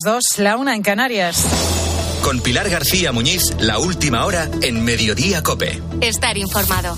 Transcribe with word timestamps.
Dos, 0.00 0.38
la 0.38 0.56
una 0.56 0.76
en 0.76 0.82
Canarias. 0.82 1.44
Con 2.22 2.38
Pilar 2.38 2.70
García 2.70 3.10
Muñiz, 3.10 3.42
la 3.58 3.80
última 3.80 4.24
hora 4.26 4.48
en 4.62 4.84
Mediodía 4.84 5.42
Cope. 5.42 5.82
Estar 6.00 6.38
informado. 6.38 6.96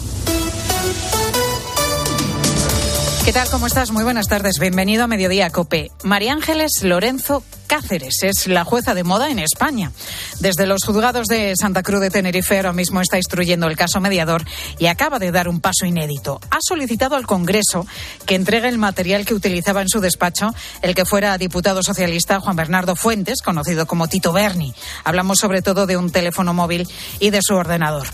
¿Qué 3.25 3.33
tal? 3.33 3.49
¿Cómo 3.49 3.69
estás? 3.69 3.91
Muy 3.91 4.05
buenas 4.05 4.29
tardes. 4.29 4.59
Bienvenido 4.59 5.05
a 5.05 5.07
Mediodía 5.07 5.49
Cope. 5.49 5.91
María 6.03 6.35
Ángeles 6.35 6.83
Lorenzo 6.83 7.43
Cáceres 7.71 8.25
es 8.25 8.49
la 8.49 8.65
jueza 8.65 8.95
de 8.95 9.05
moda 9.05 9.31
en 9.31 9.39
España. 9.39 9.93
Desde 10.41 10.67
los 10.67 10.83
juzgados 10.83 11.29
de 11.29 11.55
Santa 11.55 11.85
Cruz 11.85 12.01
de 12.01 12.11
Tenerife 12.11 12.57
ahora 12.57 12.73
mismo 12.73 13.01
está 13.01 13.17
instruyendo 13.17 13.69
el 13.69 13.77
caso 13.77 14.01
mediador 14.01 14.45
y 14.81 14.87
acaba 14.87 15.21
de 15.21 15.31
dar 15.31 15.47
un 15.47 15.61
paso 15.61 15.87
inédito. 15.87 16.41
Ha 16.51 16.59
solicitado 16.67 17.15
al 17.15 17.29
Congreso 17.29 17.87
que 18.27 18.35
entregue 18.35 18.69
el 18.69 18.79
material 18.79 19.25
que 19.25 19.35
utilizaba 19.35 19.83
en 19.83 19.89
su 19.89 20.01
despacho 20.01 20.53
el 20.83 20.97
que 20.97 21.05
fuera 21.05 21.39
diputado 21.39 21.85
socialista 21.85 22.41
Juan 22.41 22.57
Bernardo 22.57 22.97
Fuentes, 22.97 23.41
conocido 23.41 23.87
como 23.87 24.09
Tito 24.09 24.33
Berni. 24.33 24.75
Hablamos 25.05 25.39
sobre 25.39 25.63
todo 25.63 25.87
de 25.87 25.97
un 25.97 26.11
teléfono 26.11 26.53
móvil 26.53 26.89
y 27.21 27.31
de 27.31 27.41
su 27.41 27.55
ordenador. 27.55 28.09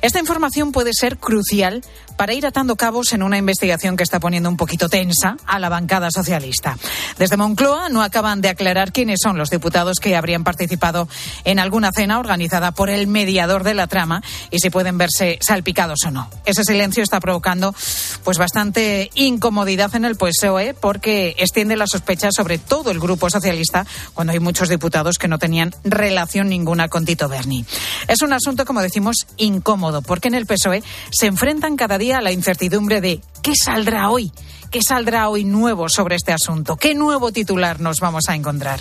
Esta 0.00 0.20
información 0.20 0.72
puede 0.72 0.92
ser 0.94 1.18
crucial 1.18 1.82
para 2.16 2.34
ir 2.34 2.46
atando 2.46 2.76
cabos 2.76 3.12
en 3.12 3.22
una 3.22 3.38
investigación 3.38 3.96
que 3.96 4.02
está 4.02 4.20
poniendo 4.20 4.48
un 4.48 4.56
poquito 4.56 4.88
tensa 4.88 5.36
a 5.46 5.58
la 5.58 5.68
bancada 5.68 6.10
socialista. 6.10 6.78
Desde 7.18 7.36
Moncloa 7.36 7.88
no 7.88 8.02
acaban 8.02 8.40
de 8.40 8.48
aclarar 8.48 8.92
quiénes 8.92 9.20
son 9.22 9.38
los 9.38 9.50
diputados 9.50 9.98
que 10.00 10.16
habrían 10.16 10.44
participado 10.44 11.08
en 11.44 11.58
alguna 11.58 11.90
cena 11.92 12.18
organizada 12.18 12.72
por 12.72 12.90
el 12.90 13.06
mediador 13.06 13.64
de 13.64 13.74
la 13.74 13.86
trama 13.86 14.22
y 14.50 14.58
si 14.58 14.70
pueden 14.70 14.98
verse 14.98 15.38
salpicados 15.40 16.00
o 16.06 16.10
no. 16.10 16.28
Ese 16.44 16.64
silencio 16.64 17.02
está 17.02 17.20
provocando 17.20 17.74
pues 18.24 18.38
bastante 18.38 19.10
incomodidad 19.14 19.94
en 19.94 20.04
el 20.04 20.16
PSOE 20.16 20.74
porque 20.74 21.34
extiende 21.38 21.76
la 21.76 21.86
sospecha 21.86 22.30
sobre 22.34 22.58
todo 22.58 22.90
el 22.90 23.00
grupo 23.00 23.30
socialista 23.30 23.86
cuando 24.14 24.32
hay 24.32 24.40
muchos 24.40 24.68
diputados 24.68 25.18
que 25.18 25.28
no 25.28 25.38
tenían 25.38 25.74
relación 25.84 26.48
ninguna 26.48 26.88
con 26.88 27.04
Tito 27.04 27.28
Berni. 27.28 27.64
Es 28.08 28.22
un 28.22 28.32
asunto, 28.32 28.64
como 28.64 28.82
decimos, 28.82 29.26
incómodo 29.36 30.02
porque 30.02 30.28
en 30.28 30.34
el 30.34 30.46
PSOE 30.46 30.82
se 31.10 31.26
enfrentan 31.26 31.76
cada 31.76 31.98
día 31.98 32.01
la 32.02 32.32
incertidumbre 32.32 33.00
de 33.00 33.20
qué 33.42 33.52
saldrá 33.54 34.10
hoy 34.10 34.32
¿Qué 34.72 34.80
saldrá 34.80 35.28
hoy 35.28 35.44
nuevo 35.44 35.90
sobre 35.90 36.16
este 36.16 36.32
asunto? 36.32 36.76
¿Qué 36.76 36.94
nuevo 36.94 37.30
titular 37.30 37.78
nos 37.78 38.00
vamos 38.00 38.24
a 38.28 38.34
encontrar? 38.34 38.80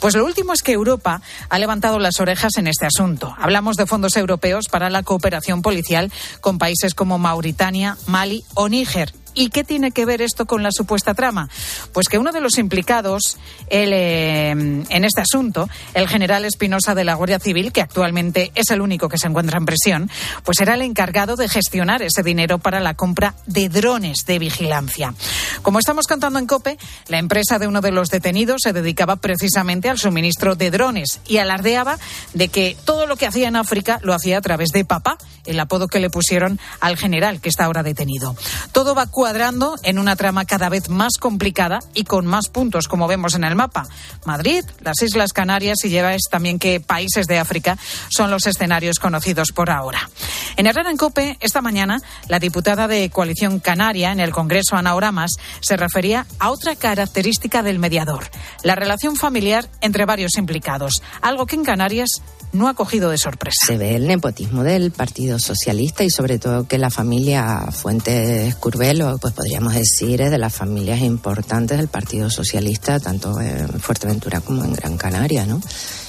Pues 0.00 0.16
lo 0.16 0.24
último 0.24 0.52
es 0.52 0.64
que 0.64 0.72
Europa 0.72 1.22
ha 1.48 1.58
levantado 1.60 2.00
las 2.00 2.18
orejas 2.18 2.56
en 2.56 2.66
este 2.66 2.86
asunto. 2.86 3.36
Hablamos 3.38 3.76
de 3.76 3.86
fondos 3.86 4.16
europeos 4.16 4.66
para 4.68 4.90
la 4.90 5.04
cooperación 5.04 5.62
policial 5.62 6.10
con 6.40 6.58
países 6.58 6.92
como 6.92 7.20
Mauritania, 7.20 7.96
Mali 8.06 8.42
o 8.54 8.68
Níger. 8.68 9.14
¿Y 9.38 9.50
qué 9.50 9.62
tiene 9.62 9.92
que 9.92 10.04
ver 10.04 10.20
esto 10.20 10.46
con 10.46 10.64
la 10.64 10.70
supuesta 10.72 11.14
trama? 11.14 11.48
Pues 11.92 12.08
que 12.08 12.18
uno 12.18 12.32
de 12.32 12.40
los 12.40 12.58
implicados 12.58 13.38
el, 13.68 13.92
eh, 13.92 14.50
en 14.50 15.04
este 15.04 15.20
asunto, 15.20 15.68
el 15.94 16.08
general 16.08 16.44
Espinosa 16.44 16.96
de 16.96 17.04
la 17.04 17.14
Guardia 17.14 17.38
Civil, 17.38 17.70
que 17.70 17.80
actualmente 17.80 18.50
es 18.56 18.70
el 18.70 18.80
único 18.80 19.08
que 19.08 19.16
se 19.16 19.28
encuentra 19.28 19.58
en 19.58 19.64
prisión, 19.64 20.10
pues 20.42 20.58
era 20.58 20.74
el 20.74 20.82
encargado 20.82 21.36
de 21.36 21.48
gestionar 21.48 22.02
ese 22.02 22.24
dinero 22.24 22.58
para 22.58 22.80
la 22.80 22.94
compra 22.94 23.36
de 23.46 23.68
drones 23.68 24.26
de 24.26 24.40
vigilancia. 24.40 25.14
Como 25.62 25.78
estamos 25.78 26.08
contando 26.08 26.40
en 26.40 26.46
COPE, 26.48 26.76
la 27.06 27.18
empresa 27.18 27.60
de 27.60 27.68
uno 27.68 27.80
de 27.80 27.92
los 27.92 28.08
detenidos 28.08 28.62
se 28.64 28.72
dedicaba 28.72 29.14
precisamente 29.16 29.88
al 29.88 29.98
suministro 29.98 30.56
de 30.56 30.72
drones 30.72 31.20
y 31.28 31.36
alardeaba 31.36 31.96
de 32.34 32.48
que 32.48 32.76
todo 32.84 33.06
lo 33.06 33.14
que 33.14 33.26
hacía 33.26 33.46
en 33.46 33.54
África 33.54 34.00
lo 34.02 34.14
hacía 34.14 34.38
a 34.38 34.40
través 34.40 34.70
de 34.70 34.84
papá, 34.84 35.16
el 35.46 35.60
apodo 35.60 35.86
que 35.86 36.00
le 36.00 36.10
pusieron 36.10 36.58
al 36.80 36.96
general 36.96 37.40
que 37.40 37.48
está 37.48 37.66
ahora 37.66 37.84
detenido. 37.84 38.34
Todo 38.72 38.96
va 38.96 39.06
cuadrando 39.28 39.76
en 39.82 39.98
una 39.98 40.16
trama 40.16 40.46
cada 40.46 40.70
vez 40.70 40.88
más 40.88 41.18
complicada 41.20 41.80
y 41.92 42.04
con 42.04 42.24
más 42.24 42.48
puntos, 42.48 42.88
como 42.88 43.06
vemos 43.06 43.34
en 43.34 43.44
el 43.44 43.56
mapa. 43.56 43.86
Madrid, 44.24 44.64
las 44.80 45.02
Islas 45.02 45.34
Canarias 45.34 45.84
y 45.84 45.90
lleva 45.90 46.16
también 46.30 46.58
que 46.58 46.80
países 46.80 47.26
de 47.26 47.38
África 47.38 47.76
son 48.08 48.30
los 48.30 48.46
escenarios 48.46 48.98
conocidos 48.98 49.52
por 49.52 49.68
ahora. 49.68 50.08
En 50.56 50.66
Herrera 50.66 50.90
en 50.90 50.96
Cope, 50.96 51.36
esta 51.40 51.60
mañana, 51.60 52.00
la 52.28 52.38
diputada 52.38 52.88
de 52.88 53.10
Coalición 53.10 53.60
Canaria 53.60 54.12
en 54.12 54.20
el 54.20 54.30
Congreso, 54.30 54.76
Ana 54.76 54.94
Oramas, 54.94 55.32
se 55.60 55.76
refería 55.76 56.24
a 56.38 56.50
otra 56.50 56.74
característica 56.74 57.62
del 57.62 57.78
mediador, 57.78 58.30
la 58.62 58.76
relación 58.76 59.14
familiar 59.14 59.68
entre 59.82 60.06
varios 60.06 60.38
implicados, 60.38 61.02
algo 61.20 61.44
que 61.44 61.56
en 61.56 61.64
Canarias 61.64 62.22
no 62.52 62.68
ha 62.68 62.74
cogido 62.74 63.10
de 63.10 63.18
sorpresa. 63.18 63.66
Se 63.66 63.76
ve 63.76 63.94
el 63.94 64.06
nepotismo 64.06 64.62
del 64.62 64.90
Partido 64.90 65.38
Socialista 65.38 66.04
y 66.04 66.10
sobre 66.10 66.38
todo 66.38 66.66
que 66.66 66.78
la 66.78 66.90
familia 66.90 67.66
Fuentes 67.72 68.54
Curvelo, 68.56 69.07
pues 69.16 69.32
podríamos 69.32 69.74
decir, 69.74 70.18
de 70.18 70.38
las 70.38 70.54
familias 70.54 71.00
importantes 71.00 71.78
del 71.78 71.88
Partido 71.88 72.28
Socialista, 72.28 73.00
tanto 73.00 73.40
en 73.40 73.68
Fuerteventura 73.80 74.40
como 74.40 74.64
en 74.64 74.74
Gran 74.74 74.98
Canaria, 74.98 75.46
¿no? 75.46 75.60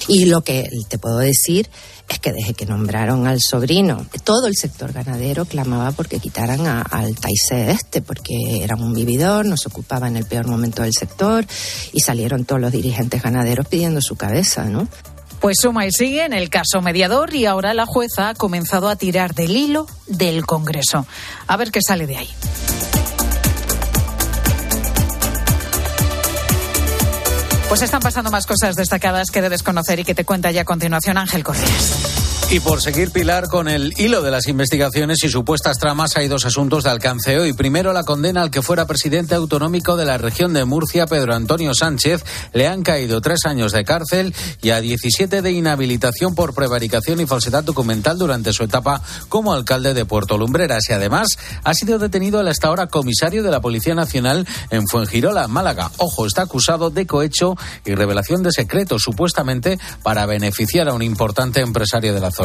Y 0.08 0.26
lo 0.26 0.42
que 0.42 0.68
te 0.88 0.98
puedo 0.98 1.18
decir 1.18 1.70
es 2.08 2.18
que 2.18 2.32
desde 2.32 2.54
que 2.54 2.66
nombraron 2.66 3.26
al 3.28 3.40
sobrino, 3.40 4.04
todo 4.24 4.48
el 4.48 4.56
sector 4.56 4.92
ganadero 4.92 5.44
clamaba 5.44 5.92
porque 5.92 6.18
quitaran 6.18 6.66
al 6.66 7.14
Taisé 7.14 7.70
este, 7.70 8.02
porque 8.02 8.64
era 8.64 8.74
un 8.74 8.92
vividor, 8.92 9.46
nos 9.46 9.66
ocupaba 9.66 10.08
en 10.08 10.16
el 10.16 10.24
peor 10.24 10.48
momento 10.48 10.82
del 10.82 10.92
sector 10.92 11.46
y 11.92 12.00
salieron 12.00 12.44
todos 12.44 12.60
los 12.60 12.72
dirigentes 12.72 13.22
ganaderos 13.22 13.68
pidiendo 13.68 14.00
su 14.02 14.16
cabeza, 14.16 14.64
¿no? 14.64 14.88
Pues 15.40 15.56
suma 15.60 15.86
y 15.86 15.90
sigue 15.90 16.24
en 16.24 16.34
el 16.34 16.50
caso 16.50 16.82
mediador 16.82 17.34
y 17.34 17.46
ahora 17.46 17.72
la 17.72 17.86
jueza 17.86 18.28
ha 18.28 18.34
comenzado 18.34 18.88
a 18.88 18.96
tirar 18.96 19.34
del 19.34 19.56
hilo 19.56 19.86
del 20.06 20.44
Congreso. 20.44 21.06
A 21.46 21.56
ver 21.56 21.70
qué 21.70 21.80
sale 21.80 22.06
de 22.06 22.18
ahí. 22.18 22.28
Pues 27.70 27.82
están 27.82 28.00
pasando 28.00 28.30
más 28.30 28.46
cosas 28.46 28.74
destacadas 28.74 29.30
que 29.30 29.40
debes 29.40 29.62
conocer 29.62 30.00
y 30.00 30.04
que 30.04 30.14
te 30.14 30.24
cuenta 30.24 30.50
ya 30.50 30.62
a 30.62 30.64
continuación 30.64 31.16
Ángel 31.16 31.44
Cortés. 31.44 32.19
Y 32.52 32.58
por 32.58 32.82
seguir, 32.82 33.12
Pilar, 33.12 33.46
con 33.46 33.68
el 33.68 33.94
hilo 33.96 34.22
de 34.22 34.32
las 34.32 34.48
investigaciones 34.48 35.22
y 35.22 35.28
supuestas 35.28 35.78
tramas, 35.78 36.16
hay 36.16 36.26
dos 36.26 36.44
asuntos 36.46 36.82
de 36.82 36.90
alcance 36.90 37.38
hoy. 37.38 37.52
Primero, 37.52 37.92
la 37.92 38.02
condena 38.02 38.42
al 38.42 38.50
que 38.50 38.60
fuera 38.60 38.88
presidente 38.88 39.36
autonómico 39.36 39.96
de 39.96 40.04
la 40.04 40.18
región 40.18 40.52
de 40.52 40.64
Murcia, 40.64 41.06
Pedro 41.06 41.32
Antonio 41.32 41.72
Sánchez. 41.74 42.24
Le 42.52 42.66
han 42.66 42.82
caído 42.82 43.20
tres 43.20 43.44
años 43.44 43.70
de 43.70 43.84
cárcel 43.84 44.34
y 44.62 44.70
a 44.70 44.80
17 44.80 45.42
de 45.42 45.52
inhabilitación 45.52 46.34
por 46.34 46.52
prevaricación 46.52 47.20
y 47.20 47.26
falsedad 47.26 47.62
documental 47.62 48.18
durante 48.18 48.52
su 48.52 48.64
etapa 48.64 49.00
como 49.28 49.52
alcalde 49.52 49.94
de 49.94 50.04
Puerto 50.04 50.36
Lumbreras. 50.36 50.90
Y 50.90 50.92
además, 50.92 51.38
ha 51.62 51.72
sido 51.74 52.00
detenido 52.00 52.40
el 52.40 52.48
hasta 52.48 52.66
ahora 52.66 52.88
comisario 52.88 53.44
de 53.44 53.52
la 53.52 53.60
Policía 53.60 53.94
Nacional 53.94 54.44
en 54.70 54.88
Fuengirola, 54.88 55.46
Málaga. 55.46 55.92
Ojo, 55.98 56.26
está 56.26 56.42
acusado 56.42 56.90
de 56.90 57.06
cohecho 57.06 57.54
y 57.84 57.94
revelación 57.94 58.42
de 58.42 58.50
secretos, 58.50 59.02
supuestamente 59.02 59.78
para 60.02 60.26
beneficiar 60.26 60.88
a 60.88 60.94
un 60.94 61.02
importante 61.02 61.60
empresario 61.60 62.12
de 62.12 62.18
la 62.18 62.32
zona. 62.32 62.39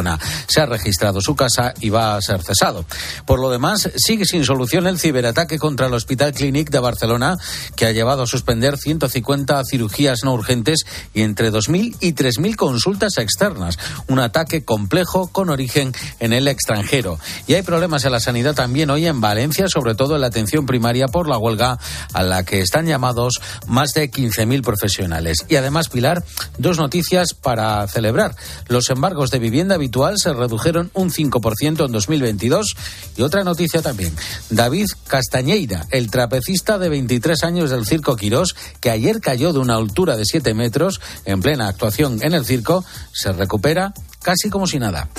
Se 0.47 0.61
ha 0.61 0.65
registrado 0.65 1.21
su 1.21 1.35
casa 1.35 1.73
y 1.79 1.89
va 1.89 2.15
a 2.15 2.21
ser 2.21 2.41
cesado. 2.43 2.85
Por 3.25 3.39
lo 3.39 3.49
demás, 3.49 3.89
sigue 3.95 4.25
sin 4.25 4.45
solución 4.45 4.87
el 4.87 4.99
ciberataque 4.99 5.59
contra 5.59 5.87
el 5.87 5.93
Hospital 5.93 6.33
Clínic 6.33 6.69
de 6.69 6.79
Barcelona, 6.79 7.37
que 7.75 7.85
ha 7.85 7.91
llevado 7.91 8.23
a 8.23 8.27
suspender 8.27 8.77
150 8.77 9.61
cirugías 9.69 10.19
no 10.23 10.33
urgentes 10.33 10.85
y 11.13 11.21
entre 11.21 11.51
2.000 11.51 11.97
y 11.99 12.13
3.000 12.13 12.55
consultas 12.55 13.17
externas. 13.17 13.77
Un 14.07 14.19
ataque 14.19 14.63
complejo 14.63 15.27
con 15.27 15.49
origen 15.49 15.93
en 16.19 16.33
el 16.33 16.47
extranjero. 16.47 17.19
Y 17.47 17.53
hay 17.53 17.61
problemas 17.61 18.05
en 18.05 18.11
la 18.11 18.19
sanidad 18.19 18.55
también 18.55 18.89
hoy 18.89 19.07
en 19.07 19.21
Valencia, 19.21 19.67
sobre 19.67 19.95
todo 19.95 20.15
en 20.15 20.21
la 20.21 20.27
atención 20.27 20.65
primaria 20.65 21.07
por 21.07 21.27
la 21.27 21.37
huelga 21.37 21.77
a 22.13 22.23
la 22.23 22.43
que 22.43 22.61
están 22.61 22.85
llamados 22.85 23.41
más 23.67 23.93
de 23.93 24.11
15.000 24.11 24.61
profesionales. 24.63 25.45
Y 25.47 25.55
además, 25.55 25.89
Pilar, 25.89 26.23
dos 26.57 26.77
noticias 26.77 27.33
para 27.33 27.87
celebrar. 27.87 28.35
Los 28.67 28.89
embargos 28.89 29.31
de 29.31 29.39
vivienda 29.39 29.77
se 30.15 30.33
redujeron 30.33 30.91
un 30.93 31.11
5% 31.11 31.85
en 31.85 31.91
2022. 31.91 32.75
Y 33.17 33.21
otra 33.21 33.43
noticia 33.43 33.81
también. 33.81 34.13
David 34.49 34.87
Castañeira, 35.07 35.85
el 35.91 36.09
trapecista 36.09 36.77
de 36.77 36.89
23 36.89 37.43
años 37.43 37.69
del 37.69 37.85
Circo 37.85 38.15
Quirós, 38.15 38.55
que 38.79 38.89
ayer 38.89 39.19
cayó 39.21 39.53
de 39.53 39.59
una 39.59 39.75
altura 39.75 40.17
de 40.17 40.25
7 40.25 40.53
metros 40.53 41.01
en 41.25 41.41
plena 41.41 41.67
actuación 41.67 42.19
en 42.21 42.33
el 42.33 42.45
circo, 42.45 42.83
se 43.13 43.31
recupera 43.31 43.93
casi 44.21 44.49
como 44.49 44.67
si 44.67 44.79
nada 44.79 45.09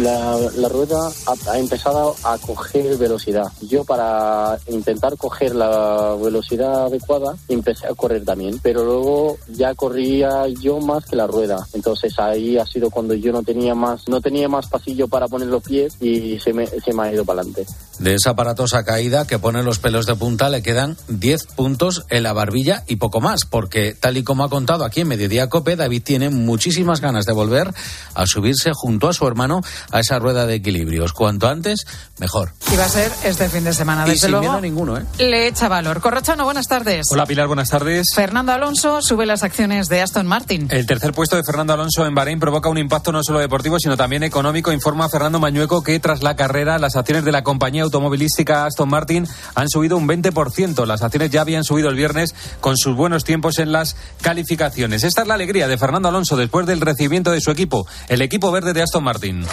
la, 0.00 0.68
rueda 0.68 1.10
ha, 1.48 1.58
empezado 1.58 2.16
a 2.24 2.38
coger 2.38 2.96
velocidad. 2.96 3.50
Yo 3.60 3.84
para 3.84 4.58
intentar 4.68 5.16
coger 5.16 5.54
la 5.54 6.16
velocidad 6.22 6.86
adecuada 6.86 7.36
empecé 7.48 7.86
a 7.86 7.94
correr 7.94 8.24
también, 8.24 8.58
pero 8.62 8.84
luego 8.84 9.38
ya 9.48 9.74
corría 9.74 10.48
yo 10.48 10.80
más 10.80 11.04
que 11.04 11.16
la 11.16 11.26
rueda. 11.26 11.66
Entonces 11.72 12.18
ahí 12.18 12.58
ha 12.58 12.66
sido 12.66 12.90
cuando 12.90 13.14
yo 13.14 13.32
no 13.32 13.42
tenía 13.42 13.74
más, 13.74 14.08
no 14.08 14.20
tenía 14.20 14.48
más 14.48 14.66
pasillo 14.68 15.08
para 15.08 15.28
poner 15.28 15.48
los 15.48 15.62
pies 15.62 15.96
y 16.00 16.38
se 16.40 16.52
me, 16.52 16.66
se 16.66 16.92
me 16.92 17.02
ha 17.02 17.12
ido 17.12 17.24
para 17.24 17.40
adelante. 17.40 17.66
De 17.98 18.14
esa 18.14 18.30
aparatosa 18.30 18.84
caída 18.84 19.26
que 19.26 19.38
pone 19.38 19.62
los 19.62 19.78
pelos 19.78 20.06
de 20.06 20.16
punta 20.16 20.48
le 20.48 20.62
quedan 20.62 20.96
10 21.08 21.46
puntos 21.54 22.04
en 22.08 22.22
la 22.22 22.32
barbilla 22.32 22.84
y 22.88 22.96
poco 22.96 23.20
más, 23.20 23.44
porque 23.44 23.94
tal 23.94 24.16
y 24.16 24.24
como 24.24 24.44
ha 24.44 24.48
contado 24.48 24.84
aquí 24.84 25.02
en 25.02 25.08
Mediodía 25.08 25.48
Cope, 25.48 25.76
David 25.76 26.02
tiene 26.02 26.30
muchísimas 26.30 27.00
ganas 27.00 27.26
de 27.26 27.32
volver 27.32 27.72
a 28.14 28.26
subirse 28.26 28.70
junto 28.74 29.08
a 29.08 29.12
su 29.12 29.26
hermano 29.26 29.60
a 29.90 30.00
esa 30.00 30.18
rueda 30.18 30.46
de 30.46 30.54
equilibrios. 30.54 31.12
Cuanto 31.12 31.48
antes, 31.48 31.86
mejor. 32.18 32.52
Y 32.72 32.76
va 32.76 32.84
a 32.84 32.88
ser 32.88 33.10
este 33.24 33.48
fin 33.48 33.64
de 33.64 33.72
semana, 33.72 34.02
desde 34.04 34.14
y 34.14 34.18
sin 34.18 34.30
luego. 34.30 34.46
miedo 34.46 34.60
ninguno, 34.60 34.98
¿eh? 34.98 35.04
Le 35.18 35.46
echa 35.46 35.68
valor. 35.68 36.00
Corrochano, 36.00 36.44
buenas 36.44 36.68
tardes. 36.68 37.06
Hola 37.10 37.26
Pilar, 37.26 37.46
buenas 37.46 37.68
tardes. 37.68 38.08
Fernando 38.14 38.52
Alonso 38.52 39.02
sube 39.02 39.26
las 39.26 39.42
acciones 39.42 39.88
de 39.88 40.02
Aston 40.02 40.26
Martin. 40.26 40.68
El 40.70 40.86
tercer 40.86 41.12
puesto 41.12 41.36
de 41.36 41.42
Fernando 41.44 41.72
Alonso 41.72 42.06
en 42.06 42.14
Bahrein 42.14 42.40
provoca 42.40 42.68
un 42.68 42.78
impacto 42.78 43.12
no 43.12 43.22
solo 43.22 43.38
deportivo, 43.38 43.78
sino 43.78 43.96
también 43.96 44.22
económico. 44.22 44.72
Informa 44.72 45.08
Fernando 45.08 45.38
Mañueco 45.40 45.82
que 45.82 45.98
tras 46.00 46.22
la 46.22 46.36
carrera 46.36 46.78
las 46.78 46.96
acciones 46.96 47.24
de 47.24 47.32
la 47.32 47.42
compañía 47.42 47.82
automovilística 47.82 48.66
Aston 48.66 48.88
Martin 48.88 49.26
han 49.54 49.68
subido 49.68 49.96
un 49.96 50.06
20%. 50.08 50.86
Las 50.86 51.02
acciones 51.02 51.30
ya 51.30 51.40
habían 51.42 51.64
subido 51.64 51.88
el 51.88 51.96
viernes 51.96 52.34
con 52.60 52.76
sus 52.76 52.96
buenos 52.96 53.24
tiempos 53.24 53.58
en 53.58 53.72
las 53.72 53.96
calificaciones. 54.20 55.04
Esta 55.04 55.22
es 55.22 55.28
la 55.28 55.34
alegría 55.34 55.68
de 55.68 55.78
Fernando 55.78 56.08
Alonso 56.08 56.36
después 56.36 56.66
del 56.66 56.80
recibimiento 56.80 57.30
de 57.30 57.40
su 57.40 57.50
equipo, 57.50 57.86
el 58.08 58.22
equipo 58.22 58.50
verde 58.52 58.72
de 58.72 58.82
Aston 58.82 59.04
Martin. 59.04 59.44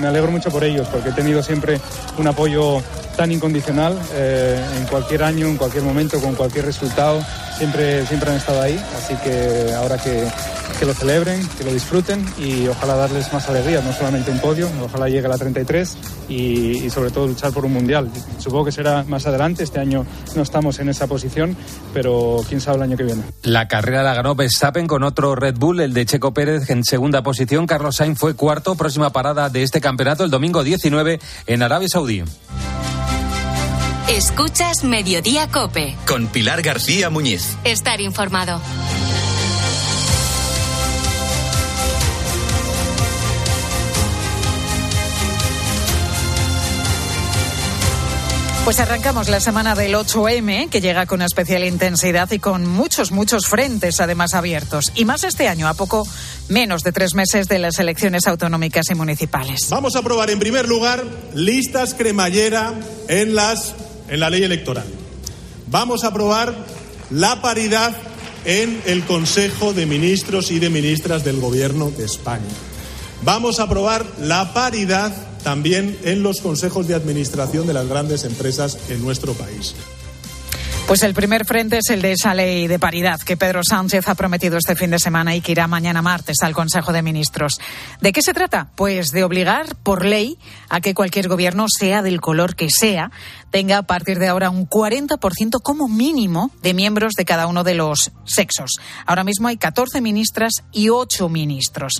Me 0.00 0.08
alegro 0.08 0.32
mucho 0.32 0.50
por 0.50 0.64
ellos 0.64 0.88
porque 0.88 1.10
he 1.10 1.12
tenido 1.12 1.44
siempre 1.44 1.80
un 2.18 2.26
apoyo 2.26 2.82
tan 3.16 3.30
incondicional 3.30 3.96
eh, 4.14 4.60
en 4.76 4.86
cualquier 4.86 5.22
año, 5.22 5.46
en 5.46 5.56
cualquier 5.56 5.84
momento, 5.84 6.20
con 6.20 6.34
cualquier 6.34 6.64
resultado. 6.64 7.24
Siempre, 7.56 8.04
siempre 8.06 8.30
han 8.30 8.36
estado 8.36 8.60
ahí, 8.60 8.82
así 8.98 9.14
que 9.16 9.72
ahora 9.72 9.98
que, 9.98 10.26
que 10.78 10.86
lo 10.86 10.94
celebren, 10.94 11.46
que 11.58 11.64
lo 11.64 11.72
disfruten 11.72 12.24
y 12.38 12.66
ojalá 12.68 12.96
darles 12.96 13.32
más 13.32 13.48
alegría, 13.48 13.80
no 13.80 13.92
solamente 13.92 14.30
un 14.30 14.38
podio, 14.38 14.68
ojalá 14.82 15.08
llegue 15.08 15.26
a 15.26 15.30
la 15.30 15.38
33 15.38 15.96
y, 16.28 16.84
y 16.84 16.90
sobre 16.90 17.10
todo 17.10 17.26
luchar 17.26 17.52
por 17.52 17.64
un 17.64 17.72
mundial. 17.72 18.10
Supongo 18.38 18.66
que 18.66 18.72
será 18.72 19.04
más 19.04 19.26
adelante, 19.26 19.62
este 19.62 19.80
año 19.80 20.06
no 20.34 20.42
estamos 20.42 20.78
en 20.78 20.88
esa 20.88 21.06
posición, 21.06 21.56
pero 21.92 22.40
quién 22.48 22.60
sabe 22.60 22.78
el 22.78 22.82
año 22.84 22.96
que 22.96 23.04
viene. 23.04 23.22
La 23.42 23.68
carrera 23.68 24.02
la 24.02 24.14
ganó 24.14 24.34
Verstappen 24.34 24.86
con 24.86 25.02
otro 25.02 25.34
Red 25.34 25.56
Bull, 25.56 25.80
el 25.80 25.94
de 25.94 26.06
Checo 26.06 26.32
Pérez 26.34 26.70
en 26.70 26.84
segunda 26.84 27.22
posición. 27.22 27.66
Carlos 27.66 27.96
Sainz 27.96 28.18
fue 28.18 28.34
cuarto, 28.34 28.74
próxima 28.74 29.10
parada 29.10 29.48
de 29.48 29.62
este 29.62 29.80
campeonato 29.80 30.24
el 30.24 30.30
domingo 30.30 30.62
19 30.62 31.20
en 31.46 31.62
Arabia 31.62 31.88
Saudí. 31.88 32.22
Escuchas 34.08 34.84
Mediodía 34.84 35.48
Cope. 35.48 35.96
Con 36.06 36.26
Pilar 36.26 36.60
García 36.62 37.08
Muñiz. 37.08 37.56
Estar 37.64 38.00
informado. 38.00 38.60
Pues 48.64 48.78
arrancamos 48.78 49.28
la 49.28 49.40
semana 49.40 49.74
del 49.74 49.92
8M, 49.96 50.68
que 50.70 50.80
llega 50.80 51.04
con 51.06 51.20
especial 51.20 51.64
intensidad 51.64 52.30
y 52.30 52.38
con 52.38 52.64
muchos, 52.64 53.10
muchos 53.10 53.48
frentes 53.48 54.00
además 54.00 54.34
abiertos. 54.34 54.92
Y 54.94 55.04
más 55.04 55.24
este 55.24 55.48
año, 55.48 55.66
a 55.66 55.74
poco 55.74 56.06
menos 56.48 56.84
de 56.84 56.92
tres 56.92 57.14
meses 57.14 57.48
de 57.48 57.58
las 57.58 57.80
elecciones 57.80 58.28
autonómicas 58.28 58.88
y 58.90 58.94
municipales. 58.94 59.66
Vamos 59.68 59.96
a 59.96 59.98
aprobar 59.98 60.30
en 60.30 60.38
primer 60.38 60.68
lugar 60.68 61.04
listas 61.34 61.94
cremallera 61.94 62.72
en, 63.08 63.34
las, 63.34 63.74
en 64.08 64.20
la 64.20 64.30
ley 64.30 64.44
electoral. 64.44 64.86
Vamos 65.66 66.04
a 66.04 66.08
aprobar 66.08 66.54
la 67.10 67.42
paridad 67.42 67.96
en 68.44 68.80
el 68.86 69.04
Consejo 69.04 69.72
de 69.72 69.86
Ministros 69.86 70.52
y 70.52 70.60
de 70.60 70.70
Ministras 70.70 71.24
del 71.24 71.40
Gobierno 71.40 71.90
de 71.90 72.04
España. 72.04 72.46
Vamos 73.24 73.58
a 73.58 73.64
aprobar 73.64 74.06
la 74.20 74.54
paridad 74.54 75.31
también 75.42 75.98
en 76.04 76.22
los 76.22 76.40
consejos 76.40 76.88
de 76.88 76.94
administración 76.94 77.66
de 77.66 77.74
las 77.74 77.88
grandes 77.88 78.24
empresas 78.24 78.78
en 78.88 79.02
nuestro 79.02 79.34
país. 79.34 79.74
Pues 80.86 81.04
el 81.04 81.14
primer 81.14 81.46
frente 81.46 81.78
es 81.78 81.88
el 81.90 82.02
de 82.02 82.12
esa 82.12 82.34
ley 82.34 82.66
de 82.66 82.78
paridad 82.78 83.18
que 83.20 83.36
Pedro 83.36 83.62
Sánchez 83.64 84.08
ha 84.08 84.14
prometido 84.14 84.58
este 84.58 84.76
fin 84.76 84.90
de 84.90 84.98
semana 84.98 85.34
y 85.34 85.40
que 85.40 85.52
irá 85.52 85.66
mañana 85.66 86.02
martes 86.02 86.42
al 86.42 86.52
Consejo 86.52 86.92
de 86.92 87.02
Ministros. 87.02 87.60
¿De 88.00 88.12
qué 88.12 88.20
se 88.20 88.34
trata? 88.34 88.68
Pues 88.74 89.10
de 89.10 89.24
obligar 89.24 89.74
por 89.82 90.04
ley 90.04 90.38
a 90.68 90.80
que 90.80 90.92
cualquier 90.92 91.28
gobierno, 91.28 91.66
sea 91.68 92.02
del 92.02 92.20
color 92.20 92.56
que 92.56 92.68
sea, 92.68 93.10
tenga 93.52 93.78
a 93.78 93.82
partir 93.82 94.18
de 94.18 94.26
ahora 94.26 94.50
un 94.50 94.68
40% 94.68 95.60
como 95.62 95.86
mínimo 95.86 96.50
de 96.62 96.74
miembros 96.74 97.12
de 97.12 97.24
cada 97.24 97.46
uno 97.46 97.62
de 97.62 97.74
los 97.74 98.10
sexos. 98.24 98.72
Ahora 99.06 99.22
mismo 99.22 99.46
hay 99.46 99.58
14 99.58 100.00
ministras 100.00 100.64
y 100.72 100.88
8 100.88 101.28
ministros. 101.28 101.92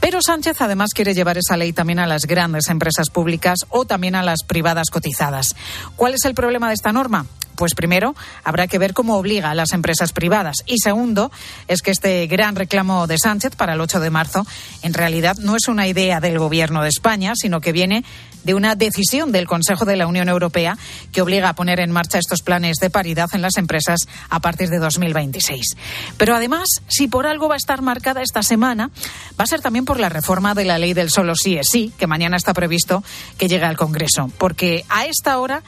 Pero 0.00 0.22
Sánchez 0.22 0.60
además 0.60 0.90
quiere 0.94 1.14
llevar 1.14 1.36
esa 1.38 1.56
ley 1.56 1.72
también 1.72 1.98
a 1.98 2.06
las 2.06 2.22
grandes 2.22 2.68
empresas 2.68 3.10
públicas 3.10 3.58
o 3.68 3.84
también 3.84 4.16
a 4.16 4.22
las 4.22 4.42
privadas 4.42 4.88
cotizadas. 4.90 5.54
¿Cuál 5.96 6.14
es 6.14 6.24
el 6.24 6.34
problema 6.34 6.68
de 6.68 6.74
esta 6.74 6.92
norma? 6.92 7.26
Pues 7.56 7.74
primero, 7.74 8.14
habrá 8.44 8.66
que 8.66 8.78
ver 8.78 8.92
cómo 8.92 9.16
obliga 9.16 9.50
a 9.50 9.54
las 9.54 9.72
empresas 9.72 10.12
privadas. 10.12 10.56
Y 10.66 10.78
segundo, 10.78 11.32
es 11.68 11.80
que 11.80 11.90
este 11.90 12.26
gran 12.26 12.54
reclamo 12.54 13.06
de 13.06 13.18
Sánchez 13.18 13.56
para 13.56 13.74
el 13.74 13.80
8 13.80 14.00
de 14.00 14.10
marzo 14.10 14.46
en 14.82 14.92
realidad 14.92 15.36
no 15.38 15.56
es 15.56 15.68
una 15.68 15.86
idea 15.88 16.20
del 16.20 16.38
Gobierno 16.38 16.82
de 16.82 16.90
España, 16.90 17.32
sino 17.34 17.60
que 17.60 17.72
viene 17.72 18.04
de 18.46 18.54
una 18.54 18.74
decisión 18.74 19.32
del 19.32 19.46
Consejo 19.46 19.84
de 19.84 19.96
la 19.96 20.06
Unión 20.06 20.30
Europea 20.30 20.78
que 21.12 21.20
obliga 21.20 21.50
a 21.50 21.54
poner 21.54 21.80
en 21.80 21.90
marcha 21.90 22.18
estos 22.18 22.40
planes 22.40 22.78
de 22.78 22.88
paridad 22.88 23.28
en 23.34 23.42
las 23.42 23.58
empresas 23.58 24.00
a 24.30 24.40
partir 24.40 24.70
de 24.70 24.78
2026. 24.78 25.76
Pero 26.16 26.34
además, 26.34 26.68
si 26.88 27.08
por 27.08 27.26
algo 27.26 27.48
va 27.48 27.54
a 27.54 27.58
estar 27.58 27.82
marcada 27.82 28.22
esta 28.22 28.42
semana, 28.42 28.90
va 29.38 29.44
a 29.44 29.48
ser 29.48 29.60
también 29.60 29.84
por 29.84 30.00
la 30.00 30.08
reforma 30.08 30.54
de 30.54 30.64
la 30.64 30.78
ley 30.78 30.94
del 30.94 31.10
solo 31.10 31.34
sí 31.34 31.58
es 31.58 31.66
sí, 31.70 31.92
que 31.98 32.06
mañana 32.06 32.38
está 32.38 32.54
previsto 32.54 33.04
que 33.36 33.48
llegue 33.48 33.66
al 33.66 33.76
Congreso. 33.76 34.30
Porque 34.38 34.84
a 34.88 35.04
esta 35.04 35.38
hora 35.38 35.62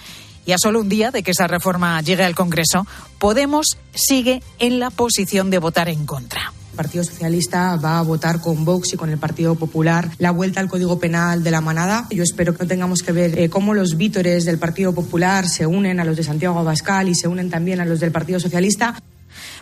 y 0.47 0.53
a 0.53 0.59
solo 0.59 0.81
un 0.81 0.89
día 0.89 1.11
de 1.11 1.23
que 1.23 1.33
esa 1.33 1.47
reforma 1.47 2.01
llegue 2.01 2.25
al 2.25 2.35
Congreso, 2.35 2.87
Podemos 3.19 3.79
sigue 3.95 4.43
en 4.61 4.79
la 4.79 4.91
posición 4.91 5.51
de 5.51 5.59
votar 5.59 5.89
en 5.89 6.07
contra. 6.07 6.53
Partido 6.79 7.03
Socialista 7.03 7.75
va 7.75 7.99
a 7.99 8.03
votar 8.03 8.41
con 8.41 8.65
Vox 8.65 8.93
y 8.93 8.97
con 8.97 9.11
el 9.11 9.19
Partido 9.19 9.57
Popular 9.57 10.09
la 10.19 10.31
vuelta 10.31 10.61
al 10.61 10.69
Código 10.69 11.01
Penal 11.01 11.43
de 11.43 11.51
la 11.51 11.61
manada. 11.61 12.07
Yo 12.11 12.23
espero 12.23 12.55
que 12.55 12.63
no 12.63 12.69
tengamos 12.69 13.03
que 13.03 13.11
ver 13.11 13.37
eh, 13.37 13.51
cómo 13.51 13.75
los 13.75 13.97
vítores 13.97 14.45
del 14.45 14.59
Partido 14.59 14.95
Popular 14.95 15.49
se 15.49 15.67
unen 15.67 15.99
a 15.99 16.05
los 16.05 16.17
de 16.17 16.23
Santiago 16.23 16.57
Abascal 16.57 17.09
y 17.09 17.17
se 17.17 17.27
unen 17.27 17.51
también 17.51 17.81
a 17.81 17.85
los 17.85 17.99
del 17.99 18.13
Partido 18.13 18.39
Socialista. 18.39 18.95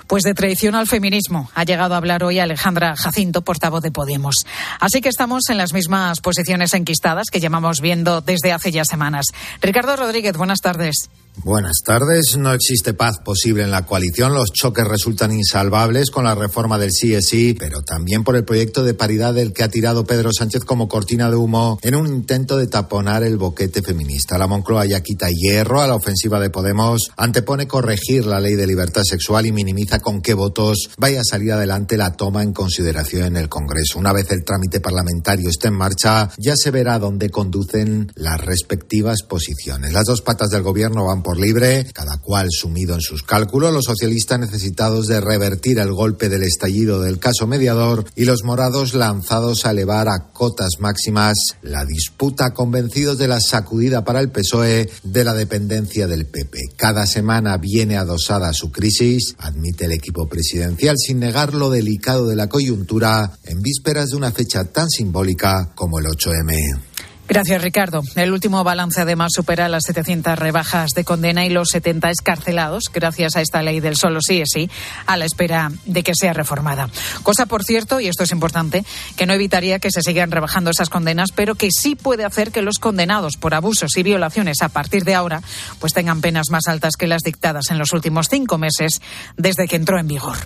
Pues 0.06 0.24
de 0.24 0.34
traición 0.34 0.74
al 0.74 0.86
feminismo 0.86 1.50
ha 1.54 1.64
llegado 1.64 1.94
a 1.94 1.96
hablar 1.96 2.22
hoy 2.22 2.38
Alejandra 2.38 2.94
Jacinto, 2.96 3.40
portavoz 3.40 3.82
de 3.82 3.90
Podemos. 3.90 4.34
Así 4.78 5.00
que 5.00 5.08
estamos 5.08 5.48
en 5.48 5.56
las 5.56 5.72
mismas 5.72 6.20
posiciones 6.20 6.74
enquistadas 6.74 7.30
que 7.32 7.40
llevamos 7.40 7.80
viendo 7.80 8.20
desde 8.20 8.52
hace 8.52 8.70
ya 8.70 8.84
semanas. 8.84 9.26
Ricardo 9.62 9.96
Rodríguez, 9.96 10.36
buenas 10.36 10.60
tardes. 10.60 11.08
Buenas 11.44 11.82
tardes. 11.84 12.36
No 12.38 12.52
existe 12.52 12.94
paz 12.94 13.18
posible 13.18 13.62
en 13.62 13.70
la 13.70 13.84
coalición. 13.84 14.32
Los 14.34 14.52
choques 14.52 14.86
resultan 14.86 15.32
insalvables 15.32 16.10
con 16.10 16.24
la 16.24 16.34
reforma 16.34 16.78
del 16.78 16.90
sí 16.90 17.14
es 17.14 17.28
sí, 17.28 17.54
pero 17.56 17.82
también 17.82 18.24
por 18.24 18.36
el 18.36 18.44
proyecto 18.44 18.82
de 18.82 18.94
paridad 18.94 19.34
del 19.34 19.52
que 19.52 19.62
ha 19.62 19.68
tirado 19.68 20.06
Pedro 20.06 20.30
Sánchez 20.32 20.64
como 20.64 20.88
cortina 20.88 21.28
de 21.30 21.36
humo 21.36 21.78
en 21.82 21.94
un 21.94 22.06
intento 22.06 22.56
de 22.56 22.66
taponar 22.66 23.22
el 23.22 23.36
boquete 23.36 23.82
feminista. 23.82 24.38
La 24.38 24.46
Moncloa 24.46 24.86
ya 24.86 25.02
quita 25.02 25.28
hierro 25.30 25.82
a 25.82 25.86
la 25.86 25.94
ofensiva 25.94 26.40
de 26.40 26.50
Podemos, 26.50 27.10
antepone 27.16 27.68
corregir 27.68 28.26
la 28.26 28.40
ley 28.40 28.54
de 28.54 28.66
libertad 28.66 29.02
sexual 29.04 29.46
y 29.46 29.52
minimiza 29.52 30.00
con 30.00 30.22
qué 30.22 30.34
votos 30.34 30.90
vaya 30.96 31.20
a 31.20 31.24
salir 31.24 31.52
adelante 31.52 31.98
la 31.98 32.14
toma 32.14 32.42
en 32.42 32.54
consideración 32.54 33.24
en 33.24 33.36
el 33.36 33.48
Congreso. 33.48 33.98
Una 33.98 34.12
vez 34.12 34.30
el 34.30 34.42
trámite 34.42 34.80
parlamentario 34.80 35.50
esté 35.50 35.68
en 35.68 35.74
marcha, 35.74 36.30
ya 36.38 36.54
se 36.56 36.70
verá 36.70 36.98
dónde 36.98 37.28
conducen 37.28 38.10
las 38.14 38.40
respectivas 38.40 39.22
posiciones. 39.22 39.92
Las 39.92 40.06
dos 40.06 40.22
patas 40.22 40.48
del 40.48 40.62
gobierno 40.62 41.04
van 41.04 41.22
por 41.26 41.40
libre, 41.40 41.84
cada 41.92 42.18
cual 42.18 42.46
sumido 42.52 42.94
en 42.94 43.00
sus 43.00 43.24
cálculos, 43.24 43.74
los 43.74 43.86
socialistas 43.86 44.38
necesitados 44.38 45.08
de 45.08 45.20
revertir 45.20 45.80
el 45.80 45.92
golpe 45.92 46.28
del 46.28 46.44
estallido 46.44 47.02
del 47.02 47.18
caso 47.18 47.48
mediador 47.48 48.04
y 48.14 48.26
los 48.26 48.44
morados 48.44 48.94
lanzados 48.94 49.66
a 49.66 49.72
elevar 49.72 50.08
a 50.08 50.28
cotas 50.32 50.74
máximas 50.78 51.34
la 51.62 51.84
disputa 51.84 52.54
convencidos 52.54 53.18
de 53.18 53.26
la 53.26 53.40
sacudida 53.40 54.04
para 54.04 54.20
el 54.20 54.30
PSOE 54.30 54.88
de 55.02 55.24
la 55.24 55.34
dependencia 55.34 56.06
del 56.06 56.26
PP. 56.26 56.60
Cada 56.76 57.06
semana 57.06 57.56
viene 57.56 57.96
adosada 57.96 58.52
su 58.52 58.70
crisis, 58.70 59.34
admite 59.38 59.86
el 59.86 59.92
equipo 59.92 60.28
presidencial 60.28 60.94
sin 60.96 61.18
negar 61.18 61.54
lo 61.54 61.70
delicado 61.70 62.28
de 62.28 62.36
la 62.36 62.48
coyuntura 62.48 63.32
en 63.42 63.62
vísperas 63.62 64.10
de 64.10 64.16
una 64.16 64.30
fecha 64.30 64.62
tan 64.66 64.88
simbólica 64.88 65.72
como 65.74 65.98
el 65.98 66.06
8M. 66.06 66.95
Gracias, 67.28 67.60
Ricardo. 67.60 68.02
El 68.14 68.32
último 68.32 68.62
balance 68.62 69.00
además 69.00 69.32
supera 69.34 69.68
las 69.68 69.82
700 69.86 70.38
rebajas 70.38 70.90
de 70.90 71.04
condena 71.04 71.44
y 71.44 71.50
los 71.50 71.70
70 71.70 72.10
escarcelados 72.10 72.84
gracias 72.92 73.34
a 73.34 73.40
esta 73.40 73.62
ley 73.62 73.80
del 73.80 73.96
solo 73.96 74.20
sí 74.20 74.40
es 74.40 74.48
sí, 74.52 74.70
a 75.06 75.16
la 75.16 75.24
espera 75.24 75.72
de 75.86 76.04
que 76.04 76.12
sea 76.14 76.32
reformada. 76.32 76.88
Cosa, 77.24 77.46
por 77.46 77.64
cierto, 77.64 77.98
y 77.98 78.06
esto 78.06 78.22
es 78.22 78.30
importante, 78.30 78.84
que 79.16 79.26
no 79.26 79.32
evitaría 79.32 79.80
que 79.80 79.90
se 79.90 80.02
sigan 80.02 80.30
rebajando 80.30 80.70
esas 80.70 80.88
condenas, 80.88 81.30
pero 81.34 81.56
que 81.56 81.70
sí 81.72 81.96
puede 81.96 82.24
hacer 82.24 82.52
que 82.52 82.62
los 82.62 82.78
condenados 82.78 83.36
por 83.36 83.54
abusos 83.54 83.96
y 83.96 84.04
violaciones 84.04 84.62
a 84.62 84.68
partir 84.68 85.04
de 85.04 85.16
ahora 85.16 85.42
pues 85.80 85.92
tengan 85.92 86.20
penas 86.20 86.46
más 86.50 86.68
altas 86.68 86.94
que 86.96 87.08
las 87.08 87.22
dictadas 87.22 87.70
en 87.70 87.78
los 87.78 87.92
últimos 87.92 88.28
cinco 88.30 88.56
meses 88.56 89.00
desde 89.36 89.66
que 89.66 89.74
entró 89.74 89.98
en 89.98 90.06
vigor. 90.06 90.36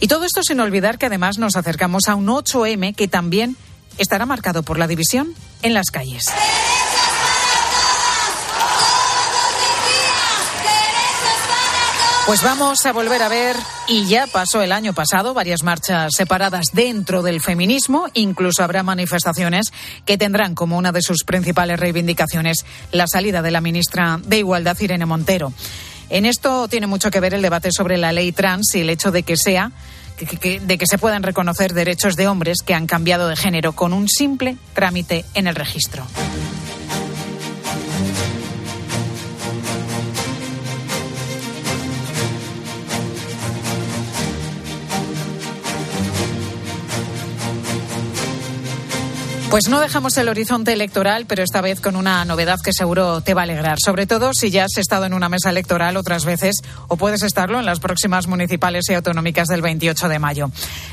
Y 0.00 0.08
todo 0.08 0.24
esto 0.24 0.42
sin 0.42 0.60
olvidar 0.60 0.96
que 0.96 1.06
además 1.06 1.36
nos 1.36 1.56
acercamos 1.56 2.08
a 2.08 2.14
un 2.14 2.28
8M 2.28 2.94
que 2.94 3.08
también 3.08 3.56
estará 3.98 4.26
marcado 4.26 4.62
por 4.62 4.78
la 4.78 4.86
división 4.86 5.34
en 5.62 5.74
las 5.74 5.90
calles. 5.90 6.32
Pues 12.26 12.42
vamos 12.42 12.86
a 12.86 12.92
volver 12.94 13.22
a 13.22 13.28
ver, 13.28 13.54
y 13.86 14.06
ya 14.06 14.26
pasó 14.26 14.62
el 14.62 14.72
año 14.72 14.94
pasado, 14.94 15.34
varias 15.34 15.62
marchas 15.62 16.10
separadas 16.16 16.68
dentro 16.72 17.22
del 17.22 17.42
feminismo. 17.42 18.06
Incluso 18.14 18.64
habrá 18.64 18.82
manifestaciones 18.82 19.74
que 20.06 20.16
tendrán 20.16 20.54
como 20.54 20.78
una 20.78 20.90
de 20.90 21.02
sus 21.02 21.24
principales 21.24 21.78
reivindicaciones 21.78 22.64
la 22.92 23.06
salida 23.06 23.42
de 23.42 23.50
la 23.50 23.60
ministra 23.60 24.18
de 24.24 24.38
Igualdad, 24.38 24.80
Irene 24.80 25.04
Montero. 25.04 25.52
En 26.08 26.24
esto 26.24 26.66
tiene 26.66 26.86
mucho 26.86 27.10
que 27.10 27.20
ver 27.20 27.34
el 27.34 27.42
debate 27.42 27.70
sobre 27.72 27.98
la 27.98 28.12
ley 28.12 28.32
trans 28.32 28.74
y 28.74 28.80
el 28.80 28.88
hecho 28.88 29.10
de 29.10 29.22
que 29.22 29.36
sea 29.36 29.72
de 30.18 30.78
que 30.78 30.86
se 30.86 30.98
puedan 30.98 31.22
reconocer 31.22 31.72
derechos 31.72 32.16
de 32.16 32.28
hombres 32.28 32.58
que 32.64 32.74
han 32.74 32.86
cambiado 32.86 33.28
de 33.28 33.36
género 33.36 33.72
con 33.72 33.92
un 33.92 34.08
simple 34.08 34.56
trámite 34.72 35.24
en 35.34 35.46
el 35.46 35.54
registro. 35.54 36.06
Pues 49.54 49.68
no 49.68 49.78
dejamos 49.78 50.16
el 50.16 50.28
horizonte 50.28 50.72
electoral, 50.72 51.26
pero 51.28 51.44
esta 51.44 51.60
vez 51.60 51.80
con 51.80 51.94
una 51.94 52.24
novedad 52.24 52.58
que 52.60 52.72
seguro 52.72 53.20
te 53.20 53.34
va 53.34 53.42
a 53.42 53.44
alegrar, 53.44 53.78
sobre 53.78 54.04
todo 54.04 54.32
si 54.34 54.50
ya 54.50 54.64
has 54.64 54.76
estado 54.78 55.04
en 55.04 55.14
una 55.14 55.28
mesa 55.28 55.50
electoral 55.50 55.96
otras 55.96 56.24
veces 56.24 56.56
o 56.88 56.96
puedes 56.96 57.22
estarlo 57.22 57.60
en 57.60 57.64
las 57.64 57.78
próximas 57.78 58.26
municipales 58.26 58.82
y 58.88 58.94
autonómicas 58.94 59.46
del 59.46 59.62
28 59.62 60.08
de 60.08 60.18
mayo. 60.18 60.50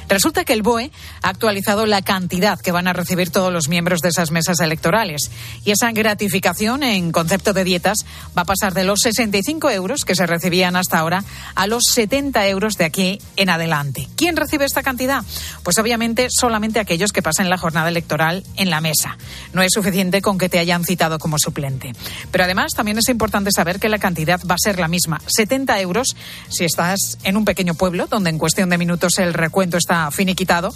Resulta 0.08 0.46
que 0.46 0.54
el 0.54 0.62
BOE 0.62 0.92
ha 1.24 1.30
actualizado 1.30 1.88
la 1.88 2.04
cantidad 2.04 2.60
que 2.60 2.72
van 2.72 2.88
a 2.88 2.94
recibir 2.94 3.32
todos 3.32 3.52
los 3.52 3.68
miembros 3.68 4.02
de 4.02 4.10
esas 4.10 4.30
mesas 4.30 4.60
electorales 4.60 5.32
y 5.66 5.72
esa 5.72 5.92
gratificación 5.92 6.84
en 6.84 7.12
concepto 7.12 7.54
de 7.54 7.64
dietas 7.64 8.06
va 8.38 8.44
a 8.44 8.46
pasar 8.46 8.76
de 8.76 8.84
los 8.84 9.00
65 9.00 9.72
euros 9.72 10.06
que 10.06 10.14
se 10.14 10.28
recibían 10.28 10.76
hasta 10.76 11.00
ahora 11.00 11.24
a 11.56 11.66
los 11.66 11.86
70 11.92 12.48
euros 12.48 12.78
de 12.78 12.86
aquí 12.86 13.20
en 13.38 13.50
adelante. 13.50 14.08
¿Quién 14.16 14.38
recibe 14.38 14.66
esta 14.66 14.84
cantidad? 14.84 15.24
Pues 15.64 15.80
obviamente 15.80 16.28
solamente 16.30 16.80
aquellos 16.80 17.12
que 17.12 17.24
pasen 17.24 17.50
la 17.50 17.58
jornada 17.58 17.90
electoral 17.90 18.44
en 18.58 18.70
la 18.70 18.82
mesa. 18.82 19.18
No 19.54 19.62
es 19.62 19.72
suficiente 19.74 20.22
con 20.22 20.38
que 20.38 20.50
te 20.50 20.60
hayan 20.60 20.84
citado 20.84 21.20
como 21.20 21.38
suplente. 21.38 21.94
Pero 22.32 22.44
además 22.44 22.74
también 22.74 22.98
es 22.98 23.10
importante 23.10 23.52
saber 23.52 23.80
que 23.80 23.90
la 23.90 24.00
cantidad 24.00 24.40
va 24.50 24.56
a 24.56 24.64
ser 24.64 24.80
la 24.80 24.88
misma, 24.88 25.22
70 25.28 25.80
euros 25.82 26.16
si 26.50 26.66
estás 26.66 27.18
en 27.24 27.38
un 27.38 27.46
pequeño 27.46 27.74
pueblo 27.76 28.08
donde 28.08 28.30
en 28.30 28.38
cuestión 28.38 28.70
de 28.70 28.78
minutos 28.78 29.18
el 29.20 29.34
recuento 29.34 29.78
está 29.78 30.10
finiquitado, 30.12 30.74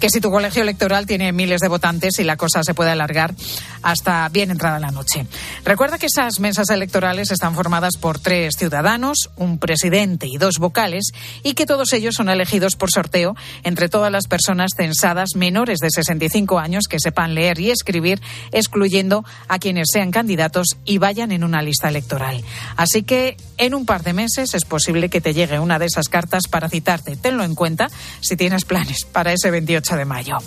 que 0.00 0.10
si 0.10 0.20
tu 0.20 0.30
colegio 0.30 0.62
electoral 0.62 1.06
tiene 1.06 1.32
miles 1.32 1.60
de 1.60 1.68
votantes 1.68 2.18
y 2.18 2.24
la 2.24 2.36
cosa 2.36 2.62
se 2.62 2.74
puede 2.74 2.90
alargar 2.90 3.34
hasta 3.82 4.28
bien 4.28 4.50
entrada 4.50 4.78
la 4.78 4.90
noche. 4.90 5.26
Recuerda 5.64 5.98
que 5.98 6.06
esas 6.06 6.40
mesas 6.40 6.70
electorales 6.70 7.30
están 7.30 7.54
formadas 7.54 7.96
por 8.00 8.18
tres 8.18 8.54
ciudadanos, 8.56 9.30
un 9.36 9.58
presidente 9.58 10.26
y 10.26 10.38
dos 10.38 10.58
vocales 10.58 11.12
y 11.42 11.54
que 11.54 11.66
todos 11.66 11.92
ellos 11.92 12.14
son 12.14 12.28
elegidos 12.28 12.76
por 12.76 12.90
sorteo 12.90 13.36
entre 13.62 13.88
todas 13.88 14.10
las 14.10 14.26
personas 14.26 14.72
censadas 14.76 15.30
menores 15.36 15.78
de 15.78 15.90
65 15.90 16.58
años 16.58 16.84
que 16.88 16.98
se 16.98 17.09
sepan 17.10 17.34
leer 17.34 17.58
y 17.58 17.70
escribir, 17.72 18.22
excluyendo 18.52 19.24
a 19.48 19.58
quienes 19.58 19.88
sean 19.92 20.12
candidatos 20.12 20.76
y 20.84 20.98
vayan 20.98 21.32
en 21.32 21.42
una 21.42 21.60
lista 21.60 21.88
electoral. 21.88 22.44
Así 22.76 23.02
que 23.02 23.36
en 23.58 23.74
un 23.74 23.84
par 23.84 24.04
de 24.04 24.12
meses 24.12 24.54
es 24.54 24.64
posible 24.64 25.08
que 25.08 25.20
te 25.20 25.34
llegue 25.34 25.58
una 25.58 25.80
de 25.80 25.86
esas 25.86 26.08
cartas 26.08 26.44
para 26.48 26.68
citarte. 26.68 27.16
Tenlo 27.16 27.42
en 27.42 27.56
cuenta 27.56 27.90
si 28.20 28.36
tienes 28.36 28.64
planes 28.64 29.04
para 29.04 29.32
ese 29.32 29.50
28 29.50 29.96
de 29.96 30.04
mayo. 30.04 30.38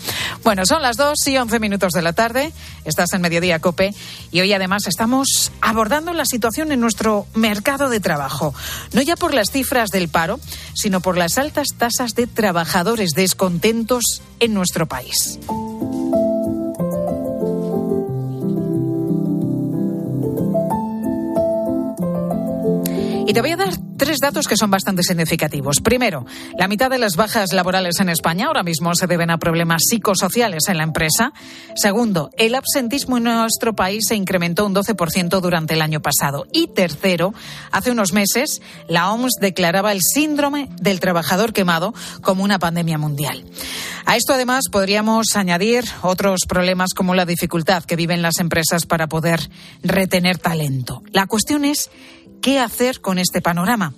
Bueno, 0.43 0.65
son 0.65 0.81
las 0.81 0.95
2 0.95 1.27
y 1.27 1.37
11 1.37 1.59
minutos 1.59 1.91
de 1.91 2.01
la 2.01 2.13
tarde. 2.13 2.53
Estás 2.85 3.11
en 3.11 3.21
Mediodía 3.21 3.59
Cope 3.59 3.93
y 4.31 4.39
hoy 4.39 4.53
además 4.53 4.87
estamos 4.87 5.51
abordando 5.59 6.13
la 6.13 6.25
situación 6.25 6.71
en 6.71 6.79
nuestro 6.79 7.27
mercado 7.35 7.89
de 7.89 7.99
trabajo. 7.99 8.53
No 8.93 9.01
ya 9.01 9.17
por 9.17 9.33
las 9.33 9.51
cifras 9.51 9.89
del 9.89 10.07
paro, 10.07 10.39
sino 10.73 11.01
por 11.01 11.17
las 11.17 11.37
altas 11.37 11.67
tasas 11.77 12.15
de 12.15 12.25
trabajadores 12.27 13.11
descontentos 13.11 14.21
en 14.39 14.53
nuestro 14.53 14.87
país. 14.87 15.39
Te 23.33 23.41
voy 23.41 23.49
a 23.49 23.57
dar 23.57 23.73
tres 23.97 24.19
datos 24.19 24.47
que 24.47 24.55
son 24.55 24.69
bastante 24.69 25.01
significativos. 25.01 25.81
Primero, 25.81 26.23
la 26.55 26.67
mitad 26.67 26.91
de 26.91 26.99
las 26.99 27.15
bajas 27.15 27.51
laborales 27.51 27.99
en 27.99 28.09
España 28.09 28.45
ahora 28.45 28.61
mismo 28.61 28.93
se 28.93 29.07
deben 29.07 29.31
a 29.31 29.39
problemas 29.39 29.81
psicosociales 29.89 30.67
en 30.67 30.77
la 30.77 30.83
empresa. 30.83 31.33
Segundo, 31.75 32.29
el 32.37 32.53
absentismo 32.53 33.17
en 33.17 33.23
nuestro 33.23 33.73
país 33.73 34.05
se 34.07 34.15
incrementó 34.15 34.67
un 34.67 34.75
12% 34.75 35.41
durante 35.41 35.73
el 35.73 35.81
año 35.81 35.99
pasado. 35.99 36.45
Y 36.51 36.67
tercero, 36.67 37.33
hace 37.71 37.89
unos 37.89 38.13
meses 38.13 38.61
la 38.87 39.11
OMS 39.11 39.33
declaraba 39.41 39.93
el 39.93 40.01
síndrome 40.01 40.69
del 40.79 40.99
trabajador 40.99 41.53
quemado 41.53 41.95
como 42.21 42.43
una 42.43 42.59
pandemia 42.59 42.99
mundial. 42.99 43.43
A 44.05 44.15
esto 44.15 44.33
además 44.33 44.65
podríamos 44.71 45.35
añadir 45.35 45.85
otros 46.01 46.41
problemas 46.47 46.93
como 46.93 47.15
la 47.15 47.25
dificultad 47.25 47.83
que 47.83 47.95
viven 47.95 48.21
las 48.21 48.39
empresas 48.39 48.85
para 48.85 49.07
poder 49.07 49.49
retener 49.81 50.37
talento. 50.37 51.01
La 51.11 51.25
cuestión 51.25 51.65
es 51.65 51.89
¿Qué 52.43 52.59
hacer 52.59 52.99
con 52.99 53.19
este 53.19 53.41
panorama? 53.41 53.93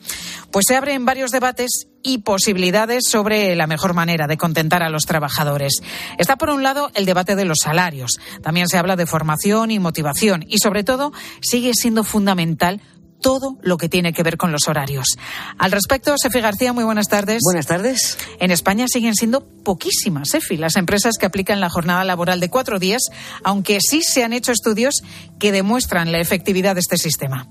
Pues 0.52 0.66
se 0.68 0.76
abren 0.76 1.04
varios 1.04 1.32
debates 1.32 1.88
y 2.04 2.20
posibilidades 2.20 3.06
sobre 3.10 3.56
la 3.56 3.66
mejor 3.66 3.96
manera 3.96 4.28
de 4.28 4.38
contentar 4.38 4.84
a 4.84 4.90
los 4.92 5.02
trabajadores. 5.08 5.82
Está 6.20 6.36
por 6.36 6.52
un 6.52 6.62
lado 6.62 6.92
el 6.94 7.08
debate 7.08 7.36
de 7.36 7.44
los 7.44 7.58
salarios. 7.64 8.20
También 8.44 8.68
se 8.68 8.78
habla 8.78 8.96
de 8.96 9.08
formación 9.08 9.72
y 9.72 9.80
motivación 9.80 10.46
y 10.48 10.60
sobre 10.60 10.84
todo 10.84 11.12
sigue 11.42 11.72
siendo 11.74 12.04
fundamental 12.04 12.82
todo 13.26 13.58
lo 13.64 13.78
que 13.78 13.90
tiene 13.90 14.14
que 14.14 14.22
ver 14.22 14.38
con 14.38 14.52
los 14.52 14.68
horarios. 14.68 15.18
Al 15.58 15.72
respecto, 15.72 16.14
Sefi 16.16 16.42
García, 16.42 16.74
muy 16.74 16.84
buenas 16.84 17.08
tardes. 17.08 17.42
Buenas 17.44 17.66
tardes. 17.66 18.20
En 18.40 18.52
España 18.52 18.86
siguen 18.88 19.16
siendo 19.16 19.48
poquísimas, 19.64 20.30
Sefi, 20.30 20.58
las 20.58 20.76
empresas 20.76 21.18
que 21.18 21.26
aplican 21.26 21.60
la 21.60 21.72
jornada 21.72 22.04
laboral 22.04 22.40
de 22.40 22.52
cuatro 22.52 22.78
días, 22.78 23.02
aunque 23.44 23.80
sí 23.82 24.04
se 24.04 24.24
han 24.24 24.32
hecho 24.32 24.52
estudios 24.52 25.02
que 25.40 25.52
demuestran 25.52 26.12
la 26.12 26.20
efectividad 26.20 26.76
de 26.76 26.82
este 26.82 26.98
sistema. 26.98 27.48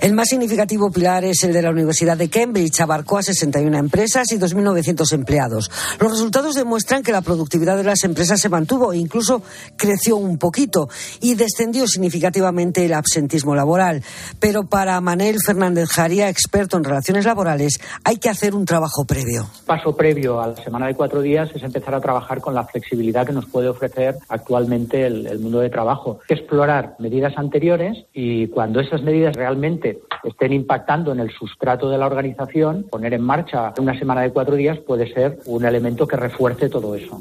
El 0.00 0.14
más 0.14 0.28
significativo 0.28 0.90
pilar 0.90 1.24
es 1.24 1.42
el 1.42 1.52
de 1.52 1.62
la 1.62 1.70
Universidad 1.70 2.16
de 2.16 2.30
Cambridge. 2.30 2.80
Abarcó 2.80 3.18
a 3.18 3.22
61 3.22 3.76
empresas 3.76 4.30
y 4.32 4.38
2.900 4.38 5.12
empleados. 5.12 5.70
Los 5.98 6.12
resultados 6.12 6.54
demuestran 6.54 7.02
que 7.02 7.12
la 7.12 7.22
productividad 7.22 7.76
de 7.76 7.84
las 7.84 8.04
empresas 8.04 8.40
se 8.40 8.48
mantuvo 8.48 8.92
e 8.92 8.98
incluso 8.98 9.42
creció 9.76 10.16
un 10.16 10.38
poquito 10.38 10.88
y 11.20 11.34
descendió 11.34 11.86
significativamente 11.86 12.84
el 12.84 12.94
absentismo 12.94 13.54
laboral. 13.54 14.02
Pero 14.38 14.68
para 14.68 15.00
Manel 15.08 15.38
Fernández 15.40 15.88
Jaría, 15.88 16.28
experto 16.28 16.76
en 16.76 16.84
relaciones 16.84 17.24
laborales, 17.24 17.80
hay 18.04 18.18
que 18.18 18.28
hacer 18.28 18.54
un 18.54 18.66
trabajo 18.66 19.06
previo. 19.06 19.46
Paso 19.64 19.96
previo 19.96 20.38
a 20.38 20.48
la 20.48 20.56
semana 20.56 20.86
de 20.86 20.94
cuatro 20.94 21.22
días 21.22 21.48
es 21.54 21.62
empezar 21.62 21.94
a 21.94 22.00
trabajar 22.02 22.42
con 22.42 22.54
la 22.54 22.64
flexibilidad 22.64 23.26
que 23.26 23.32
nos 23.32 23.46
puede 23.46 23.70
ofrecer 23.70 24.16
actualmente 24.28 25.06
el, 25.06 25.38
mundo 25.38 25.60
de 25.60 25.70
trabajo. 25.70 26.20
Explorar 26.28 26.94
medidas 26.98 27.32
anteriores 27.38 28.04
y 28.12 28.48
cuando 28.48 28.80
esas 28.80 29.02
medidas 29.02 29.34
realmente 29.34 30.00
estén 30.24 30.52
impactando 30.52 31.12
en 31.12 31.20
el 31.20 31.30
sustrato 31.30 31.88
de 31.88 31.96
la 31.96 32.04
organización, 32.04 32.84
poner 32.90 33.14
en 33.14 33.22
marcha 33.22 33.72
una 33.78 33.98
semana 33.98 34.20
de 34.20 34.30
cuatro 34.30 34.56
días 34.56 34.76
puede 34.86 35.10
ser 35.14 35.38
un 35.46 35.64
elemento 35.64 36.06
que 36.06 36.16
refuerce 36.16 36.68
todo 36.68 36.94
eso. 36.94 37.18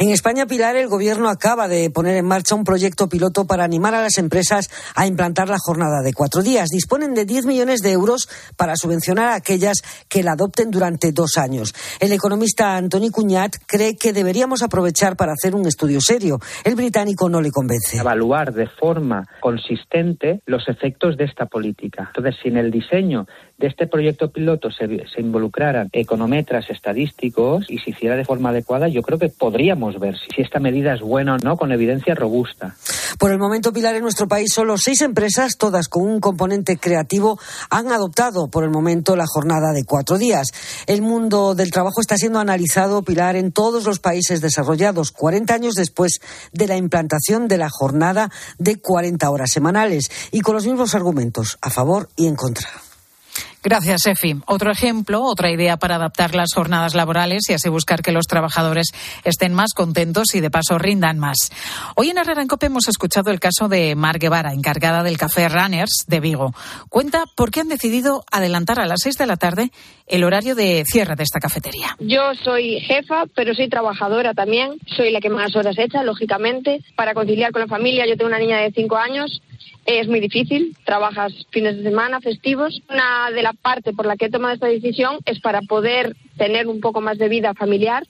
En 0.00 0.10
España, 0.10 0.46
Pilar, 0.46 0.74
el 0.74 0.88
Gobierno 0.88 1.28
acaba 1.28 1.68
de 1.68 1.90
poner 1.90 2.16
en 2.16 2.24
marcha 2.24 2.56
un 2.56 2.64
proyecto 2.64 3.08
piloto 3.08 3.46
para 3.46 3.64
animar 3.64 3.94
a 3.94 4.02
las 4.02 4.18
empresas 4.18 4.70
a 4.94 5.06
implantar 5.06 5.48
la 5.48 5.58
jornada 5.58 6.02
de 6.02 6.12
cuatro 6.12 6.42
días. 6.42 6.68
Disponen 6.68 7.14
de 7.14 7.27
10 7.28 7.46
millones 7.46 7.80
de 7.80 7.92
euros 7.92 8.28
para 8.56 8.74
subvencionar 8.74 9.28
a 9.28 9.36
aquellas 9.36 9.76
que 10.08 10.24
la 10.24 10.32
adopten 10.32 10.72
durante 10.72 11.12
dos 11.12 11.38
años. 11.38 11.72
El 12.00 12.10
economista 12.10 12.76
Antoni 12.76 13.10
Cuñat 13.10 13.54
cree 13.66 13.96
que 13.96 14.12
deberíamos 14.12 14.62
aprovechar 14.62 15.16
para 15.16 15.32
hacer 15.32 15.54
un 15.54 15.66
estudio 15.66 16.00
serio. 16.00 16.40
El 16.64 16.74
británico 16.74 17.28
no 17.28 17.40
le 17.40 17.52
convence. 17.52 17.98
Evaluar 17.98 18.52
de 18.52 18.66
forma 18.66 19.24
consistente 19.40 20.40
los 20.46 20.68
efectos 20.68 21.16
de 21.16 21.24
esta 21.24 21.46
política. 21.46 22.06
Entonces, 22.08 22.34
si 22.42 22.48
el 22.48 22.70
diseño 22.70 23.26
de 23.58 23.66
este 23.66 23.88
proyecto 23.88 24.30
piloto 24.30 24.70
se, 24.70 24.86
se, 25.12 25.20
involucraran 25.20 25.88
econometras 25.92 26.70
estadísticos 26.70 27.66
y 27.68 27.78
se 27.78 27.90
hiciera 27.90 28.14
de 28.14 28.24
forma 28.24 28.50
adecuada, 28.50 28.86
yo 28.86 29.02
creo 29.02 29.18
que 29.18 29.28
podríamos 29.28 29.98
ver 29.98 30.16
si, 30.16 30.28
si 30.34 30.42
esta 30.42 30.60
medida 30.60 30.94
es 30.94 31.00
buena 31.00 31.34
o 31.34 31.38
no 31.38 31.56
con 31.56 31.72
evidencia 31.72 32.14
robusta. 32.14 32.76
Por 33.18 33.32
el 33.32 33.38
momento, 33.38 33.72
Pilar, 33.72 33.96
en 33.96 34.02
nuestro 34.02 34.28
país 34.28 34.52
solo 34.52 34.78
seis 34.78 35.00
empresas, 35.00 35.56
todas 35.58 35.88
con 35.88 36.04
un 36.04 36.20
componente 36.20 36.76
creativo, 36.76 37.40
han 37.68 37.90
adoptado 37.90 38.48
por 38.48 38.62
el 38.62 38.70
momento 38.70 39.16
la 39.16 39.26
jornada 39.26 39.72
de 39.72 39.84
cuatro 39.84 40.18
días. 40.18 40.48
El 40.86 41.02
mundo 41.02 41.56
del 41.56 41.72
trabajo 41.72 42.00
está 42.00 42.16
siendo 42.16 42.38
analizado, 42.38 43.02
Pilar, 43.02 43.34
en 43.34 43.50
todos 43.50 43.84
los 43.84 43.98
países 43.98 44.40
desarrollados, 44.40 45.10
40 45.10 45.52
años 45.52 45.74
después 45.74 46.20
de 46.52 46.68
la 46.68 46.76
implantación 46.76 47.48
de 47.48 47.58
la 47.58 47.70
jornada 47.70 48.30
de 48.58 48.76
40 48.76 49.28
horas 49.28 49.50
semanales 49.50 50.10
y 50.30 50.40
con 50.42 50.54
los 50.54 50.66
mismos 50.66 50.94
argumentos 50.94 51.58
a 51.60 51.70
favor 51.70 52.08
y 52.16 52.28
en 52.28 52.36
contra. 52.36 52.87
Gracias, 53.62 54.06
Efi. 54.06 54.36
Otro 54.46 54.70
ejemplo, 54.70 55.22
otra 55.22 55.50
idea 55.50 55.76
para 55.76 55.96
adaptar 55.96 56.34
las 56.34 56.50
jornadas 56.54 56.94
laborales 56.94 57.48
y 57.48 57.54
así 57.54 57.68
buscar 57.68 58.02
que 58.02 58.12
los 58.12 58.26
trabajadores 58.26 58.88
estén 59.24 59.52
más 59.52 59.74
contentos 59.74 60.34
y 60.34 60.40
de 60.40 60.50
paso 60.50 60.78
rindan 60.78 61.18
más. 61.18 61.50
Hoy 61.96 62.10
en 62.10 62.18
Herrera 62.18 62.42
en 62.42 62.48
Cope 62.48 62.66
hemos 62.66 62.88
escuchado 62.88 63.30
el 63.30 63.40
caso 63.40 63.68
de 63.68 63.96
Mar 63.96 64.18
Guevara, 64.18 64.52
encargada 64.52 65.02
del 65.02 65.18
café 65.18 65.48
Runners 65.48 66.04
de 66.06 66.20
Vigo. 66.20 66.54
Cuenta 66.88 67.24
por 67.36 67.50
qué 67.50 67.60
han 67.60 67.68
decidido 67.68 68.24
adelantar 68.30 68.78
a 68.78 68.86
las 68.86 69.00
seis 69.02 69.16
de 69.16 69.26
la 69.26 69.36
tarde 69.36 69.70
el 70.06 70.24
horario 70.24 70.54
de 70.54 70.84
cierre 70.86 71.16
de 71.16 71.24
esta 71.24 71.40
cafetería. 71.40 71.96
Yo 71.98 72.34
soy 72.44 72.80
jefa, 72.80 73.24
pero 73.34 73.54
soy 73.54 73.68
trabajadora 73.68 74.34
también. 74.34 74.78
Soy 74.96 75.10
la 75.10 75.20
que 75.20 75.30
más 75.30 75.54
horas 75.56 75.76
echa, 75.78 76.02
lógicamente, 76.02 76.80
para 76.96 77.12
conciliar 77.12 77.52
con 77.52 77.62
la 77.62 77.68
familia. 77.68 78.06
Yo 78.06 78.16
tengo 78.16 78.28
una 78.28 78.38
niña 78.38 78.58
de 78.58 78.72
cinco 78.72 78.96
años 78.96 79.42
es 79.86 80.06
muy 80.08 80.20
difícil, 80.20 80.76
trabajas 80.84 81.32
fines 81.50 81.76
de 81.76 81.82
semana, 81.82 82.20
festivos. 82.20 82.82
Una 82.88 83.30
de 83.30 83.42
la 83.42 83.52
parte 83.52 83.92
por 83.92 84.06
la 84.06 84.16
que 84.16 84.26
he 84.26 84.30
tomado 84.30 84.54
esta 84.54 84.66
decisión 84.66 85.18
es 85.24 85.40
para 85.40 85.62
poder 85.62 86.14
tener 86.36 86.66
un 86.66 86.80
poco 86.80 87.00
más 87.00 87.18
de 87.18 87.28
vida 87.28 87.54
familiar. 87.54 88.04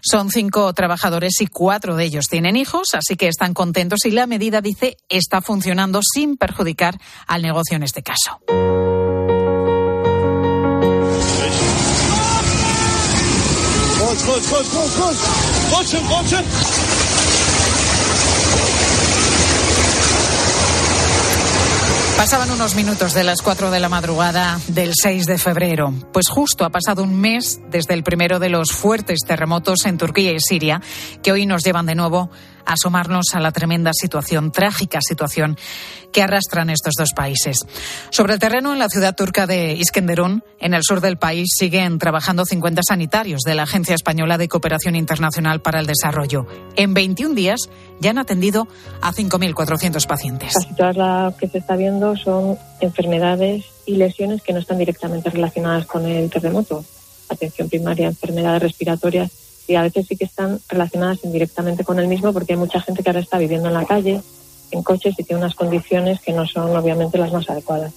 Son 0.00 0.30
cinco 0.30 0.72
trabajadores 0.74 1.40
y 1.40 1.46
cuatro 1.46 1.96
de 1.96 2.04
ellos 2.04 2.26
tienen 2.28 2.56
hijos, 2.56 2.94
así 2.94 3.16
que 3.16 3.28
están 3.28 3.52
contentos 3.52 4.00
y 4.04 4.10
la 4.12 4.26
medida, 4.26 4.60
dice, 4.60 4.96
está 5.08 5.40
funcionando 5.40 6.00
sin 6.02 6.36
perjudicar 6.36 6.94
al 7.26 7.42
negocio 7.42 7.76
en 7.76 7.82
este 7.82 8.02
caso. 8.02 8.40
Pasaban 22.18 22.50
unos 22.50 22.74
minutos 22.74 23.14
de 23.14 23.22
las 23.22 23.42
4 23.42 23.70
de 23.70 23.78
la 23.78 23.88
madrugada 23.88 24.58
del 24.66 24.90
6 25.00 25.24
de 25.26 25.38
febrero. 25.38 25.94
Pues 26.12 26.28
justo 26.28 26.64
ha 26.64 26.70
pasado 26.70 27.04
un 27.04 27.14
mes 27.20 27.60
desde 27.70 27.94
el 27.94 28.02
primero 28.02 28.40
de 28.40 28.48
los 28.48 28.72
fuertes 28.72 29.20
terremotos 29.24 29.86
en 29.86 29.98
Turquía 29.98 30.32
y 30.32 30.40
Siria, 30.40 30.82
que 31.22 31.30
hoy 31.30 31.46
nos 31.46 31.62
llevan 31.62 31.86
de 31.86 31.94
nuevo 31.94 32.28
asomarnos 32.64 33.34
a 33.34 33.40
la 33.40 33.52
tremenda 33.52 33.90
situación, 33.92 34.52
trágica 34.52 35.00
situación 35.00 35.56
que 36.12 36.22
arrastran 36.22 36.70
estos 36.70 36.94
dos 36.98 37.10
países. 37.14 37.58
Sobre 38.10 38.34
el 38.34 38.38
terreno 38.38 38.72
en 38.72 38.78
la 38.78 38.88
ciudad 38.88 39.14
turca 39.14 39.46
de 39.46 39.72
Iskenderun, 39.74 40.42
en 40.58 40.74
el 40.74 40.82
sur 40.82 41.00
del 41.00 41.18
país, 41.18 41.48
siguen 41.56 41.98
trabajando 41.98 42.44
50 42.44 42.82
sanitarios 42.86 43.42
de 43.42 43.54
la 43.54 43.64
Agencia 43.64 43.94
Española 43.94 44.38
de 44.38 44.48
Cooperación 44.48 44.96
Internacional 44.96 45.60
para 45.60 45.80
el 45.80 45.86
Desarrollo. 45.86 46.46
En 46.76 46.94
21 46.94 47.34
días 47.34 47.68
ya 48.00 48.10
han 48.10 48.18
atendido 48.18 48.68
a 49.00 49.12
5.400 49.12 50.06
pacientes. 50.06 50.54
Casi 50.54 50.74
todas 50.74 50.96
las 50.96 51.34
que 51.34 51.48
se 51.48 51.58
está 51.58 51.76
viendo 51.76 52.16
son 52.16 52.58
enfermedades 52.80 53.66
y 53.86 53.96
lesiones 53.96 54.42
que 54.42 54.52
no 54.52 54.60
están 54.60 54.78
directamente 54.78 55.30
relacionadas 55.30 55.86
con 55.86 56.06
el 56.06 56.30
terremoto. 56.30 56.84
Atención 57.28 57.68
primaria, 57.68 58.08
enfermedades 58.08 58.62
respiratorias 58.62 59.30
y 59.68 59.76
a 59.76 59.82
veces 59.82 60.06
sí 60.08 60.16
que 60.16 60.24
están 60.24 60.58
relacionadas 60.68 61.20
indirectamente 61.22 61.84
con 61.84 61.98
el 62.00 62.08
mismo 62.08 62.32
porque 62.32 62.54
hay 62.54 62.58
mucha 62.58 62.80
gente 62.80 63.02
que 63.02 63.10
ahora 63.10 63.20
está 63.20 63.38
viviendo 63.38 63.68
en 63.68 63.74
la 63.74 63.84
calle, 63.84 64.20
en 64.70 64.82
coches 64.82 65.14
y 65.18 65.22
tiene 65.22 65.42
unas 65.42 65.54
condiciones 65.54 66.20
que 66.20 66.32
no 66.32 66.46
son 66.46 66.74
obviamente 66.74 67.18
las 67.18 67.32
más 67.32 67.48
adecuadas. 67.48 67.92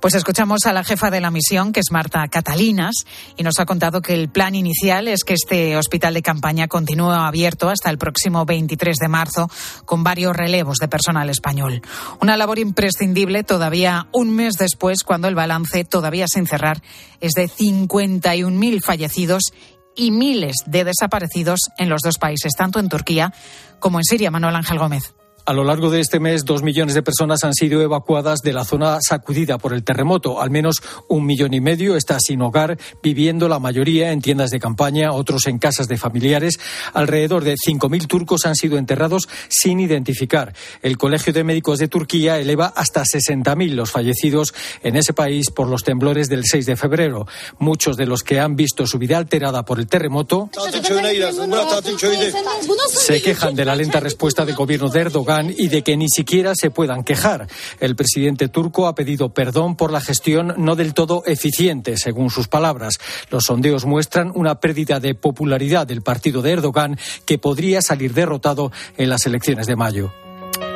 Pues 0.00 0.14
escuchamos 0.14 0.64
a 0.66 0.72
la 0.72 0.84
jefa 0.84 1.10
de 1.10 1.20
la 1.20 1.32
misión, 1.32 1.72
que 1.72 1.80
es 1.80 1.90
Marta 1.90 2.28
Catalinas, 2.28 2.94
y 3.36 3.42
nos 3.42 3.58
ha 3.58 3.66
contado 3.66 4.00
que 4.00 4.14
el 4.14 4.28
plan 4.28 4.54
inicial 4.54 5.08
es 5.08 5.24
que 5.24 5.34
este 5.34 5.76
hospital 5.76 6.14
de 6.14 6.22
campaña 6.22 6.68
continúe 6.68 7.10
abierto 7.10 7.68
hasta 7.68 7.90
el 7.90 7.98
próximo 7.98 8.44
23 8.44 8.96
de 8.96 9.08
marzo, 9.08 9.50
con 9.84 10.04
varios 10.04 10.36
relevos 10.36 10.78
de 10.78 10.86
personal 10.86 11.28
español. 11.30 11.82
Una 12.20 12.36
labor 12.36 12.60
imprescindible 12.60 13.42
todavía 13.42 14.06
un 14.12 14.30
mes 14.30 14.54
después, 14.54 15.02
cuando 15.02 15.26
el 15.26 15.34
balance, 15.34 15.82
todavía 15.82 16.28
sin 16.28 16.46
cerrar, 16.46 16.80
es 17.20 17.32
de 17.32 17.48
51.000 17.48 18.80
fallecidos 18.80 19.52
y 19.98 20.10
miles 20.12 20.56
de 20.64 20.84
desaparecidos 20.84 21.60
en 21.76 21.90
los 21.90 22.00
dos 22.02 22.16
países, 22.18 22.52
tanto 22.56 22.78
en 22.78 22.88
Turquía 22.88 23.34
como 23.78 23.98
en 23.98 24.04
Siria. 24.04 24.30
Manuel 24.30 24.56
Ángel 24.56 24.78
Gómez. 24.78 25.17
A 25.48 25.54
lo 25.54 25.64
largo 25.64 25.88
de 25.88 26.00
este 26.00 26.20
mes, 26.20 26.44
dos 26.44 26.62
millones 26.62 26.94
de 26.94 27.02
personas 27.02 27.42
han 27.42 27.54
sido 27.54 27.80
evacuadas 27.80 28.40
de 28.40 28.52
la 28.52 28.66
zona 28.66 28.98
sacudida 29.00 29.56
por 29.56 29.72
el 29.72 29.82
terremoto. 29.82 30.42
Al 30.42 30.50
menos 30.50 30.82
un 31.08 31.24
millón 31.24 31.54
y 31.54 31.60
medio 31.62 31.96
está 31.96 32.20
sin 32.20 32.42
hogar, 32.42 32.76
viviendo 33.02 33.48
la 33.48 33.58
mayoría 33.58 34.12
en 34.12 34.20
tiendas 34.20 34.50
de 34.50 34.60
campaña, 34.60 35.10
otros 35.12 35.46
en 35.46 35.58
casas 35.58 35.88
de 35.88 35.96
familiares. 35.96 36.60
Alrededor 36.92 37.44
de 37.44 37.54
5.000 37.54 38.06
turcos 38.06 38.44
han 38.44 38.56
sido 38.56 38.76
enterrados 38.76 39.26
sin 39.48 39.80
identificar. 39.80 40.52
El 40.82 40.98
Colegio 40.98 41.32
de 41.32 41.44
Médicos 41.44 41.78
de 41.78 41.88
Turquía 41.88 42.38
eleva 42.38 42.66
hasta 42.66 43.04
60.000 43.04 43.72
los 43.72 43.90
fallecidos 43.90 44.52
en 44.82 44.96
ese 44.96 45.14
país 45.14 45.50
por 45.50 45.68
los 45.68 45.82
temblores 45.82 46.28
del 46.28 46.42
6 46.44 46.66
de 46.66 46.76
febrero. 46.76 47.26
Muchos 47.58 47.96
de 47.96 48.04
los 48.04 48.22
que 48.22 48.38
han 48.38 48.54
visto 48.54 48.86
su 48.86 48.98
vida 48.98 49.16
alterada 49.16 49.64
por 49.64 49.78
el 49.78 49.86
terremoto 49.86 50.50
se 52.90 53.22
quejan 53.22 53.54
de 53.54 53.64
la 53.64 53.74
lenta 53.74 53.98
respuesta 53.98 54.44
del 54.44 54.54
gobierno 54.54 54.90
de 54.90 55.00
Erdogan 55.00 55.37
y 55.56 55.68
de 55.68 55.82
que 55.82 55.96
ni 55.96 56.08
siquiera 56.08 56.52
se 56.54 56.70
puedan 56.70 57.04
quejar. 57.04 57.46
El 57.80 57.96
presidente 57.96 58.48
turco 58.48 58.86
ha 58.86 58.94
pedido 58.94 59.30
perdón 59.30 59.76
por 59.76 59.92
la 59.92 60.00
gestión 60.00 60.54
no 60.56 60.76
del 60.76 60.94
todo 60.94 61.22
eficiente, 61.26 61.96
según 61.96 62.30
sus 62.30 62.48
palabras. 62.48 62.98
Los 63.30 63.44
sondeos 63.44 63.84
muestran 63.84 64.32
una 64.34 64.60
pérdida 64.60 65.00
de 65.00 65.14
popularidad 65.14 65.86
del 65.86 66.02
partido 66.02 66.42
de 66.42 66.52
Erdogan 66.52 66.98
que 67.24 67.38
podría 67.38 67.82
salir 67.82 68.12
derrotado 68.12 68.72
en 68.96 69.10
las 69.10 69.26
elecciones 69.26 69.66
de 69.66 69.76
mayo. 69.76 70.27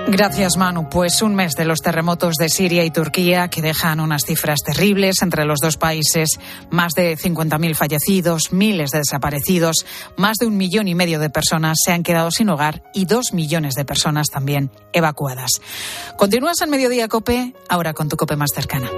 Gracias, 0.09 0.57
Manu. 0.57 0.89
Pues 0.91 1.23
un 1.23 1.35
mes 1.35 1.55
de 1.55 1.65
los 1.65 1.81
terremotos 1.81 2.35
de 2.35 2.49
Siria 2.49 2.85
y 2.85 2.91
Turquía 2.91 3.49
que 3.49 3.63
dejan 3.63 4.01
unas 4.01 4.25
cifras 4.25 4.61
terribles 4.61 5.23
entre 5.23 5.45
los 5.45 5.59
dos 5.61 5.77
países. 5.77 6.39
Más 6.71 6.93
de 6.93 7.17
50.000 7.17 7.75
fallecidos, 7.75 8.53
miles 8.53 8.91
de 8.91 8.99
desaparecidos, 8.99 9.87
más 10.17 10.37
de 10.39 10.47
un 10.47 10.57
millón 10.57 10.89
y 10.89 10.95
medio 10.95 11.19
de 11.19 11.31
personas 11.31 11.79
se 11.85 11.93
han 11.93 12.03
quedado 12.03 12.31
sin 12.31 12.51
hogar 12.51 12.83
y 12.93 13.07
dos 13.07 13.33
millones 13.33 13.75
de 13.75 13.85
personas 13.85 14.27
también 14.29 14.71
evacuadas. 14.93 15.51
Continúas 16.19 16.61
en 16.61 16.71
Mediodía 16.71 17.09
Cope, 17.09 17.55
ahora 17.69 17.95
con 17.95 18.09
tu 18.09 18.17
Cope 18.17 18.37
más 18.37 18.51
cercana. 18.55 18.91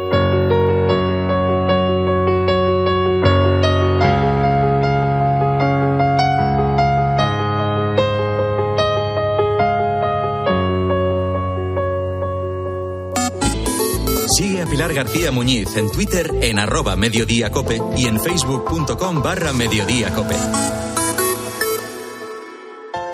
Pilar 14.67 14.93
García 14.95 15.31
Muñiz 15.31 15.77
en 15.77 15.91
Twitter 15.91 16.31
en 16.41 16.59
arroba 16.59 16.97
mediodíacope 16.97 17.81
y 17.97 18.07
en 18.07 18.21
facebook.com 18.21 19.23
barra 19.23 19.53
mediodíacope. 19.53 20.35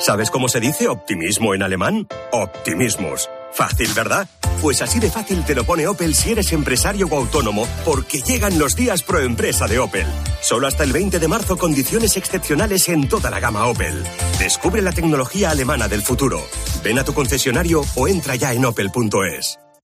¿Sabes 0.01 0.31
cómo 0.31 0.49
se 0.49 0.61
dice 0.61 0.89
optimismo 0.89 1.55
en 1.55 1.63
alemán? 1.63 2.09
Optimismus. 2.33 3.29
Fácil, 3.53 3.93
¿verdad? 3.95 4.27
Pues 4.63 4.81
así 4.81 4.99
de 4.99 5.11
fácil 5.11 5.45
te 5.45 5.55
lo 5.55 5.65
pone 5.65 5.87
Opel 5.87 6.15
si 6.15 6.33
eres 6.33 6.53
empresario 6.53 7.07
o 7.07 7.17
autónomo, 7.17 7.67
porque 7.85 8.23
llegan 8.23 8.59
los 8.59 8.77
días 8.77 9.03
pro 9.03 9.21
empresa 9.21 9.67
de 9.67 9.79
Opel. 9.79 10.07
Solo 10.41 10.67
hasta 10.67 10.85
el 10.85 10.93
20 10.93 11.19
de 11.19 11.29
marzo 11.29 11.59
condiciones 11.59 12.17
excepcionales 12.17 12.89
en 12.89 13.09
toda 13.09 13.31
la 13.31 13.41
gama 13.41 13.67
Opel. 13.67 14.03
Descubre 14.39 14.81
la 14.81 14.93
tecnología 14.93 15.51
alemana 15.51 15.87
del 15.87 16.03
futuro. 16.03 16.43
Ven 16.83 16.99
a 16.99 17.05
tu 17.05 17.13
concesionario 17.13 17.83
o 17.95 18.09
entra 18.09 18.37
ya 18.37 18.53
en 18.53 18.65
opel.es. 18.65 19.59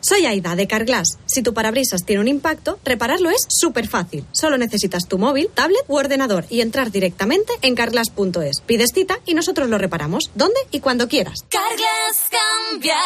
Soy 0.00 0.24
Aida 0.26 0.56
de 0.56 0.66
Carglass. 0.66 1.18
Si 1.26 1.42
tu 1.42 1.52
parabrisas 1.54 2.04
tiene 2.04 2.20
un 2.20 2.28
impacto, 2.28 2.78
repararlo 2.84 3.30
es 3.30 3.46
súper 3.48 3.86
fácil. 3.86 4.24
Solo 4.32 4.56
necesitas 4.56 5.06
tu 5.08 5.18
móvil, 5.18 5.50
tablet 5.52 5.84
u 5.88 5.96
ordenador 5.96 6.46
y 6.48 6.62
entrar 6.62 6.90
directamente 6.90 7.52
en 7.62 7.74
carglass.es. 7.74 8.62
Pides 8.64 8.92
cita 8.94 9.20
y 9.26 9.34
nosotros 9.34 9.68
lo 9.68 9.78
reparamos 9.78 10.30
donde 10.34 10.60
y 10.70 10.80
cuando 10.80 11.08
quieras. 11.08 11.44
Carglass 11.48 12.30
cambia, 12.30 12.96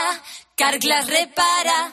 Carglass 0.54 1.06
repara. 1.08 1.92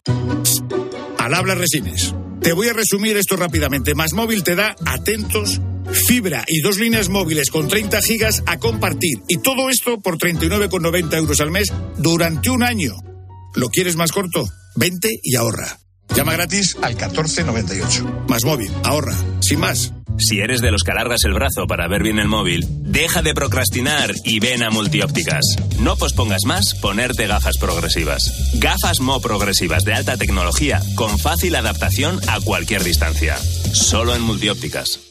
Al 1.17 1.33
habla 1.33 1.55
resines. 1.55 2.13
Te 2.41 2.53
voy 2.53 2.69
a 2.69 2.73
resumir 2.73 3.17
esto 3.17 3.35
rápidamente. 3.35 3.93
Más 3.93 4.13
móvil 4.13 4.43
te 4.43 4.55
da 4.55 4.75
atentos, 4.85 5.61
fibra 6.07 6.43
y 6.47 6.61
dos 6.61 6.77
líneas 6.79 7.09
móviles 7.09 7.51
con 7.51 7.67
30 7.67 8.01
gigas 8.01 8.43
a 8.47 8.57
compartir. 8.57 9.19
Y 9.27 9.37
todo 9.37 9.69
esto 9.69 9.99
por 9.99 10.17
39,90 10.17 11.17
euros 11.17 11.39
al 11.41 11.51
mes 11.51 11.71
durante 11.97 12.49
un 12.49 12.63
año. 12.63 13.10
¿Lo 13.55 13.69
quieres 13.69 13.95
más 13.95 14.11
corto? 14.11 14.47
Vente 14.75 15.19
y 15.23 15.35
ahorra. 15.35 15.79
Llama 16.15 16.33
gratis 16.33 16.77
al 16.81 16.95
1498. 16.95 18.25
Más 18.27 18.43
móvil, 18.43 18.71
ahorra. 18.83 19.15
Sin 19.41 19.59
más. 19.59 19.93
Si 20.17 20.39
eres 20.39 20.61
de 20.61 20.71
los 20.71 20.83
que 20.83 20.91
alargas 20.91 21.23
el 21.23 21.33
brazo 21.33 21.65
para 21.67 21.87
ver 21.87 22.03
bien 22.03 22.19
el 22.19 22.27
móvil, 22.27 22.65
deja 22.69 23.21
de 23.21 23.33
procrastinar 23.33 24.13
y 24.23 24.39
ven 24.39 24.61
a 24.61 24.69
Multiópticas. 24.69 25.43
No 25.79 25.95
pospongas 25.95 26.45
más 26.45 26.75
ponerte 26.75 27.27
gafas 27.27 27.57
progresivas. 27.57 28.51
Gafas 28.55 28.99
Mo 28.99 29.19
progresivas 29.21 29.83
de 29.83 29.93
alta 29.93 30.17
tecnología 30.17 30.81
con 30.95 31.17
fácil 31.17 31.55
adaptación 31.55 32.19
a 32.27 32.39
cualquier 32.41 32.83
distancia. 32.83 33.37
Solo 33.73 34.15
en 34.15 34.21
Multiópticas. 34.21 35.10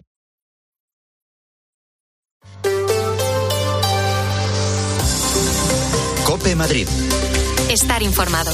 Cope 6.31 6.55
Madrid. 6.55 6.87
Estar 7.69 8.01
informado. 8.01 8.51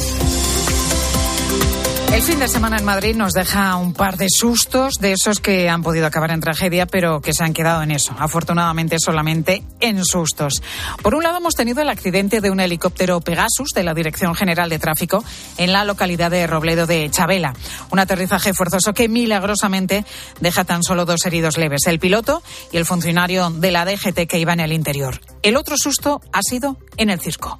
El 2.11 2.23
fin 2.23 2.39
de 2.39 2.47
semana 2.47 2.77
en 2.77 2.85
Madrid 2.85 3.15
nos 3.15 3.33
deja 3.33 3.75
un 3.75 3.93
par 3.93 4.17
de 4.17 4.27
sustos 4.29 4.95
de 4.95 5.11
esos 5.11 5.39
que 5.39 5.69
han 5.69 5.83
podido 5.83 6.07
acabar 6.07 6.31
en 6.31 6.39
tragedia, 6.39 6.85
pero 6.87 7.21
que 7.21 7.33
se 7.33 7.43
han 7.43 7.53
quedado 7.53 7.83
en 7.83 7.91
eso. 7.91 8.15
Afortunadamente 8.17 8.97
solamente 8.99 9.63
en 9.79 10.03
sustos. 10.03 10.63
Por 11.03 11.13
un 11.13 11.23
lado 11.23 11.37
hemos 11.37 11.53
tenido 11.53 11.81
el 11.81 11.89
accidente 11.89 12.41
de 12.41 12.49
un 12.49 12.59
helicóptero 12.59 13.21
Pegasus 13.21 13.69
de 13.75 13.83
la 13.83 13.93
Dirección 13.93 14.33
General 14.35 14.69
de 14.69 14.79
Tráfico 14.79 15.23
en 15.57 15.71
la 15.71 15.85
localidad 15.85 16.31
de 16.31 16.47
Robledo 16.47 16.87
de 16.87 17.09
Chabela. 17.11 17.53
Un 17.91 17.99
aterrizaje 17.99 18.53
forzoso 18.53 18.93
que 18.93 19.09
milagrosamente 19.09 20.05
deja 20.39 20.63
tan 20.63 20.83
solo 20.83 21.05
dos 21.05 21.25
heridos 21.25 21.57
leves, 21.57 21.85
el 21.87 21.99
piloto 21.99 22.41
y 22.71 22.77
el 22.77 22.85
funcionario 22.85 23.51
de 23.51 23.71
la 23.71 23.85
DGT 23.85 24.27
que 24.27 24.39
iba 24.39 24.53
en 24.53 24.61
el 24.61 24.73
interior. 24.73 25.21
El 25.43 25.55
otro 25.55 25.75
susto 25.77 26.21
ha 26.31 26.41
sido 26.41 26.77
en 26.97 27.09
el 27.09 27.19
circo. 27.19 27.59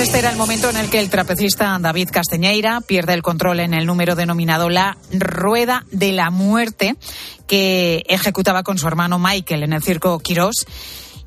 Este 0.00 0.18
era 0.18 0.30
el 0.30 0.38
momento 0.38 0.70
en 0.70 0.76
el 0.78 0.88
que 0.88 0.98
el 0.98 1.10
trapecista 1.10 1.76
David 1.78 2.08
Casteñeira 2.10 2.80
pierde 2.80 3.12
el 3.12 3.20
control 3.20 3.60
en 3.60 3.74
el 3.74 3.84
número 3.84 4.14
denominado 4.14 4.70
la 4.70 4.96
Rueda 5.12 5.84
de 5.90 6.12
la 6.12 6.30
Muerte 6.30 6.96
que 7.46 8.02
ejecutaba 8.08 8.62
con 8.62 8.78
su 8.78 8.88
hermano 8.88 9.18
Michael 9.18 9.62
en 9.62 9.74
el 9.74 9.82
circo 9.82 10.18
Quirós. 10.20 10.64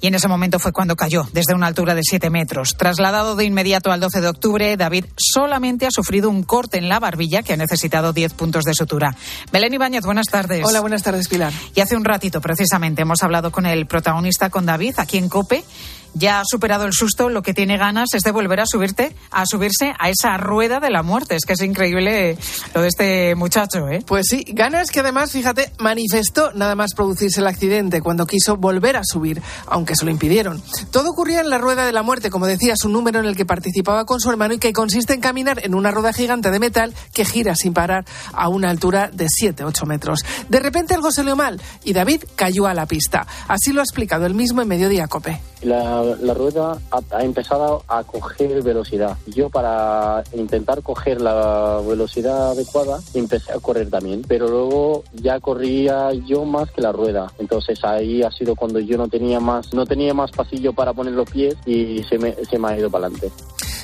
Y 0.01 0.07
en 0.07 0.15
ese 0.15 0.27
momento 0.27 0.57
fue 0.57 0.73
cuando 0.73 0.95
cayó, 0.95 1.27
desde 1.33 1.53
una 1.53 1.67
altura 1.67 1.93
de 1.93 2.01
7 2.03 2.31
metros. 2.31 2.75
Trasladado 2.75 3.35
de 3.35 3.45
inmediato 3.45 3.91
al 3.91 3.99
12 3.99 4.21
de 4.21 4.27
octubre, 4.27 4.75
David 4.75 5.05
solamente 5.17 5.85
ha 5.85 5.91
sufrido 5.91 6.29
un 6.29 6.41
corte 6.41 6.77
en 6.79 6.89
la 6.89 6.99
barbilla 6.99 7.43
que 7.43 7.53
ha 7.53 7.57
necesitado 7.57 8.11
10 8.11 8.33
puntos 8.33 8.63
de 8.63 8.73
sutura. 8.73 9.15
Belén 9.51 9.75
Ibáñez, 9.75 10.03
buenas 10.03 10.27
tardes. 10.27 10.65
Hola, 10.65 10.81
buenas 10.81 11.03
tardes, 11.03 11.27
Pilar. 11.27 11.53
Y 11.75 11.81
hace 11.81 11.95
un 11.95 12.03
ratito, 12.03 12.41
precisamente, 12.41 13.03
hemos 13.03 13.21
hablado 13.21 13.51
con 13.51 13.67
el 13.67 13.85
protagonista, 13.85 14.49
con 14.49 14.65
David, 14.65 14.95
aquí 14.97 15.19
en 15.19 15.29
COPE. 15.29 15.63
Ya 16.13 16.39
ha 16.39 16.43
superado 16.45 16.85
el 16.85 16.93
susto, 16.93 17.29
lo 17.29 17.41
que 17.41 17.53
tiene 17.53 17.77
ganas 17.77 18.09
es 18.13 18.23
de 18.23 18.31
volver 18.31 18.59
a 18.59 18.65
subirte, 18.65 19.15
a 19.31 19.45
subirse 19.45 19.93
a 19.97 20.09
esa 20.09 20.37
rueda 20.37 20.79
de 20.79 20.89
la 20.89 21.03
muerte. 21.03 21.35
Es 21.35 21.45
que 21.45 21.53
es 21.53 21.61
increíble 21.61 22.37
lo 22.73 22.81
de 22.81 22.87
este 22.87 23.35
muchacho, 23.35 23.87
¿eh? 23.89 24.03
Pues 24.05 24.27
sí, 24.29 24.45
ganas 24.49 24.91
que 24.91 24.99
además, 24.99 25.31
fíjate, 25.31 25.71
manifestó 25.79 26.51
nada 26.53 26.75
más 26.75 26.93
producirse 26.93 27.39
el 27.39 27.47
accidente 27.47 28.01
cuando 28.01 28.25
quiso 28.25 28.57
volver 28.57 28.97
a 28.97 29.03
subir, 29.03 29.41
aunque 29.67 29.95
se 29.95 30.05
lo 30.05 30.11
impidieron. 30.11 30.61
Todo 30.91 31.11
ocurría 31.11 31.41
en 31.41 31.49
la 31.49 31.57
rueda 31.57 31.85
de 31.85 31.91
la 31.91 32.03
muerte, 32.03 32.29
como 32.29 32.45
decías, 32.45 32.83
un 32.83 32.93
número 32.93 33.19
en 33.19 33.25
el 33.25 33.35
que 33.35 33.45
participaba 33.45 34.05
con 34.05 34.19
su 34.19 34.29
hermano 34.29 34.53
y 34.53 34.59
que 34.59 34.73
consiste 34.73 35.13
en 35.13 35.21
caminar 35.21 35.65
en 35.65 35.73
una 35.73 35.91
rueda 35.91 36.13
gigante 36.13 36.51
de 36.51 36.59
metal 36.59 36.93
que 37.13 37.25
gira 37.25 37.55
sin 37.55 37.73
parar 37.73 38.05
a 38.33 38.49
una 38.49 38.69
altura 38.69 39.09
de 39.11 39.27
7-8 39.27 39.85
metros. 39.85 40.19
De 40.49 40.59
repente 40.59 40.93
algo 40.93 41.11
salió 41.11 41.35
mal 41.35 41.61
y 41.83 41.93
David 41.93 42.23
cayó 42.35 42.67
a 42.67 42.73
la 42.73 42.85
pista. 42.85 43.25
Así 43.47 43.71
lo 43.71 43.81
ha 43.81 43.83
explicado 43.83 44.25
él 44.25 44.33
mismo 44.33 44.61
en 44.61 44.67
Mediodía 44.67 45.07
Cope. 45.07 45.41
La, 45.61 46.02
la 46.03 46.33
rueda 46.33 46.77
ha, 46.91 47.23
empezado 47.23 47.83
a 47.87 48.03
coger 48.03 48.61
velocidad. 48.61 49.17
Yo 49.27 49.49
para 49.49 50.23
intentar 50.33 50.81
coger 50.81 51.21
la 51.21 51.81
velocidad 51.87 52.51
adecuada 52.51 52.99
empecé 53.13 53.51
a 53.51 53.59
correr 53.59 53.89
también, 53.89 54.23
pero 54.27 54.47
luego 54.47 55.03
ya 55.13 55.39
corría 55.39 56.11
yo 56.13 56.45
más 56.45 56.71
que 56.71 56.81
la 56.81 56.91
rueda. 56.91 57.31
Entonces 57.39 57.83
ahí 57.83 58.21
ha 58.23 58.31
sido 58.31 58.55
cuando 58.55 58.79
yo 58.79 58.97
no 58.97 59.07
tenía 59.07 59.39
más, 59.39 59.73
no 59.73 59.85
tenía 59.85 60.13
más 60.13 60.31
pasillo 60.31 60.73
para 60.73 60.93
poner 60.93 61.13
los 61.13 61.29
pies 61.29 61.55
y 61.65 62.03
se 62.03 62.17
me, 62.17 62.33
se 62.33 62.57
me 62.57 62.69
ha 62.69 62.77
ido 62.77 62.89
para 62.89 63.07
adelante. 63.07 63.31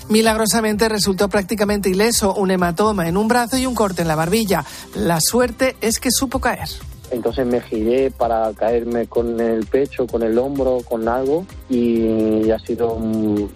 Milagrosamente 0.09 0.89
resultó 0.89 1.29
prácticamente 1.29 1.89
ileso, 1.89 2.33
un 2.33 2.49
hematoma 2.49 3.07
en 3.07 3.15
un 3.15 3.27
brazo 3.27 3.57
y 3.57 3.67
un 3.67 3.75
corte 3.75 4.01
en 4.01 4.07
la 4.07 4.15
barbilla. 4.15 4.65
La 4.95 5.19
suerte 5.21 5.75
es 5.81 5.99
que 5.99 6.09
supo 6.09 6.39
caer. 6.39 6.67
Entonces 7.11 7.45
me 7.45 7.61
giré 7.61 8.11
para 8.11 8.53
caerme 8.53 9.07
con 9.07 9.39
el 9.39 9.65
pecho, 9.65 10.05
con 10.07 10.23
el 10.23 10.37
hombro, 10.37 10.79
con 10.87 11.07
algo 11.07 11.45
y 11.69 12.49
ha 12.51 12.59
sido, 12.59 12.97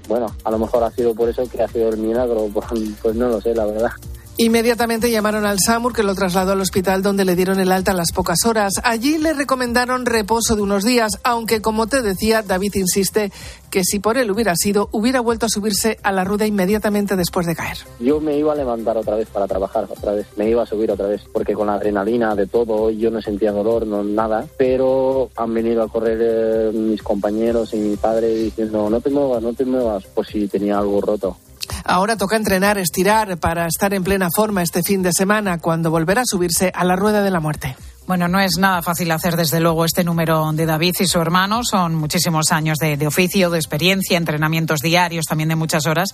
bueno, 0.08 0.28
a 0.44 0.52
lo 0.52 0.60
mejor 0.60 0.84
ha 0.84 0.92
sido 0.92 1.14
por 1.14 1.30
eso 1.30 1.48
que 1.50 1.62
ha 1.62 1.68
sido 1.68 1.90
el 1.90 1.98
milagro, 1.98 2.50
pues 3.02 3.16
no 3.16 3.30
lo 3.30 3.42
sé, 3.42 3.54
la 3.54 3.66
verdad. 3.66 3.92
Inmediatamente 4.38 5.12
llamaron 5.12 5.46
al 5.46 5.60
SAMUR 5.60 5.94
que 5.94 6.02
lo 6.02 6.16
trasladó 6.16 6.54
al 6.54 6.62
hospital 6.62 7.04
donde 7.04 7.24
le 7.24 7.36
dieron 7.36 7.60
el 7.60 7.72
alta 7.72 7.92
a 7.92 7.96
las 7.96 8.12
pocas 8.12 8.46
horas. 8.46 8.74
Allí 8.84 9.20
le 9.20 9.34
recomendaron 9.34 10.08
reposo 10.08 10.56
de 10.56 10.64
unos 10.64 10.84
días, 10.84 11.20
aunque 11.24 11.62
como 11.62 11.86
te 11.86 12.02
decía, 12.02 12.42
David 12.42 12.74
insiste 12.76 13.32
que 13.70 13.84
si 13.84 14.00
por 14.00 14.18
él 14.18 14.32
hubiera 14.32 14.56
sido, 14.56 14.90
hubiera 14.92 15.20
vuelto 15.20 15.46
a 15.46 15.50
subirse 15.50 15.98
a 16.02 16.12
la 16.12 16.24
rueda 16.24 16.48
inmediatamente 16.48 17.16
después 17.16 17.46
de 17.46 17.56
caer. 17.56 17.78
Yo 18.00 18.20
me 18.20 18.38
iba 18.38 18.54
a 18.54 18.56
levantar 18.56 18.98
otra 18.98 19.16
vez 19.16 19.28
para 19.30 19.48
trabajar, 19.48 19.88
otra 19.90 20.14
vez, 20.14 20.28
me 20.36 20.50
iba 20.50 20.64
a 20.64 20.66
subir 20.66 20.92
otra 20.92 21.08
vez, 21.08 21.22
porque 21.32 21.54
con 21.54 21.68
la 21.68 21.76
adrenalina 21.76 22.36
de 22.36 22.48
todo, 22.48 22.90
yo 22.90 23.12
no 23.12 23.22
sentía 23.22 23.52
dolor, 23.52 23.86
no 23.86 24.04
nada, 24.04 24.46
pero 24.58 25.30
han 25.36 25.54
venido 25.54 25.84
a 25.84 25.88
correr 25.88 26.20
eh, 26.22 26.72
mis 26.72 27.02
compañeros 27.02 27.74
y 27.74 27.78
mi 27.78 27.98
padre 27.98 28.30
diciendo, 28.30 28.90
no 28.90 29.02
te 29.02 29.10
muevas, 29.10 29.42
no 29.42 29.54
te 29.54 29.66
muevas, 29.66 30.06
por 30.06 30.26
si 30.26 30.48
tenía 30.48 30.78
algo 30.78 31.02
roto. 31.02 31.38
Ahora 31.84 32.16
toca 32.16 32.38
entrenar, 32.38 32.78
estirar 32.78 33.38
para 33.38 33.68
estar 33.68 33.94
en 33.94 34.04
plena 34.04 34.30
forma 34.34 34.62
este 34.64 34.84
fin 34.84 35.04
de 35.04 35.12
semana 35.12 35.60
cuando 35.60 35.92
volverá 35.92 36.22
a 36.22 36.26
subirse 36.26 36.72
a 36.74 36.84
la 36.86 36.96
rueda 36.96 37.22
de 37.22 37.32
la 37.32 37.40
muerte. 37.40 37.76
Bueno, 38.06 38.28
no 38.28 38.42
es 38.42 38.58
nada 38.60 38.82
fácil 38.82 39.10
hacer 39.12 39.38
desde 39.38 39.62
luego 39.62 39.86
este 39.86 40.04
número 40.04 40.52
de 40.52 40.66
David 40.66 40.94
y 41.00 41.08
su 41.08 41.22
hermano. 41.22 41.62
Son 41.64 41.96
muchísimos 41.96 42.52
años 42.52 42.78
de, 42.78 43.08
oficio, 43.08 43.50
de 43.50 43.58
experiencia, 43.58 44.18
entrenamientos 44.18 44.82
diarios, 44.82 45.24
también 45.26 45.48
de 45.48 45.56
muchas 45.56 45.86
horas, 45.86 46.10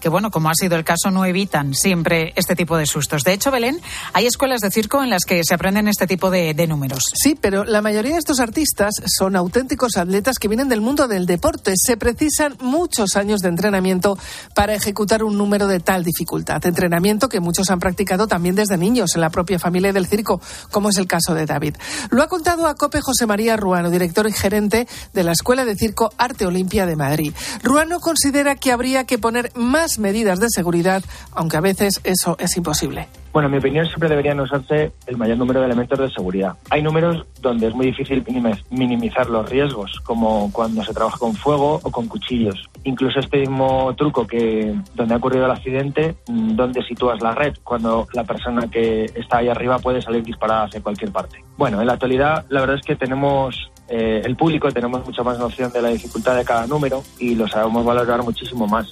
que 0.00 0.08
bueno, 0.08 0.30
como 0.30 0.48
ha 0.48 0.54
sido 0.54 0.76
el 0.76 0.84
caso, 0.84 1.10
no 1.10 1.26
evitan 1.26 1.74
siempre 1.74 2.32
este 2.36 2.56
tipo 2.56 2.78
de 2.78 2.86
sustos. 2.86 3.24
De 3.24 3.34
hecho, 3.34 3.50
Belén, 3.50 3.78
hay 4.14 4.24
escuelas 4.24 4.62
de 4.62 4.70
circo 4.70 5.02
en 5.02 5.10
las 5.10 5.26
que 5.26 5.42
se 5.44 5.52
aprenden 5.52 5.86
este 5.86 6.06
tipo 6.06 6.30
de, 6.30 6.54
de 6.54 6.66
números. 6.66 7.12
Sí, 7.14 7.36
pero 7.38 7.64
la 7.64 7.82
mayoría 7.82 8.12
de 8.12 8.20
estos 8.20 8.40
artistas 8.40 8.94
son 9.06 9.36
auténticos 9.36 9.98
atletas 9.98 10.38
que 10.38 10.48
vienen 10.48 10.70
del 10.70 10.80
mundo 10.80 11.08
del 11.08 11.26
deporte. 11.26 11.74
Se 11.76 11.98
precisan 11.98 12.56
muchos 12.60 13.16
años 13.16 13.40
de 13.40 13.50
entrenamiento 13.50 14.16
para 14.54 14.74
ejecutar 14.74 15.22
un 15.22 15.36
número 15.36 15.66
de 15.66 15.80
tal 15.80 16.04
dificultad. 16.04 16.64
Entrenamiento 16.64 17.28
que 17.28 17.40
muchos 17.40 17.68
han 17.68 17.80
practicado 17.80 18.26
también 18.26 18.54
desde 18.54 18.78
niños 18.78 19.14
en 19.14 19.20
la 19.20 19.28
propia 19.28 19.58
familia 19.58 19.92
del 19.92 20.06
circo, 20.06 20.40
como 20.70 20.88
es 20.88 20.96
el 20.96 21.06
caso 21.06 21.33
de 21.34 21.46
David. 21.46 21.76
Lo 22.10 22.22
ha 22.22 22.28
contado 22.28 22.66
a 22.66 22.74
COPE 22.74 23.00
José 23.00 23.26
María 23.26 23.56
Ruano, 23.56 23.90
director 23.90 24.26
y 24.28 24.32
gerente 24.32 24.86
de 25.12 25.24
la 25.24 25.32
Escuela 25.32 25.64
de 25.64 25.76
Circo 25.76 26.12
Arte 26.18 26.46
Olimpia 26.46 26.86
de 26.86 26.96
Madrid. 26.96 27.34
Ruano 27.62 28.00
considera 28.00 28.56
que 28.56 28.72
habría 28.72 29.04
que 29.04 29.18
poner 29.18 29.52
más 29.54 29.98
medidas 29.98 30.40
de 30.40 30.48
seguridad, 30.50 31.02
aunque 31.32 31.56
a 31.56 31.60
veces 31.60 32.00
eso 32.04 32.36
es 32.38 32.56
imposible. 32.56 33.08
Bueno, 33.34 33.48
en 33.48 33.52
mi 33.52 33.58
opinión 33.58 33.84
siempre 33.86 34.08
deberían 34.08 34.38
usarse 34.38 34.92
el 35.08 35.16
mayor 35.16 35.36
número 35.38 35.58
de 35.58 35.66
elementos 35.66 35.98
de 35.98 36.08
seguridad. 36.08 36.54
Hay 36.70 36.82
números 36.82 37.26
donde 37.40 37.66
es 37.66 37.74
muy 37.74 37.86
difícil 37.86 38.24
minimi- 38.24 38.62
minimizar 38.70 39.28
los 39.28 39.50
riesgos, 39.50 40.00
como 40.04 40.52
cuando 40.52 40.84
se 40.84 40.94
trabaja 40.94 41.18
con 41.18 41.34
fuego 41.34 41.80
o 41.82 41.90
con 41.90 42.06
cuchillos. 42.06 42.70
Incluso 42.84 43.18
este 43.18 43.40
mismo 43.40 43.92
truco 43.96 44.24
que 44.24 44.72
donde 44.94 45.14
ha 45.14 45.16
ocurrido 45.16 45.46
el 45.46 45.50
accidente, 45.50 46.14
mm, 46.28 46.54
donde 46.54 46.80
sitúas 46.84 47.20
la 47.20 47.32
red, 47.34 47.54
cuando 47.64 48.06
la 48.12 48.22
persona 48.22 48.68
que 48.70 49.06
está 49.06 49.38
ahí 49.38 49.48
arriba 49.48 49.80
puede 49.80 50.00
salir 50.00 50.22
disparada 50.22 50.66
hacia 50.66 50.80
cualquier 50.80 51.10
parte. 51.10 51.44
Bueno, 51.56 51.80
en 51.80 51.88
la 51.88 51.94
actualidad 51.94 52.46
la 52.50 52.60
verdad 52.60 52.76
es 52.76 52.86
que 52.86 52.94
tenemos 52.94 53.68
eh, 53.88 54.22
el 54.24 54.36
público 54.36 54.70
tenemos 54.70 55.04
mucha 55.04 55.22
más 55.22 55.38
noción 55.38 55.70
de 55.72 55.82
la 55.82 55.90
dificultad 55.90 56.36
de 56.36 56.44
cada 56.44 56.66
número 56.66 57.02
y 57.18 57.34
lo 57.34 57.46
sabemos 57.46 57.84
valorar 57.84 58.22
muchísimo 58.22 58.66
más. 58.66 58.88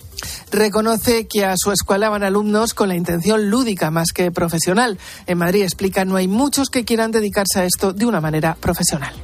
Reconoce 0.50 1.26
que 1.26 1.46
a 1.46 1.54
su 1.56 1.72
escuela 1.72 2.10
van 2.10 2.24
alumnos 2.24 2.74
con 2.74 2.88
la 2.88 2.94
intención 2.94 3.48
lúdica 3.48 3.90
más 3.90 4.12
que 4.12 4.30
profesional. 4.30 4.98
En 5.26 5.38
Madrid 5.38 5.62
explica 5.62 6.04
no 6.04 6.16
hay 6.16 6.28
muchos 6.28 6.68
que 6.68 6.84
quieran 6.84 7.10
dedicarse 7.10 7.60
a 7.60 7.64
esto 7.64 7.92
de 7.92 8.04
una 8.04 8.20
manera 8.20 8.56
profesional. 8.60 9.14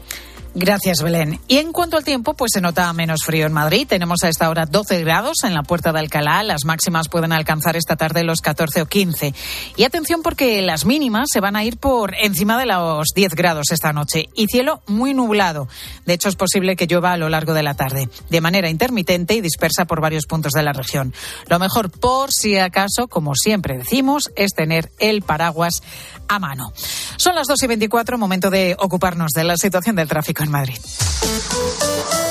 Gracias, 0.60 1.02
Belén. 1.04 1.38
Y 1.46 1.58
en 1.58 1.70
cuanto 1.70 1.96
al 1.96 2.02
tiempo, 2.02 2.34
pues 2.34 2.50
se 2.52 2.60
nota 2.60 2.92
menos 2.92 3.20
frío 3.24 3.46
en 3.46 3.52
Madrid. 3.52 3.86
Tenemos 3.88 4.24
a 4.24 4.28
esta 4.28 4.50
hora 4.50 4.66
12 4.66 5.04
grados 5.04 5.44
en 5.44 5.54
la 5.54 5.62
puerta 5.62 5.92
de 5.92 6.00
Alcalá. 6.00 6.42
Las 6.42 6.64
máximas 6.64 7.08
pueden 7.08 7.32
alcanzar 7.32 7.76
esta 7.76 7.94
tarde 7.94 8.24
los 8.24 8.40
14 8.40 8.82
o 8.82 8.86
15. 8.86 9.34
Y 9.76 9.84
atención 9.84 10.20
porque 10.20 10.60
las 10.62 10.84
mínimas 10.84 11.28
se 11.32 11.38
van 11.38 11.54
a 11.54 11.62
ir 11.62 11.76
por 11.76 12.12
encima 12.16 12.58
de 12.58 12.66
los 12.66 13.06
10 13.14 13.36
grados 13.36 13.70
esta 13.70 13.92
noche. 13.92 14.30
Y 14.34 14.48
cielo 14.48 14.82
muy 14.88 15.14
nublado. 15.14 15.68
De 16.06 16.14
hecho, 16.14 16.28
es 16.28 16.34
posible 16.34 16.74
que 16.74 16.88
llueva 16.88 17.12
a 17.12 17.18
lo 17.18 17.28
largo 17.28 17.54
de 17.54 17.62
la 17.62 17.74
tarde, 17.74 18.08
de 18.28 18.40
manera 18.40 18.68
intermitente 18.68 19.34
y 19.34 19.40
dispersa 19.40 19.84
por 19.84 20.00
varios 20.00 20.26
puntos 20.26 20.54
de 20.54 20.64
la 20.64 20.72
región. 20.72 21.14
Lo 21.46 21.60
mejor, 21.60 21.92
por 21.92 22.32
si 22.32 22.58
acaso, 22.58 23.06
como 23.06 23.36
siempre 23.36 23.78
decimos, 23.78 24.32
es 24.34 24.54
tener 24.54 24.90
el 24.98 25.22
paraguas 25.22 25.82
a 26.26 26.40
mano. 26.40 26.72
Son 27.16 27.36
las 27.36 27.46
2 27.46 27.62
y 27.62 27.66
24, 27.68 28.18
momento 28.18 28.50
de 28.50 28.74
ocuparnos 28.76 29.30
de 29.30 29.44
la 29.44 29.56
situación 29.56 29.94
del 29.94 30.08
tráfico 30.08 30.47
en 30.48 30.52
Madrid. 30.52 32.27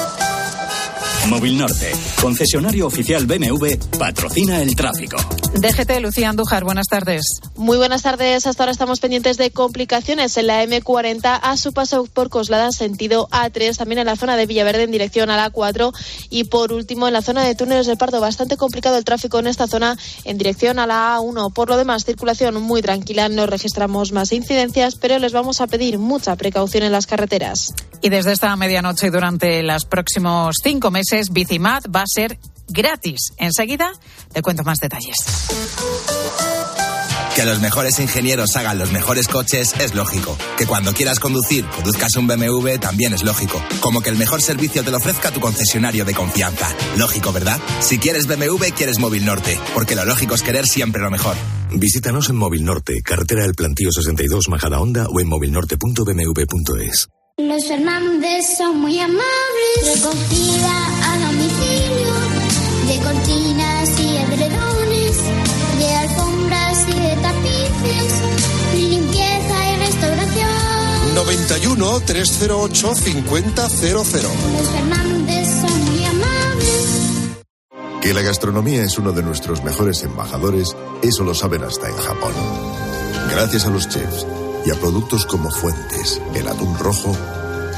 Móvil 1.29 1.57
Norte, 1.57 1.91
concesionario 2.21 2.87
oficial 2.87 3.25
BMW, 3.25 3.75
patrocina 3.99 4.61
el 4.61 4.75
tráfico. 4.75 5.17
DGT, 5.53 5.99
Lucía 6.01 6.29
Andújar, 6.29 6.63
buenas 6.63 6.87
tardes. 6.87 7.23
Muy 7.55 7.77
buenas 7.77 8.03
tardes. 8.03 8.47
Hasta 8.47 8.63
ahora 8.63 8.71
estamos 8.71 8.99
pendientes 8.99 9.37
de 9.37 9.51
complicaciones 9.51 10.37
en 10.37 10.47
la 10.47 10.63
M40 10.63 11.39
a 11.41 11.57
su 11.57 11.73
paso 11.73 12.05
por 12.05 12.29
Coslada, 12.29 12.71
sentido 12.71 13.27
A3, 13.29 13.75
también 13.75 13.99
en 13.99 14.05
la 14.05 14.15
zona 14.15 14.37
de 14.37 14.45
Villaverde 14.45 14.83
en 14.83 14.91
dirección 14.91 15.29
a 15.29 15.35
la 15.35 15.51
A4 15.51 15.93
y 16.29 16.45
por 16.45 16.71
último 16.71 17.07
en 17.07 17.13
la 17.13 17.21
zona 17.21 17.43
de 17.43 17.55
túneles 17.55 17.87
del 17.87 17.97
Pardo. 17.97 18.21
Bastante 18.21 18.55
complicado 18.55 18.97
el 18.97 19.03
tráfico 19.03 19.39
en 19.39 19.47
esta 19.47 19.67
zona 19.67 19.97
en 20.23 20.37
dirección 20.37 20.79
a 20.79 20.87
la 20.87 21.17
A1. 21.17 21.51
Por 21.53 21.69
lo 21.69 21.77
demás, 21.77 22.05
circulación 22.05 22.61
muy 22.61 22.81
tranquila. 22.81 23.27
No 23.27 23.47
registramos 23.47 24.11
más 24.11 24.31
incidencias, 24.31 24.95
pero 24.95 25.17
les 25.19 25.33
vamos 25.33 25.59
a 25.59 25.67
pedir 25.67 25.97
mucha 25.97 26.35
precaución 26.35 26.83
en 26.83 26.91
las 26.91 27.07
carreteras. 27.07 27.73
Y 28.01 28.09
desde 28.09 28.31
esta 28.31 28.55
medianoche 28.55 29.07
y 29.07 29.09
durante 29.09 29.63
los 29.63 29.85
próximos 29.85 30.55
cinco 30.63 30.91
meses, 30.91 31.16
Bicimat 31.31 31.85
va 31.93 32.01
a 32.01 32.07
ser 32.07 32.37
gratis. 32.67 33.33
Enseguida 33.37 33.91
te 34.33 34.41
cuento 34.41 34.63
más 34.63 34.79
detalles. 34.79 35.15
Que 37.35 37.45
los 37.45 37.59
mejores 37.59 37.99
ingenieros 37.99 38.55
hagan 38.55 38.79
los 38.79 38.91
mejores 38.91 39.27
coches 39.27 39.75
es 39.79 39.93
lógico. 39.93 40.35
Que 40.57 40.65
cuando 40.65 40.91
quieras 40.93 41.19
conducir, 41.19 41.65
conduzcas 41.67 42.15
un 42.15 42.25
BMW 42.25 42.79
también 42.79 43.13
es 43.13 43.23
lógico. 43.23 43.61
Como 43.79 44.01
que 44.01 44.09
el 44.09 44.17
mejor 44.17 44.41
servicio 44.41 44.83
te 44.83 44.89
lo 44.89 44.97
ofrezca 44.97 45.29
tu 45.29 45.39
concesionario 45.39 46.03
de 46.03 46.15
confianza. 46.15 46.67
Lógico, 46.97 47.31
¿verdad? 47.31 47.59
Si 47.79 47.99
quieres 47.99 48.25
BMW, 48.25 48.73
quieres 48.75 48.97
Móvil 48.97 49.23
Norte. 49.23 49.59
Porque 49.75 49.95
lo 49.95 50.03
lógico 50.03 50.33
es 50.33 50.41
querer 50.41 50.65
siempre 50.65 50.99
lo 50.99 51.11
mejor. 51.11 51.35
Visítanos 51.71 52.29
en 52.29 52.37
Móvil 52.37 52.65
Norte, 52.65 53.01
carretera 53.03 53.43
del 53.43 53.53
Plantío 53.53 53.91
62, 53.91 54.49
Majada 54.49 54.79
Honda 54.79 55.05
o 55.07 55.19
en 55.19 55.27
movilnorte.bmw.es. 55.27 57.09
Los 57.37 57.67
Fernández 57.67 58.57
son 58.57 58.79
muy 58.79 58.99
amables, 58.99 59.93
recogida 59.93 60.96
de 62.97 63.03
cortinas 63.03 63.99
y 63.99 64.17
edredones, 64.17 65.17
de 65.77 65.95
alfombras 65.95 66.87
y 66.87 66.99
de 66.99 67.15
tapices, 67.17 68.13
limpieza 68.75 69.71
y 69.71 69.77
restauración. 69.77 71.15
91 71.15 71.99
308 72.01 72.95
5000. 72.95 73.45
Los 73.55 74.67
Fernández 74.69 75.61
son 75.61 75.85
muy 75.85 76.05
amables. 76.05 77.37
Que 78.01 78.13
la 78.13 78.21
gastronomía 78.21 78.83
es 78.83 78.97
uno 78.97 79.11
de 79.11 79.23
nuestros 79.23 79.63
mejores 79.63 80.03
embajadores, 80.03 80.75
eso 81.01 81.23
lo 81.23 81.33
saben 81.33 81.63
hasta 81.63 81.89
en 81.89 81.97
Japón. 81.97 82.33
Gracias 83.29 83.65
a 83.65 83.69
los 83.69 83.89
chefs 83.89 84.25
y 84.65 84.71
a 84.71 84.75
productos 84.75 85.25
como 85.25 85.51
Fuentes, 85.51 86.21
el 86.35 86.47
atún 86.47 86.77
rojo, 86.77 87.15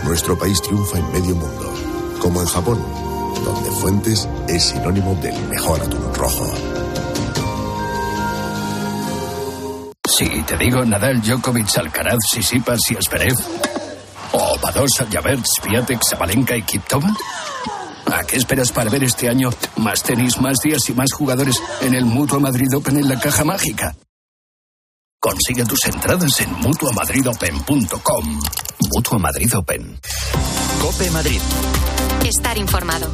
nuestro 0.03 0.37
país 0.37 0.61
triunfa 0.61 0.99
en 0.99 1.11
medio 1.11 1.35
mundo, 1.35 1.73
como 2.19 2.41
en 2.41 2.47
Japón, 2.47 2.79
donde 3.43 3.71
Fuentes 3.71 4.27
es 4.47 4.63
sinónimo 4.63 5.15
del 5.15 5.37
mejor 5.47 5.81
atún 5.81 6.13
rojo. 6.13 6.45
Si 10.05 10.25
te 10.43 10.57
digo 10.57 10.83
Nadal, 10.83 11.21
Djokovic, 11.21 11.77
Alcaraz, 11.77 12.17
Sisipas 12.29 12.79
y 12.91 12.95
Asperev, 12.97 13.35
o 14.33 14.57
Badosa, 14.61 15.07
Javert, 15.09 15.45
Swiatek, 15.45 16.03
Sabalenka 16.03 16.57
y 16.57 16.63
Kiptova, 16.63 17.15
¿a 18.11 18.23
qué 18.25 18.37
esperas 18.37 18.71
para 18.71 18.89
ver 18.89 19.03
este 19.03 19.29
año 19.29 19.49
más 19.77 20.03
tenis, 20.03 20.39
más 20.41 20.57
días 20.63 20.89
y 20.89 20.93
más 20.93 21.13
jugadores 21.13 21.61
en 21.81 21.95
el 21.95 22.05
Mutua 22.05 22.39
Madrid 22.39 22.67
Open 22.75 22.97
en 22.97 23.07
la 23.07 23.19
caja 23.19 23.43
mágica? 23.43 23.95
Consigue 25.21 25.65
tus 25.65 25.85
entradas 25.85 26.39
en 26.41 26.51
mutuamadridopen.com. 26.59 28.39
Mutua 28.93 29.19
Madrid 29.19 29.53
Open. 29.55 29.99
Cope 30.81 31.11
Madrid. 31.11 31.41
Estar 32.25 32.57
informado. 32.57 33.09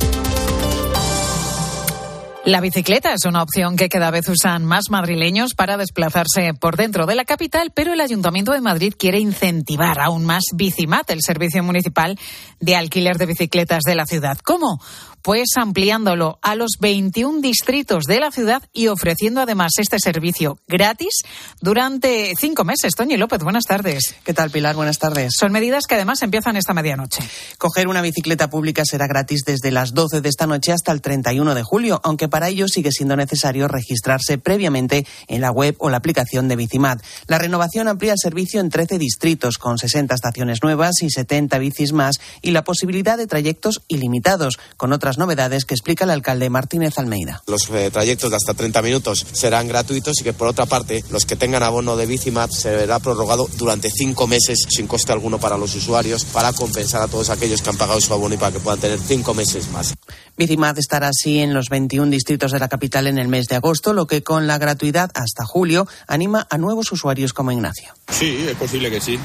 La 2.46 2.62
bicicleta 2.62 3.12
es 3.12 3.26
una 3.26 3.42
opción 3.42 3.76
que 3.76 3.90
cada 3.90 4.12
vez 4.12 4.30
usan 4.30 4.66
más 4.66 4.92
madrileños 4.92 5.56
para 5.56 5.78
desplazarse 5.78 6.54
por 6.54 6.78
dentro 6.78 7.08
de 7.08 7.16
la 7.16 7.26
capital, 7.26 7.72
pero 7.74 7.94
el 7.94 8.02
Ayuntamiento 8.02 8.52
de 8.52 8.62
Madrid 8.62 8.94
quiere 8.96 9.20
incentivar 9.20 10.00
aún 10.00 10.26
más 10.26 10.44
Bicimat, 10.54 11.10
el 11.10 11.22
servicio 11.22 11.64
municipal 11.64 12.20
de 12.60 12.76
alquiler 12.76 13.18
de 13.18 13.26
bicicletas 13.26 13.82
de 13.84 13.96
la 13.96 14.06
ciudad. 14.06 14.38
¿Cómo? 14.44 14.80
Pues 15.26 15.48
ampliándolo 15.56 16.38
a 16.44 16.54
los 16.54 16.74
21 16.80 17.42
distritos 17.42 18.04
de 18.04 18.20
la 18.20 18.30
ciudad 18.30 18.62
y 18.74 18.90
ofreciendo 18.90 19.42
además 19.42 19.72
este 19.80 19.98
servicio 19.98 20.60
gratis 20.68 21.24
durante 21.60 22.36
cinco 22.40 22.64
meses. 22.64 22.94
Toñi 22.94 23.18
López, 23.18 23.42
buenas 23.42 23.64
tardes. 23.64 24.14
¿Qué 24.24 24.36
tal, 24.36 24.52
Pilar? 24.52 24.76
Buenas 24.76 25.00
tardes. 25.00 25.34
Son 25.36 25.52
medidas 25.52 25.86
que 25.88 25.96
además 25.96 26.22
empiezan 26.22 26.58
esta 26.58 26.76
medianoche. 26.76 27.24
Coger 27.58 27.88
una 27.88 28.04
bicicleta 28.04 28.52
pública 28.52 28.84
será 28.86 29.08
gratis 29.08 29.42
desde 29.48 29.72
las 29.72 29.96
12 29.96 30.22
de 30.22 30.30
esta 30.30 30.46
noche 30.46 30.72
hasta 30.72 30.92
el 30.92 31.02
31 31.02 31.56
de 31.56 31.64
julio, 31.64 32.00
aunque 32.04 32.28
para 32.28 32.50
ello 32.50 32.68
sigue 32.68 32.92
siendo 32.92 33.16
necesario 33.16 33.68
registrarse 33.68 34.38
previamente 34.38 35.08
en 35.28 35.42
la 35.42 35.50
web 35.50 35.76
o 35.80 35.90
la 35.90 35.98
aplicación 35.98 36.48
de 36.48 36.56
Bicimat. 36.56 37.02
La 37.26 37.40
renovación 37.40 37.88
amplía 37.88 38.12
el 38.12 38.20
servicio 38.20 38.62
en 38.62 38.70
13 38.70 39.00
distritos, 39.00 39.58
con 39.58 39.80
60 39.80 40.14
estaciones 40.14 40.60
nuevas 40.62 41.02
y 41.02 41.10
70 41.10 41.58
bicis 41.58 41.94
más, 41.94 42.18
y 42.44 42.52
la 42.52 42.64
posibilidad 42.64 43.18
de 43.18 43.26
trayectos 43.26 43.82
ilimitados, 43.88 44.60
con 44.78 44.94
otras 44.94 45.15
novedades 45.18 45.66
que 45.66 45.74
explica 45.74 46.04
el 46.04 46.12
alcalde 46.12 46.50
Martínez 46.50 46.98
Almeida. 46.98 47.44
Los 47.48 47.70
eh, 47.70 47.90
trayectos 47.92 48.30
de 48.30 48.38
hasta 48.38 48.54
30 48.54 48.82
minutos 48.82 49.26
serán 49.32 49.68
gratuitos 49.68 50.20
y 50.20 50.24
que 50.24 50.34
por 50.34 50.48
otra 50.48 50.66
parte 50.66 51.04
los 51.10 51.26
que 51.26 51.36
tengan 51.36 51.64
abono 51.64 51.98
de 51.98 52.06
Bicimat 52.06 52.52
se 52.52 52.76
verá 52.76 53.00
prorrogado 53.00 53.48
durante 53.58 53.90
cinco 53.90 54.28
meses 54.28 54.60
sin 54.70 54.88
coste 54.88 55.12
alguno 55.12 55.40
para 55.40 55.58
los 55.58 55.76
usuarios 55.76 56.26
para 56.26 56.54
compensar 56.54 57.02
a 57.02 57.08
todos 57.08 57.30
aquellos 57.30 57.62
que 57.62 57.70
han 57.70 57.78
pagado 57.78 58.00
su 58.02 58.14
abono 58.14 58.36
y 58.36 58.38
para 58.38 58.52
que 58.52 58.60
puedan 58.60 58.80
tener 58.80 59.00
cinco 59.00 59.34
meses 59.34 59.70
más. 59.72 59.94
Bicimat 60.38 60.78
estará 60.78 61.10
así 61.10 61.40
en 61.40 61.54
los 61.54 61.70
21 61.70 62.12
distritos 62.12 62.52
de 62.52 62.60
la 62.60 62.68
capital 62.68 63.08
en 63.08 63.18
el 63.18 63.28
mes 63.28 63.46
de 63.48 63.56
agosto, 63.56 63.94
lo 63.94 64.08
que 64.08 64.24
con 64.24 64.48
la 64.48 64.58
gratuidad 64.58 65.12
hasta 65.14 65.46
julio 65.46 65.88
anima 66.08 66.46
a 66.50 66.58
nuevos 66.58 66.92
usuarios 66.92 67.34
como 67.34 67.52
Ignacio. 67.52 67.94
Sí, 68.10 68.46
es 68.50 68.56
posible 68.56 68.90
que 68.90 69.02
sí. 69.02 69.20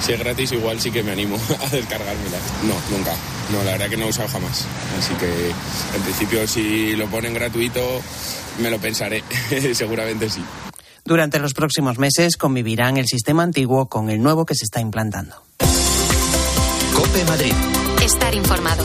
Si 0.00 0.12
es 0.12 0.18
gratis, 0.18 0.52
igual 0.52 0.80
sí 0.80 0.90
que 0.90 1.02
me 1.02 1.12
animo 1.12 1.36
a 1.60 1.68
descargármela. 1.68 2.38
No, 2.62 2.96
nunca. 2.96 3.14
No, 3.52 3.62
la 3.64 3.72
verdad 3.72 3.88
que 3.88 3.96
no 3.96 4.06
he 4.06 4.10
usado 4.10 4.28
jamás. 4.28 4.64
Así 4.98 5.14
que, 5.14 5.50
en 5.96 6.02
principio, 6.02 6.46
si 6.46 6.94
lo 6.96 7.06
ponen 7.06 7.34
gratuito, 7.34 8.00
me 8.60 8.70
lo 8.70 8.78
pensaré. 8.78 9.22
Seguramente 9.74 10.28
sí. 10.30 10.42
Durante 11.04 11.38
los 11.38 11.54
próximos 11.54 11.98
meses 11.98 12.36
convivirán 12.36 12.98
el 12.98 13.06
sistema 13.06 13.42
antiguo 13.42 13.88
con 13.88 14.10
el 14.10 14.22
nuevo 14.22 14.44
que 14.44 14.54
se 14.54 14.64
está 14.64 14.80
implantando. 14.80 15.36
Cope 16.94 17.24
Madrid. 17.24 17.54
Estar 18.02 18.34
informado. 18.34 18.84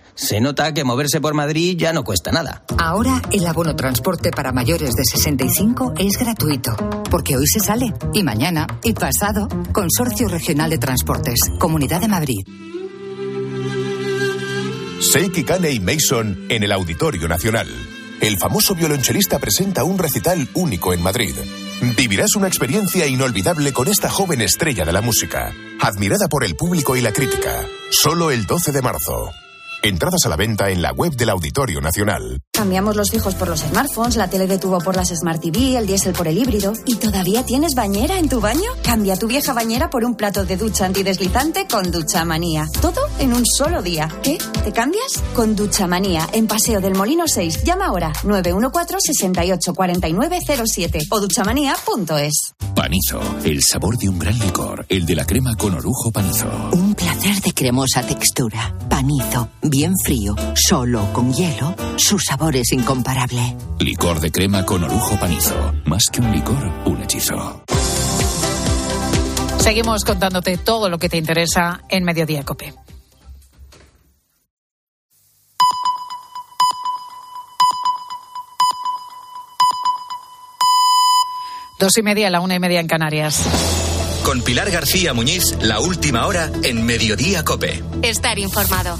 Se 0.15 0.39
nota 0.39 0.73
que 0.73 0.83
moverse 0.83 1.21
por 1.21 1.33
Madrid 1.33 1.77
ya 1.77 1.93
no 1.93 2.03
cuesta 2.03 2.31
nada. 2.31 2.63
Ahora 2.77 3.21
el 3.31 3.45
abono 3.45 3.75
transporte 3.75 4.31
para 4.31 4.51
mayores 4.51 4.93
de 4.95 5.03
65 5.03 5.93
es 5.97 6.17
gratuito, 6.17 6.75
porque 7.09 7.37
hoy 7.37 7.47
se 7.47 7.59
sale, 7.59 7.93
y 8.13 8.23
mañana, 8.23 8.67
y 8.83 8.93
pasado. 8.93 9.47
Consorcio 9.71 10.27
Regional 10.27 10.69
de 10.69 10.77
Transportes, 10.77 11.39
Comunidad 11.57 12.01
de 12.01 12.07
Madrid. 12.07 12.47
Seiki 15.01 15.43
Kane 15.43 15.71
y 15.71 15.79
Mason 15.79 16.45
en 16.49 16.63
el 16.63 16.71
Auditorio 16.71 17.27
Nacional. 17.27 17.67
El 18.21 18.37
famoso 18.37 18.75
violonchelista 18.75 19.39
presenta 19.39 19.83
un 19.83 19.97
recital 19.97 20.47
único 20.53 20.93
en 20.93 21.01
Madrid. 21.01 21.33
Vivirás 21.97 22.35
una 22.35 22.47
experiencia 22.47 23.07
inolvidable 23.07 23.73
con 23.73 23.87
esta 23.87 24.11
joven 24.11 24.41
estrella 24.41 24.85
de 24.85 24.93
la 24.93 25.01
música, 25.01 25.51
admirada 25.79 26.27
por 26.29 26.43
el 26.43 26.55
público 26.55 26.95
y 26.95 27.01
la 27.01 27.11
crítica. 27.11 27.65
Solo 27.89 28.29
el 28.29 28.45
12 28.45 28.71
de 28.71 28.81
marzo. 28.83 29.31
Entradas 29.83 30.25
a 30.25 30.29
la 30.29 30.35
venta 30.35 30.69
en 30.69 30.83
la 30.83 30.91
web 30.91 31.13
del 31.13 31.31
Auditorio 31.31 31.81
Nacional. 31.81 32.39
Cambiamos 32.53 32.95
los 32.95 33.09
fijos 33.09 33.33
por 33.33 33.47
los 33.47 33.61
smartphones, 33.61 34.15
la 34.15 34.29
tele 34.29 34.45
de 34.45 34.59
tubo 34.59 34.77
por 34.77 34.95
las 34.95 35.09
Smart 35.09 35.41
TV, 35.41 35.75
el 35.75 35.87
diésel 35.87 36.13
por 36.13 36.27
el 36.27 36.37
híbrido. 36.37 36.73
¿Y 36.85 36.97
todavía 36.97 37.43
tienes 37.43 37.73
bañera 37.73 38.19
en 38.19 38.29
tu 38.29 38.39
baño? 38.39 38.69
Cambia 38.83 39.15
tu 39.15 39.27
vieja 39.27 39.53
bañera 39.53 39.89
por 39.89 40.05
un 40.05 40.15
plato 40.15 40.45
de 40.45 40.55
ducha 40.55 40.85
antideslizante 40.85 41.65
con 41.67 41.89
Ducha 41.89 42.23
Manía. 42.25 42.67
Todo 42.79 43.01
en 43.17 43.33
un 43.33 43.43
solo 43.43 43.81
día. 43.81 44.07
¿Qué? 44.21 44.37
¿Te 44.63 44.71
cambias? 44.71 45.23
Con 45.33 45.55
Ducha 45.55 45.87
Manía, 45.87 46.29
en 46.31 46.45
Paseo 46.45 46.79
del 46.79 46.93
Molino 46.93 47.23
6. 47.27 47.63
Llama 47.63 47.87
ahora 47.87 48.13
914 48.23 49.13
68 49.13 49.73
07 50.67 50.99
o 51.09 51.19
duchamanía.es. 51.19 52.53
Panizo, 52.75 53.19
el 53.43 53.59
sabor 53.61 53.97
de 53.97 54.09
un 54.09 54.19
gran 54.19 54.37
licor, 54.37 54.85
el 54.89 55.05
de 55.05 55.15
la 55.15 55.25
crema 55.25 55.55
con 55.55 55.73
orujo 55.73 56.11
panizo. 56.11 56.47
Un 56.71 56.93
placer 56.93 57.41
de 57.41 57.53
cremosa 57.53 58.01
textura. 58.03 58.75
Panizo, 58.89 59.49
bien 59.71 59.93
frío, 59.97 60.35
solo 60.53 61.11
con 61.13 61.33
hielo, 61.33 61.73
su 61.95 62.19
sabor 62.19 62.55
es 62.55 62.71
incomparable. 62.73 63.55
Licor 63.79 64.19
de 64.19 64.31
crema 64.31 64.63
con 64.65 64.83
orujo 64.83 65.17
panizo. 65.19 65.73
Más 65.85 66.03
que 66.11 66.21
un 66.21 66.31
licor, 66.31 66.71
un 66.85 67.01
hechizo. 67.01 67.63
Seguimos 69.57 70.03
contándote 70.03 70.57
todo 70.57 70.89
lo 70.89 70.99
que 70.99 71.09
te 71.09 71.17
interesa 71.17 71.81
en 71.89 72.03
Mediodía 72.03 72.43
Cope. 72.43 72.73
Dos 81.79 81.97
y 81.97 82.03
media, 82.03 82.29
la 82.29 82.41
una 82.41 82.55
y 82.55 82.59
media 82.59 82.79
en 82.79 82.87
Canarias. 82.87 83.41
Con 84.23 84.43
Pilar 84.43 84.69
García 84.69 85.13
Muñiz, 85.13 85.57
la 85.61 85.79
última 85.79 86.27
hora 86.27 86.51
en 86.61 86.85
Mediodía 86.85 87.43
Cope. 87.43 87.83
Estar 88.03 88.37
informado. 88.37 88.99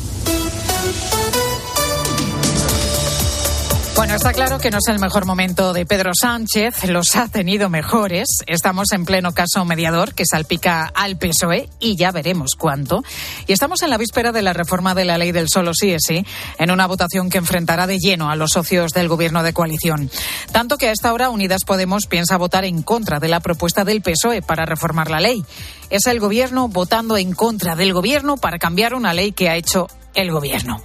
Bueno, 4.01 4.15
está 4.15 4.33
claro 4.33 4.57
que 4.57 4.71
no 4.71 4.79
es 4.79 4.87
el 4.87 4.97
mejor 4.97 5.27
momento 5.27 5.73
de 5.73 5.85
Pedro 5.85 6.09
Sánchez, 6.19 6.85
los 6.85 7.15
ha 7.15 7.27
tenido 7.27 7.69
mejores. 7.69 8.39
Estamos 8.47 8.93
en 8.93 9.05
pleno 9.05 9.31
caso 9.31 9.63
mediador 9.63 10.15
que 10.15 10.25
salpica 10.25 10.87
al 10.87 11.19
PSOE 11.19 11.69
y 11.79 11.97
ya 11.97 12.11
veremos 12.11 12.55
cuánto. 12.57 13.03
Y 13.45 13.53
estamos 13.53 13.83
en 13.83 13.91
la 13.91 13.99
víspera 13.99 14.31
de 14.31 14.41
la 14.41 14.53
reforma 14.53 14.95
de 14.95 15.05
la 15.05 15.19
ley 15.19 15.31
del 15.31 15.49
solo 15.49 15.75
sí 15.75 15.91
es 15.91 16.01
sí, 16.07 16.25
en 16.57 16.71
una 16.71 16.87
votación 16.87 17.29
que 17.29 17.37
enfrentará 17.37 17.85
de 17.85 17.99
lleno 17.99 18.31
a 18.31 18.35
los 18.35 18.53
socios 18.53 18.91
del 18.91 19.07
gobierno 19.07 19.43
de 19.43 19.53
coalición. 19.53 20.09
Tanto 20.51 20.77
que 20.77 20.87
a 20.87 20.93
esta 20.93 21.13
hora 21.13 21.29
Unidas 21.29 21.61
Podemos 21.63 22.07
piensa 22.07 22.37
votar 22.37 22.65
en 22.65 22.81
contra 22.81 23.19
de 23.19 23.27
la 23.27 23.39
propuesta 23.39 23.85
del 23.85 24.01
PSOE 24.01 24.41
para 24.41 24.65
reformar 24.65 25.11
la 25.11 25.19
ley. 25.19 25.45
Es 25.91 26.07
el 26.07 26.19
gobierno 26.19 26.69
votando 26.69 27.17
en 27.17 27.33
contra 27.33 27.75
del 27.75 27.93
gobierno 27.93 28.37
para 28.37 28.57
cambiar 28.57 28.95
una 28.95 29.13
ley 29.13 29.31
que 29.31 29.49
ha 29.49 29.57
hecho 29.57 29.89
el 30.13 30.31
gobierno. 30.31 30.81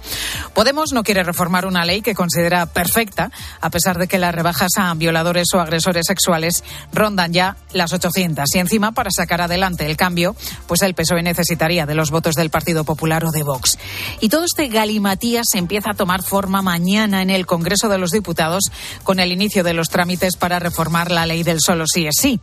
Podemos 0.53 0.91
no 0.93 1.03
quiere 1.03 1.23
reformar 1.23 1.65
una 1.65 1.85
ley 1.85 2.01
que 2.01 2.15
considera 2.15 2.65
perfecta, 2.65 3.31
a 3.61 3.69
pesar 3.69 3.97
de 3.97 4.07
que 4.07 4.17
las 4.17 4.33
rebajas 4.33 4.71
a 4.77 4.93
violadores 4.93 5.47
o 5.53 5.59
agresores 5.59 6.05
sexuales 6.07 6.63
rondan 6.91 7.33
ya 7.33 7.57
las 7.73 7.93
800. 7.93 8.55
Y 8.55 8.59
encima, 8.59 8.91
para 8.91 9.11
sacar 9.11 9.41
adelante 9.41 9.85
el 9.85 9.97
cambio, 9.97 10.35
pues 10.67 10.81
el 10.81 10.93
PSOE 10.93 11.23
necesitaría 11.23 11.85
de 11.85 11.95
los 11.95 12.11
votos 12.11 12.35
del 12.35 12.49
Partido 12.49 12.83
Popular 12.83 13.25
o 13.25 13.31
de 13.31 13.43
Vox. 13.43 13.77
Y 14.19 14.29
todo 14.29 14.45
este 14.45 14.67
galimatías 14.67 15.47
empieza 15.53 15.91
a 15.91 15.95
tomar 15.95 16.23
forma 16.23 16.61
mañana 16.61 17.21
en 17.21 17.29
el 17.29 17.45
Congreso 17.45 17.89
de 17.89 17.97
los 17.97 18.11
Diputados 18.11 18.71
con 19.03 19.19
el 19.19 19.31
inicio 19.31 19.63
de 19.63 19.73
los 19.73 19.89
trámites 19.89 20.37
para 20.37 20.59
reformar 20.59 21.11
la 21.11 21.25
ley 21.25 21.43
del 21.43 21.59
solo 21.61 21.85
sí 21.87 22.07
es 22.07 22.15
sí. 22.17 22.39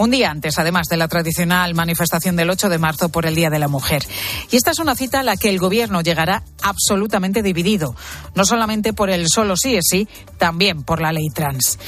Un 0.00 0.10
día 0.10 0.30
antes, 0.30 0.58
además 0.58 0.86
de 0.88 0.96
la 0.96 1.08
tradicional 1.08 1.74
manifestación 1.74 2.34
del 2.34 2.48
8 2.48 2.70
de 2.70 2.78
marzo 2.78 3.10
por 3.10 3.26
el 3.26 3.34
Día 3.34 3.50
de 3.50 3.58
la 3.58 3.68
Mujer. 3.68 4.02
Y 4.50 4.56
esta 4.56 4.70
es 4.70 4.78
una 4.78 4.94
cita 4.94 5.20
a 5.20 5.22
la 5.22 5.36
que 5.36 5.50
el 5.50 5.58
Gobierno 5.58 6.00
llegará 6.00 6.42
absolutamente 6.62 7.42
dividido, 7.42 7.94
no 8.34 8.46
solamente 8.46 8.94
por 8.94 9.10
el 9.10 9.26
solo 9.28 9.58
sí 9.58 9.76
es 9.76 9.84
sí, 9.90 10.08
también 10.38 10.84
por 10.84 11.02
la 11.02 11.12
ley 11.12 11.28
trans. 11.28 11.78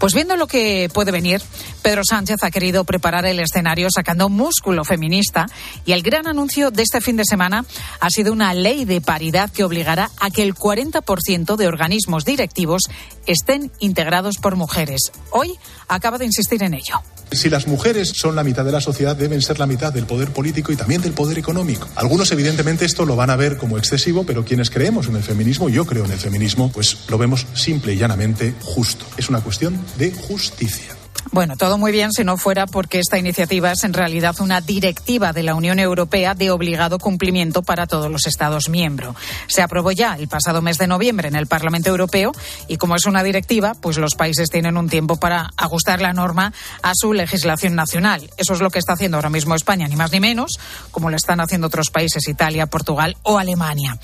Pues 0.00 0.14
viendo 0.14 0.34
lo 0.36 0.48
que 0.48 0.90
puede 0.92 1.12
venir, 1.12 1.40
Pedro 1.80 2.02
Sánchez 2.02 2.42
ha 2.42 2.50
querido 2.50 2.82
preparar 2.82 3.24
el 3.24 3.38
escenario 3.38 3.86
sacando 3.88 4.28
músculo 4.28 4.82
feminista 4.82 5.46
y 5.84 5.92
el 5.92 6.02
gran 6.02 6.26
anuncio 6.26 6.72
de 6.72 6.82
este 6.82 7.00
fin 7.00 7.16
de 7.16 7.24
semana 7.24 7.64
ha 8.00 8.10
sido 8.10 8.32
una 8.32 8.52
ley 8.52 8.84
de 8.84 9.00
paridad 9.00 9.48
que 9.48 9.62
obligará 9.62 10.10
a 10.18 10.30
que 10.30 10.42
el 10.42 10.56
40% 10.56 11.54
de 11.54 11.68
organismos 11.68 12.24
directivos 12.24 12.82
estén 13.28 13.70
integrados 13.78 14.38
por 14.38 14.56
mujeres. 14.56 15.12
Hoy 15.30 15.56
acaba 15.86 16.18
de 16.18 16.24
insistir 16.24 16.64
en 16.64 16.74
ello. 16.74 17.00
Si 17.32 17.48
las 17.48 17.66
mujeres 17.66 18.12
son 18.14 18.34
la 18.34 18.44
mitad 18.44 18.64
de 18.64 18.72
la 18.72 18.80
sociedad, 18.80 19.16
deben 19.16 19.40
ser 19.40 19.58
la 19.58 19.66
mitad 19.66 19.92
del 19.92 20.06
poder 20.06 20.30
político 20.30 20.72
y 20.72 20.76
también 20.76 21.00
del 21.00 21.12
poder 21.12 21.38
económico. 21.38 21.88
Algunos, 21.94 22.30
evidentemente, 22.32 22.84
esto 22.84 23.06
lo 23.06 23.16
van 23.16 23.30
a 23.30 23.36
ver 23.36 23.56
como 23.56 23.78
excesivo, 23.78 24.24
pero 24.24 24.44
quienes 24.44 24.70
creemos 24.70 25.06
en 25.06 25.16
el 25.16 25.22
feminismo, 25.22 25.68
yo 25.68 25.86
creo 25.86 26.04
en 26.04 26.12
el 26.12 26.18
feminismo, 26.18 26.70
pues 26.72 26.98
lo 27.08 27.18
vemos 27.18 27.46
simple 27.54 27.94
y 27.94 27.98
llanamente 27.98 28.54
justo. 28.60 29.06
Es 29.16 29.28
una 29.28 29.40
cuestión 29.40 29.78
de 29.96 30.12
justicia. 30.12 30.99
Bueno, 31.32 31.56
todo 31.56 31.78
muy 31.78 31.92
bien 31.92 32.12
si 32.12 32.24
no 32.24 32.36
fuera 32.36 32.66
porque 32.66 32.98
esta 32.98 33.18
iniciativa 33.18 33.70
es 33.72 33.84
en 33.84 33.92
realidad 33.92 34.34
una 34.40 34.60
directiva 34.60 35.32
de 35.32 35.42
la 35.42 35.54
Unión 35.54 35.78
Europea 35.78 36.34
de 36.34 36.50
obligado 36.50 36.98
cumplimiento 36.98 37.62
para 37.62 37.86
todos 37.86 38.10
los 38.10 38.26
Estados 38.26 38.68
miembros. 38.68 39.14
Se 39.46 39.62
aprobó 39.62 39.92
ya 39.92 40.14
el 40.14 40.28
pasado 40.28 40.60
mes 40.60 40.78
de 40.78 40.88
noviembre 40.88 41.28
en 41.28 41.36
el 41.36 41.46
Parlamento 41.46 41.88
Europeo 41.88 42.32
y 42.66 42.78
como 42.78 42.96
es 42.96 43.06
una 43.06 43.22
directiva, 43.22 43.74
pues 43.80 43.96
los 43.96 44.16
países 44.16 44.50
tienen 44.50 44.76
un 44.76 44.88
tiempo 44.88 45.16
para 45.16 45.50
ajustar 45.56 46.00
la 46.00 46.12
norma 46.12 46.52
a 46.82 46.92
su 46.94 47.12
legislación 47.12 47.76
nacional. 47.76 48.28
Eso 48.36 48.54
es 48.54 48.60
lo 48.60 48.70
que 48.70 48.80
está 48.80 48.94
haciendo 48.94 49.16
ahora 49.16 49.30
mismo 49.30 49.54
España, 49.54 49.86
ni 49.86 49.96
más 49.96 50.10
ni 50.10 50.20
menos, 50.20 50.58
como 50.90 51.10
lo 51.10 51.16
están 51.16 51.40
haciendo 51.40 51.68
otros 51.68 51.90
países, 51.90 52.26
Italia, 52.26 52.66
Portugal 52.66 53.16
o 53.22 53.38
Alemania. 53.38 53.96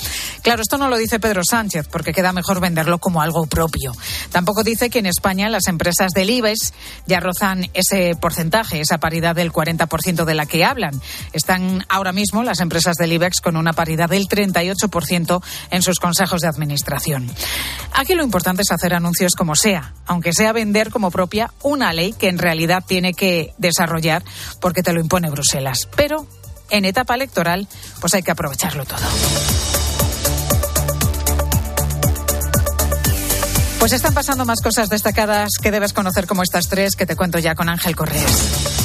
Claro, 0.42 0.62
esto 0.62 0.78
no 0.78 0.88
lo 0.88 0.96
dice 0.96 1.18
Pedro 1.18 1.42
Sánchez 1.44 1.88
porque 1.90 2.12
queda 2.12 2.32
mejor 2.32 2.60
venderlo 2.60 2.98
como 2.98 3.20
algo 3.20 3.46
propio. 3.46 3.92
Tampoco 4.30 4.62
dice 4.62 4.90
que 4.90 5.00
en 5.00 5.06
España 5.06 5.48
las 5.48 5.66
empresas 5.66 6.12
del 6.12 6.30
IBEX 6.30 6.72
ya 7.06 7.20
rozan 7.20 7.70
ese 7.74 8.14
porcentaje, 8.16 8.80
esa 8.80 8.98
paridad 8.98 9.34
del 9.34 9.52
40% 9.52 10.24
de 10.24 10.34
la 10.34 10.46
que 10.46 10.64
hablan. 10.64 11.00
Están 11.32 11.84
ahora 11.88 12.12
mismo 12.12 12.42
las 12.42 12.60
empresas 12.60 12.96
del 12.96 13.12
IBEX 13.12 13.40
con 13.40 13.56
una 13.56 13.72
paridad 13.72 14.08
del 14.08 14.28
38% 14.28 15.42
en 15.70 15.82
sus 15.82 15.98
consejos 15.98 16.40
de 16.40 16.48
administración. 16.48 17.30
Aquí 17.92 18.14
lo 18.14 18.24
importante 18.24 18.62
es 18.62 18.72
hacer 18.72 18.94
anuncios 18.94 19.34
como 19.34 19.54
sea, 19.54 19.94
aunque 20.06 20.32
sea 20.32 20.52
vender 20.52 20.90
como 20.90 21.10
propia 21.10 21.52
una 21.62 21.92
ley 21.92 22.12
que 22.12 22.28
en 22.28 22.38
realidad 22.38 22.84
tiene 22.86 23.14
que 23.14 23.54
desarrollar 23.58 24.24
porque 24.60 24.82
te 24.82 24.92
lo 24.92 25.00
impone 25.00 25.30
Bruselas. 25.30 25.88
Pero 25.96 26.26
en 26.70 26.84
etapa 26.84 27.14
electoral, 27.14 27.68
pues 28.00 28.14
hay 28.14 28.22
que 28.22 28.32
aprovecharlo 28.32 28.84
todo. 28.84 28.98
Pues 33.86 33.94
están 33.94 34.14
pasando 34.14 34.44
más 34.44 34.60
cosas 34.60 34.88
destacadas 34.88 35.50
que 35.62 35.70
debes 35.70 35.92
conocer 35.92 36.26
como 36.26 36.42
estas 36.42 36.68
tres 36.68 36.96
que 36.96 37.06
te 37.06 37.14
cuento 37.14 37.38
ya 37.38 37.54
con 37.54 37.68
Ángel 37.68 37.94
Correas. 37.94 38.75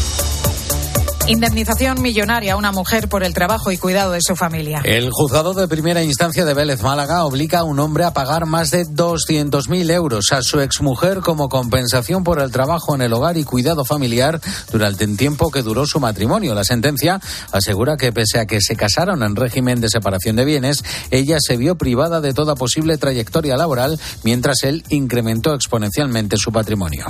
Indemnización 1.32 2.02
millonaria 2.02 2.54
a 2.54 2.56
una 2.58 2.74
mujer 2.74 3.08
por 3.08 3.24
el 3.24 3.34
trabajo 3.34 3.72
y 3.72 3.78
cuidado 3.78 4.12
de 4.12 4.20
su 4.22 4.36
familia. 4.36 4.82
El 4.84 5.12
juzgado 5.12 5.54
de 5.54 5.66
primera 5.70 6.04
instancia 6.04 6.44
de 6.44 6.54
Vélez 6.54 6.82
Málaga 6.82 7.24
obliga 7.24 7.60
a 7.60 7.64
un 7.64 7.80
hombre 7.80 8.04
a 8.04 8.12
pagar 8.12 8.46
más 8.46 8.70
de 8.70 8.86
200.000 8.86 9.92
euros 9.92 10.34
a 10.34 10.42
su 10.42 10.60
exmujer 10.60 11.22
como 11.22 11.48
compensación 11.48 12.26
por 12.26 12.42
el 12.42 12.52
trabajo 12.52 12.96
en 12.96 13.02
el 13.02 13.14
hogar 13.14 13.38
y 13.38 13.46
cuidado 13.46 13.86
familiar 13.86 14.42
durante 14.74 15.06
el 15.06 15.16
tiempo 15.16 15.52
que 15.52 15.62
duró 15.62 15.86
su 15.86 16.02
matrimonio. 16.02 16.54
La 16.54 16.66
sentencia 16.66 17.22
asegura 17.54 17.96
que 17.96 18.12
pese 18.12 18.38
a 18.38 18.46
que 18.46 18.60
se 18.60 18.76
casaron 18.76 19.24
en 19.24 19.38
régimen 19.38 19.80
de 19.80 19.88
separación 19.88 20.36
de 20.36 20.44
bienes, 20.44 20.84
ella 21.12 21.38
se 21.40 21.56
vio 21.56 21.76
privada 21.76 22.20
de 22.20 22.34
toda 22.34 22.56
posible 22.56 22.98
trayectoria 22.98 23.56
laboral 23.56 23.98
mientras 24.26 24.64
él 24.64 24.84
incrementó 24.90 25.54
exponencialmente 25.54 26.36
su 26.36 26.52
patrimonio. 26.52 27.06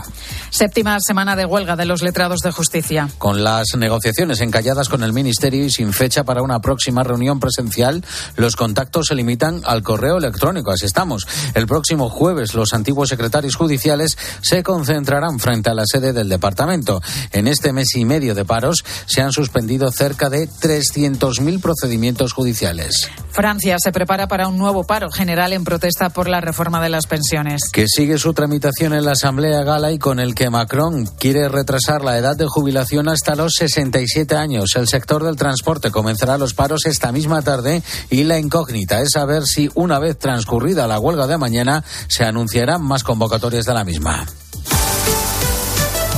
Séptima 0.51 0.99
semana 0.99 1.35
de 1.35 1.45
huelga 1.45 1.75
de 1.75 1.85
los 1.85 2.03
letrados 2.03 2.41
de 2.41 2.51
justicia. 2.51 3.09
Con 3.17 3.43
las 3.43 3.65
negociaciones 3.75 4.10
negociaciones 4.11 4.41
encalladas 4.41 4.89
con 4.89 5.03
el 5.03 5.13
Ministerio 5.13 5.63
y 5.63 5.69
sin 5.69 5.93
fecha 5.93 6.25
para 6.25 6.41
una 6.41 6.59
próxima 6.59 7.01
reunión 7.01 7.39
presencial, 7.39 8.03
los 8.35 8.57
contactos 8.57 9.07
se 9.07 9.15
limitan 9.15 9.61
al 9.63 9.83
correo 9.83 10.17
electrónico. 10.17 10.71
Así 10.71 10.85
estamos. 10.85 11.25
El 11.53 11.65
próximo 11.65 12.09
jueves, 12.09 12.53
los 12.53 12.73
antiguos 12.73 13.07
secretarios 13.07 13.55
judiciales 13.55 14.17
se 14.41 14.63
concentrarán 14.63 15.39
frente 15.39 15.69
a 15.69 15.73
la 15.73 15.83
sede 15.85 16.11
del 16.11 16.27
departamento. 16.27 17.01
En 17.31 17.47
este 17.47 17.71
mes 17.71 17.95
y 17.95 18.03
medio 18.03 18.35
de 18.35 18.43
paros 18.43 18.83
se 19.05 19.21
han 19.21 19.31
suspendido 19.31 19.89
cerca 19.91 20.29
de 20.29 20.49
300.000 20.49 21.61
procedimientos 21.61 22.33
judiciales. 22.33 23.09
Francia 23.29 23.77
se 23.79 23.93
prepara 23.93 24.27
para 24.27 24.49
un 24.49 24.57
nuevo 24.57 24.83
paro 24.83 25.09
general 25.09 25.53
en 25.53 25.63
protesta 25.63 26.09
por 26.09 26.27
la 26.27 26.41
reforma 26.41 26.83
de 26.83 26.89
las 26.89 27.07
pensiones. 27.07 27.61
Que 27.71 27.85
sigue 27.87 28.17
su 28.17 28.33
tramitación 28.33 28.93
en 28.93 29.05
la 29.05 29.13
Asamblea 29.13 29.63
Gala 29.63 29.93
y 29.93 29.99
con 29.99 30.19
el 30.19 30.35
que 30.35 30.49
Macron 30.49 31.05
quiere 31.17 31.47
retrasar 31.47 32.03
la 32.03 32.17
edad 32.17 32.35
de 32.35 32.45
jubilación 32.45 33.07
hasta 33.07 33.35
los 33.35 33.53
60 33.57 33.90
años. 34.37 34.71
El 34.75 34.87
sector 34.87 35.23
del 35.23 35.35
transporte 35.35 35.91
comenzará 35.91 36.37
los 36.37 36.53
paros 36.53 36.85
esta 36.85 37.11
misma 37.11 37.41
tarde 37.41 37.83
y 38.09 38.23
la 38.23 38.39
incógnita 38.39 39.01
es 39.01 39.09
saber 39.13 39.43
si 39.43 39.69
una 39.75 39.99
vez 39.99 40.17
transcurrida 40.17 40.87
la 40.87 40.99
huelga 40.99 41.27
de 41.27 41.37
mañana 41.37 41.83
se 42.07 42.23
anunciarán 42.23 42.83
más 42.83 43.03
convocatorias 43.03 43.65
de 43.65 43.73
la 43.73 43.83
misma. 43.83 44.25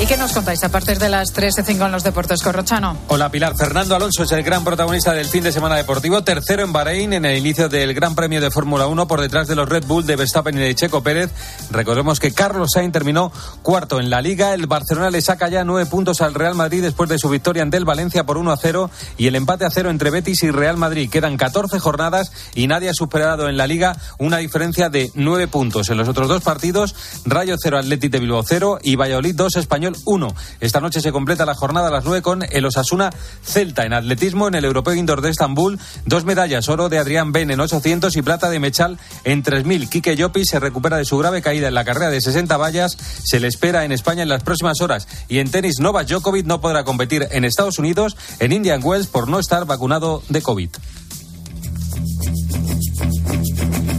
¿Y 0.03 0.05
qué 0.05 0.17
nos 0.17 0.33
contáis 0.33 0.61
a 0.65 0.69
partir 0.69 0.99
de 0.99 1.07
las 1.07 1.31
3 1.31 1.59
y 1.59 1.63
5 1.63 1.85
en 1.85 1.91
los 1.93 2.03
deportes 2.03 2.41
Corrochano? 2.43 2.97
Hola 3.07 3.31
Pilar, 3.31 3.55
Fernando 3.57 3.95
Alonso 3.95 4.23
es 4.23 4.33
el 4.33 4.43
gran 4.43 4.65
protagonista 4.65 5.13
del 5.13 5.27
fin 5.27 5.45
de 5.45 5.53
semana 5.53 5.77
deportivo, 5.77 6.25
tercero 6.25 6.61
en 6.61 6.73
Bahrein 6.73 7.13
en 7.13 7.23
el 7.23 7.37
inicio 7.37 7.69
del 7.69 7.93
Gran 7.93 8.13
Premio 8.13 8.41
de 8.41 8.51
Fórmula 8.51 8.85
1 8.87 9.07
por 9.07 9.21
detrás 9.21 9.47
de 9.47 9.55
los 9.55 9.69
Red 9.69 9.85
Bull 9.85 10.05
de 10.05 10.17
Verstappen 10.17 10.57
y 10.57 10.59
de 10.59 10.75
Checo 10.75 11.01
Pérez. 11.03 11.31
Recordemos 11.71 12.19
que 12.19 12.33
Carlos 12.33 12.71
Sainz 12.73 12.91
terminó 12.91 13.31
cuarto 13.61 13.97
en 14.01 14.09
la 14.09 14.21
liga, 14.21 14.53
el 14.53 14.67
Barcelona 14.67 15.09
le 15.09 15.21
saca 15.21 15.47
ya 15.47 15.63
nueve 15.63 15.89
puntos 15.89 16.19
al 16.19 16.33
Real 16.33 16.55
Madrid 16.55 16.81
después 16.81 17.09
de 17.09 17.17
su 17.17 17.29
victoria 17.29 17.63
ante 17.63 17.77
el 17.77 17.85
Valencia 17.85 18.25
por 18.25 18.37
1 18.37 18.51
a 18.51 18.57
0 18.57 18.91
y 19.17 19.27
el 19.27 19.35
empate 19.35 19.63
a 19.63 19.69
cero 19.69 19.89
entre 19.89 20.09
Betis 20.09 20.43
y 20.43 20.51
Real 20.51 20.75
Madrid. 20.75 21.09
Quedan 21.09 21.37
14 21.37 21.79
jornadas 21.79 22.33
y 22.55 22.67
nadie 22.67 22.89
ha 22.89 22.93
superado 22.93 23.47
en 23.47 23.55
la 23.55 23.67
liga 23.67 23.95
una 24.19 24.39
diferencia 24.39 24.89
de 24.89 25.11
nueve 25.15 25.47
puntos. 25.47 25.89
En 25.89 25.95
los 25.95 26.09
otros 26.09 26.27
dos 26.27 26.43
partidos, 26.43 26.93
Rayo 27.23 27.55
0 27.57 27.77
Atleti 27.77 28.09
de 28.09 28.19
Bilbao 28.19 28.43
0 28.45 28.79
y 28.83 28.97
Valladolid 28.97 29.35
2 29.35 29.55
Español 29.55 29.92
1. 30.05 30.35
Esta 30.59 30.79
noche 30.79 31.01
se 31.01 31.11
completa 31.11 31.45
la 31.45 31.55
jornada 31.55 31.87
a 31.87 31.91
las 31.91 32.05
9 32.05 32.21
con 32.21 32.43
el 32.43 32.65
Osasuna 32.65 33.11
Celta 33.43 33.85
en 33.85 33.93
atletismo 33.93 34.47
en 34.47 34.55
el 34.55 34.65
Europeo 34.65 34.93
Indoor 34.93 35.21
de 35.21 35.29
Estambul. 35.29 35.79
Dos 36.05 36.25
medallas, 36.25 36.69
oro 36.69 36.89
de 36.89 36.99
Adrián 36.99 37.31
Ben 37.31 37.51
en 37.51 37.59
800 37.59 38.15
y 38.15 38.21
plata 38.21 38.49
de 38.49 38.59
Mechal 38.59 38.97
en 39.23 39.43
3000. 39.43 39.89
Quique 39.89 40.15
Llopis 40.15 40.49
se 40.49 40.59
recupera 40.59 40.97
de 40.97 41.05
su 41.05 41.17
grave 41.17 41.41
caída 41.41 41.67
en 41.67 41.73
la 41.73 41.85
carrera 41.85 42.09
de 42.09 42.21
60 42.21 42.57
vallas. 42.57 42.97
Se 43.23 43.39
le 43.39 43.47
espera 43.47 43.85
en 43.85 43.91
España 43.91 44.23
en 44.23 44.29
las 44.29 44.43
próximas 44.43 44.81
horas. 44.81 45.07
Y 45.27 45.39
en 45.39 45.51
tenis, 45.51 45.79
Novak 45.79 46.07
Djokovic 46.07 46.45
no 46.45 46.61
podrá 46.61 46.83
competir 46.83 47.27
en 47.31 47.45
Estados 47.45 47.79
Unidos, 47.79 48.15
en 48.39 48.51
Indian 48.51 48.81
Wells, 48.83 49.07
por 49.07 49.27
no 49.27 49.39
estar 49.39 49.65
vacunado 49.65 50.23
de 50.29 50.41
COVID. 50.41 50.69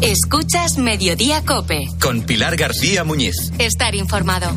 Escuchas 0.00 0.76
Mediodía 0.76 1.42
Cope. 1.46 1.86
Con 2.00 2.22
Pilar 2.22 2.56
García 2.56 3.04
Muñiz. 3.04 3.52
Estar 3.58 3.94
informado. 3.94 4.54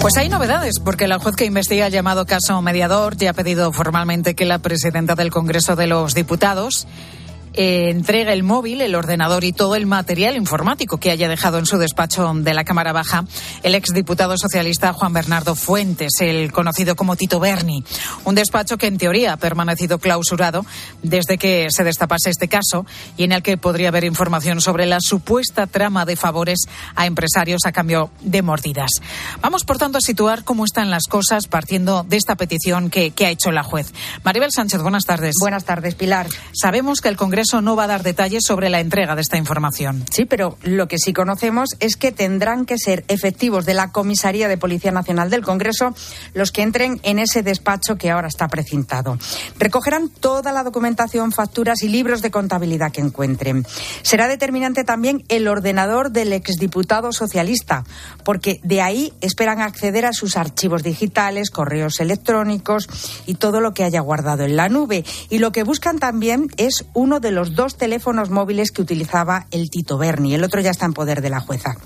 Pues 0.00 0.16
hay 0.16 0.30
novedades, 0.30 0.80
porque 0.80 1.06
la 1.06 1.18
juez 1.18 1.36
que 1.36 1.44
investiga 1.44 1.88
el 1.88 1.92
llamado 1.92 2.24
caso 2.24 2.62
mediador 2.62 3.18
ya 3.18 3.30
ha 3.30 3.34
pedido 3.34 3.70
formalmente 3.70 4.34
que 4.34 4.46
la 4.46 4.58
presidenta 4.58 5.14
del 5.14 5.30
Congreso 5.30 5.76
de 5.76 5.86
los 5.86 6.14
Diputados 6.14 6.86
eh, 7.52 7.90
entrega 7.90 8.32
el 8.32 8.42
móvil, 8.44 8.80
el 8.80 8.94
ordenador 8.94 9.42
y 9.44 9.52
todo 9.52 9.74
el 9.74 9.86
material 9.86 10.36
informático 10.36 10.98
que 10.98 11.10
haya 11.10 11.28
dejado 11.28 11.58
en 11.58 11.66
su 11.66 11.78
despacho 11.78 12.32
de 12.34 12.54
la 12.54 12.64
Cámara 12.64 12.92
Baja 12.92 13.24
el 13.62 13.74
exdiputado 13.74 14.36
socialista 14.38 14.92
Juan 14.92 15.12
Bernardo 15.12 15.54
Fuentes, 15.54 16.12
el 16.20 16.52
conocido 16.52 16.94
como 16.96 17.16
Tito 17.16 17.40
Berni. 17.40 17.84
Un 18.24 18.34
despacho 18.34 18.78
que 18.78 18.86
en 18.86 18.98
teoría 18.98 19.32
ha 19.32 19.36
permanecido 19.36 19.98
clausurado 19.98 20.64
desde 21.02 21.38
que 21.38 21.68
se 21.70 21.84
destapase 21.84 22.30
este 22.30 22.48
caso 22.48 22.86
y 23.16 23.24
en 23.24 23.32
el 23.32 23.42
que 23.42 23.56
podría 23.56 23.88
haber 23.88 24.04
información 24.04 24.60
sobre 24.60 24.86
la 24.86 25.00
supuesta 25.00 25.66
trama 25.66 26.04
de 26.04 26.16
favores 26.16 26.60
a 26.94 27.06
empresarios 27.06 27.62
a 27.66 27.72
cambio 27.72 28.10
de 28.20 28.42
mordidas. 28.42 28.90
Vamos, 29.40 29.64
por 29.64 29.78
tanto, 29.78 29.98
a 29.98 30.00
situar 30.00 30.44
cómo 30.44 30.64
están 30.64 30.90
las 30.90 31.04
cosas 31.08 31.48
partiendo 31.48 32.04
de 32.04 32.16
esta 32.16 32.36
petición 32.36 32.90
que, 32.90 33.10
que 33.10 33.26
ha 33.26 33.30
hecho 33.30 33.50
la 33.50 33.62
juez. 33.62 33.92
Maribel 34.22 34.52
Sánchez, 34.52 34.82
buenas 34.82 35.04
tardes. 35.04 35.34
Buenas 35.40 35.64
tardes, 35.64 35.94
Pilar. 35.94 36.28
Sabemos 36.52 37.00
que 37.00 37.08
el 37.08 37.16
Congreso 37.16 37.39
eso 37.40 37.60
no 37.60 37.76
va 37.76 37.84
a 37.84 37.88
dar 37.88 38.02
detalles 38.02 38.44
sobre 38.46 38.70
la 38.70 38.80
entrega 38.80 39.14
de 39.14 39.22
esta 39.22 39.36
información. 39.36 40.04
Sí, 40.10 40.24
pero 40.24 40.56
lo 40.62 40.88
que 40.88 40.98
sí 40.98 41.12
conocemos 41.12 41.70
es 41.80 41.96
que 41.96 42.12
tendrán 42.12 42.66
que 42.66 42.78
ser 42.78 43.04
efectivos 43.08 43.66
de 43.66 43.74
la 43.74 43.92
Comisaría 43.92 44.48
de 44.48 44.58
Policía 44.58 44.92
Nacional 44.92 45.30
del 45.30 45.42
Congreso 45.42 45.94
los 46.34 46.52
que 46.52 46.62
entren 46.62 47.00
en 47.02 47.18
ese 47.18 47.42
despacho 47.42 47.96
que 47.96 48.10
ahora 48.10 48.28
está 48.28 48.48
precintado. 48.48 49.18
Recogerán 49.58 50.08
toda 50.08 50.52
la 50.52 50.62
documentación, 50.62 51.32
facturas 51.32 51.82
y 51.82 51.88
libros 51.88 52.22
de 52.22 52.30
contabilidad 52.30 52.92
que 52.92 53.00
encuentren. 53.00 53.66
Será 54.02 54.28
determinante 54.28 54.84
también 54.84 55.24
el 55.28 55.48
ordenador 55.48 56.10
del 56.10 56.32
exdiputado 56.32 57.12
socialista, 57.12 57.84
porque 58.24 58.60
de 58.62 58.82
ahí 58.82 59.12
esperan 59.20 59.60
acceder 59.60 60.06
a 60.06 60.12
sus 60.12 60.36
archivos 60.36 60.82
digitales, 60.82 61.50
correos 61.50 62.00
electrónicos 62.00 62.88
y 63.26 63.34
todo 63.34 63.60
lo 63.60 63.72
que 63.72 63.84
haya 63.84 64.00
guardado 64.00 64.44
en 64.44 64.56
la 64.56 64.68
nube. 64.68 65.04
Y 65.28 65.38
lo 65.38 65.52
que 65.52 65.62
buscan 65.62 65.98
también 65.98 66.48
es 66.56 66.84
uno 66.94 67.20
de 67.20 67.29
los 67.30 67.54
dos 67.54 67.76
teléfonos 67.76 68.30
móviles 68.30 68.70
que 68.70 68.82
utilizaba 68.82 69.46
el 69.50 69.70
Tito 69.70 69.98
Berni. 69.98 70.34
El 70.34 70.44
otro 70.44 70.60
ya 70.60 70.70
está 70.70 70.86
en 70.86 70.92
poder 70.92 71.22
de 71.22 71.30
la 71.30 71.40
jueza. 71.40 71.76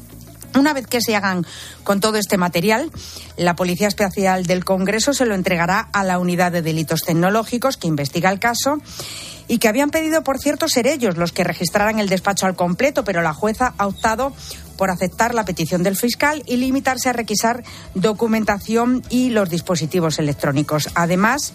Una 0.57 0.73
vez 0.73 0.87
que 0.87 1.01
se 1.01 1.17
hagan 1.17 1.45
con 1.83 2.01
todo 2.01 2.17
este 2.17 2.37
material, 2.37 2.91
la 3.37 3.57
Policía 3.57 3.89
Especial 3.89 4.47
del 4.47 4.65
Congreso 4.65 5.13
se 5.13 5.27
lo 5.27 5.35
entregará 5.35 5.81
a 5.93 6.05
la 6.05 6.19
Unidad 6.19 6.53
de 6.53 6.63
Delitos 6.63 7.03
Tecnológicos 7.03 7.77
que 7.77 7.89
investiga 7.89 8.31
el 8.31 8.39
caso 8.39 8.79
y 9.49 9.59
que 9.59 9.69
habían 9.69 9.91
pedido, 9.91 10.23
por 10.23 10.39
cierto, 10.39 10.69
ser 10.69 10.87
ellos 10.87 11.17
los 11.17 11.33
que 11.33 11.45
registraran 11.45 11.99
el 11.99 12.09
despacho 12.09 12.47
al 12.47 12.55
completo, 12.55 13.05
pero 13.05 13.21
la 13.21 13.35
jueza 13.35 13.75
ha 13.79 13.87
optado 13.87 14.33
por 14.79 14.91
aceptar 14.91 15.35
la 15.35 15.45
petición 15.45 15.83
del 15.83 15.97
fiscal 15.97 16.43
y 16.47 16.57
limitarse 16.57 17.09
a 17.09 17.13
requisar 17.13 17.63
documentación 17.95 19.03
y 19.09 19.31
los 19.31 19.51
dispositivos 19.51 20.19
electrónicos. 20.19 20.89
Además, 20.95 21.53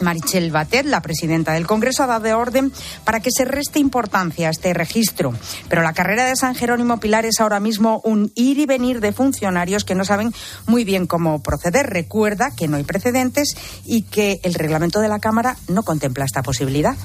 Marichel 0.00 0.50
Batet, 0.50 0.86
la 0.86 1.02
presidenta 1.02 1.52
del 1.52 1.66
Congreso, 1.66 2.02
ha 2.02 2.06
dado 2.06 2.38
orden 2.38 2.72
para 3.04 3.20
que 3.20 3.30
se 3.30 3.44
reste 3.44 3.78
importancia 3.78 4.48
a 4.48 4.50
este 4.50 4.72
registro. 4.74 5.32
Pero 5.68 5.82
la 5.82 5.92
carrera 5.92 6.26
de 6.26 6.36
San 6.36 6.54
Jerónimo 6.54 7.00
Pilar 7.00 7.24
es 7.26 7.40
ahora 7.40 7.60
mismo 7.60 8.00
un 8.04 8.32
ir 8.34 8.58
y 8.58 8.66
venir 8.66 9.00
de 9.00 9.12
funcionarios 9.12 9.84
que 9.84 9.94
no 9.94 10.04
saben 10.04 10.32
muy 10.66 10.84
bien 10.84 11.06
cómo 11.06 11.42
proceder. 11.42 11.90
Recuerda 11.90 12.54
que 12.56 12.68
no 12.68 12.76
hay 12.76 12.84
precedentes 12.84 13.56
y 13.84 14.02
que 14.02 14.40
el 14.42 14.54
reglamento 14.54 15.00
de 15.00 15.08
la 15.08 15.18
Cámara 15.18 15.56
no 15.68 15.82
contempla 15.82 16.24
esta 16.24 16.42
posibilidad. 16.42 16.96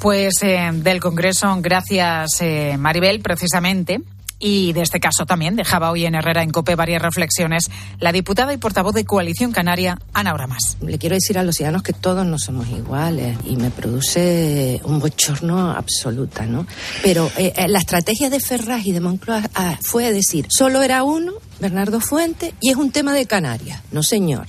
Pues 0.00 0.42
eh, 0.42 0.70
del 0.72 1.00
Congreso, 1.00 1.54
gracias 1.60 2.40
eh, 2.40 2.76
Maribel, 2.78 3.20
precisamente 3.20 4.00
y 4.40 4.72
de 4.72 4.80
este 4.80 4.98
caso 4.98 5.26
también 5.26 5.54
dejaba 5.54 5.90
hoy 5.90 6.06
en 6.06 6.14
Herrera 6.14 6.42
en 6.42 6.50
Cope 6.50 6.74
varias 6.74 7.02
reflexiones 7.02 7.70
la 8.00 8.10
diputada 8.10 8.52
y 8.52 8.56
portavoz 8.56 8.94
de 8.94 9.04
Coalición 9.04 9.52
Canaria, 9.52 9.98
Ana 10.14 10.34
Oramas. 10.34 10.78
Le 10.80 10.98
quiero 10.98 11.14
decir 11.14 11.38
a 11.38 11.44
los 11.44 11.56
ciudadanos 11.56 11.82
que 11.82 11.92
todos 11.92 12.26
no 12.26 12.38
somos 12.38 12.68
iguales 12.70 13.36
y 13.44 13.56
me 13.56 13.70
produce 13.70 14.80
un 14.84 14.98
bochorno 14.98 15.70
absoluta, 15.70 16.46
¿no? 16.46 16.66
Pero 17.02 17.30
eh, 17.36 17.52
eh, 17.54 17.68
la 17.68 17.78
estrategia 17.78 18.30
de 18.30 18.40
Ferraz 18.40 18.86
y 18.86 18.92
de 18.92 19.00
Moncloa 19.00 19.42
ah, 19.54 19.78
fue 19.82 20.10
decir, 20.12 20.46
solo 20.48 20.82
era 20.82 21.04
uno, 21.04 21.34
Bernardo 21.60 22.00
Fuente, 22.00 22.54
y 22.60 22.70
es 22.70 22.76
un 22.76 22.90
tema 22.90 23.12
de 23.14 23.26
Canarias. 23.26 23.82
No, 23.92 24.02
señor. 24.02 24.46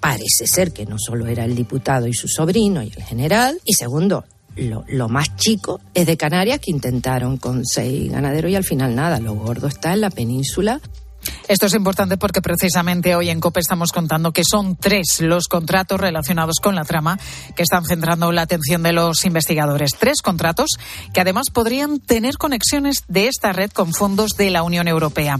Parece 0.00 0.46
ser 0.46 0.72
que 0.72 0.84
no 0.84 0.98
solo 0.98 1.26
era 1.26 1.46
el 1.46 1.54
diputado 1.54 2.06
y 2.06 2.12
su 2.12 2.28
sobrino 2.28 2.82
y 2.82 2.92
el 2.94 3.02
general, 3.02 3.58
y 3.64 3.72
segundo, 3.72 4.26
lo, 4.56 4.84
lo, 4.88 5.08
más 5.08 5.36
chico 5.36 5.80
es 5.94 6.06
de 6.06 6.16
Canarias, 6.16 6.60
que 6.60 6.70
intentaron 6.70 7.36
con 7.36 7.64
seis 7.64 8.10
ganaderos 8.10 8.50
y 8.50 8.56
al 8.56 8.64
final 8.64 8.94
nada. 8.94 9.20
Lo 9.20 9.34
gordo 9.34 9.66
está 9.66 9.92
en 9.92 10.00
la 10.00 10.10
península. 10.10 10.80
Esto 11.46 11.66
es 11.66 11.74
importante 11.74 12.16
porque 12.16 12.40
precisamente 12.40 13.14
hoy 13.14 13.28
en 13.28 13.38
COPE 13.38 13.60
estamos 13.60 13.92
contando 13.92 14.32
que 14.32 14.44
son 14.50 14.76
tres 14.76 15.20
los 15.20 15.46
contratos 15.46 16.00
relacionados 16.00 16.56
con 16.62 16.74
la 16.74 16.84
trama 16.84 17.18
que 17.54 17.62
están 17.62 17.84
centrando 17.84 18.32
la 18.32 18.42
atención 18.42 18.82
de 18.82 18.92
los 18.92 19.26
investigadores. 19.26 19.90
Tres 19.98 20.22
contratos 20.22 20.70
que 21.12 21.20
además 21.20 21.50
podrían 21.52 22.00
tener 22.00 22.38
conexiones 22.38 23.04
de 23.08 23.28
esta 23.28 23.52
red 23.52 23.70
con 23.70 23.92
fondos 23.92 24.38
de 24.38 24.50
la 24.50 24.62
Unión 24.62 24.88
Europea. 24.88 25.38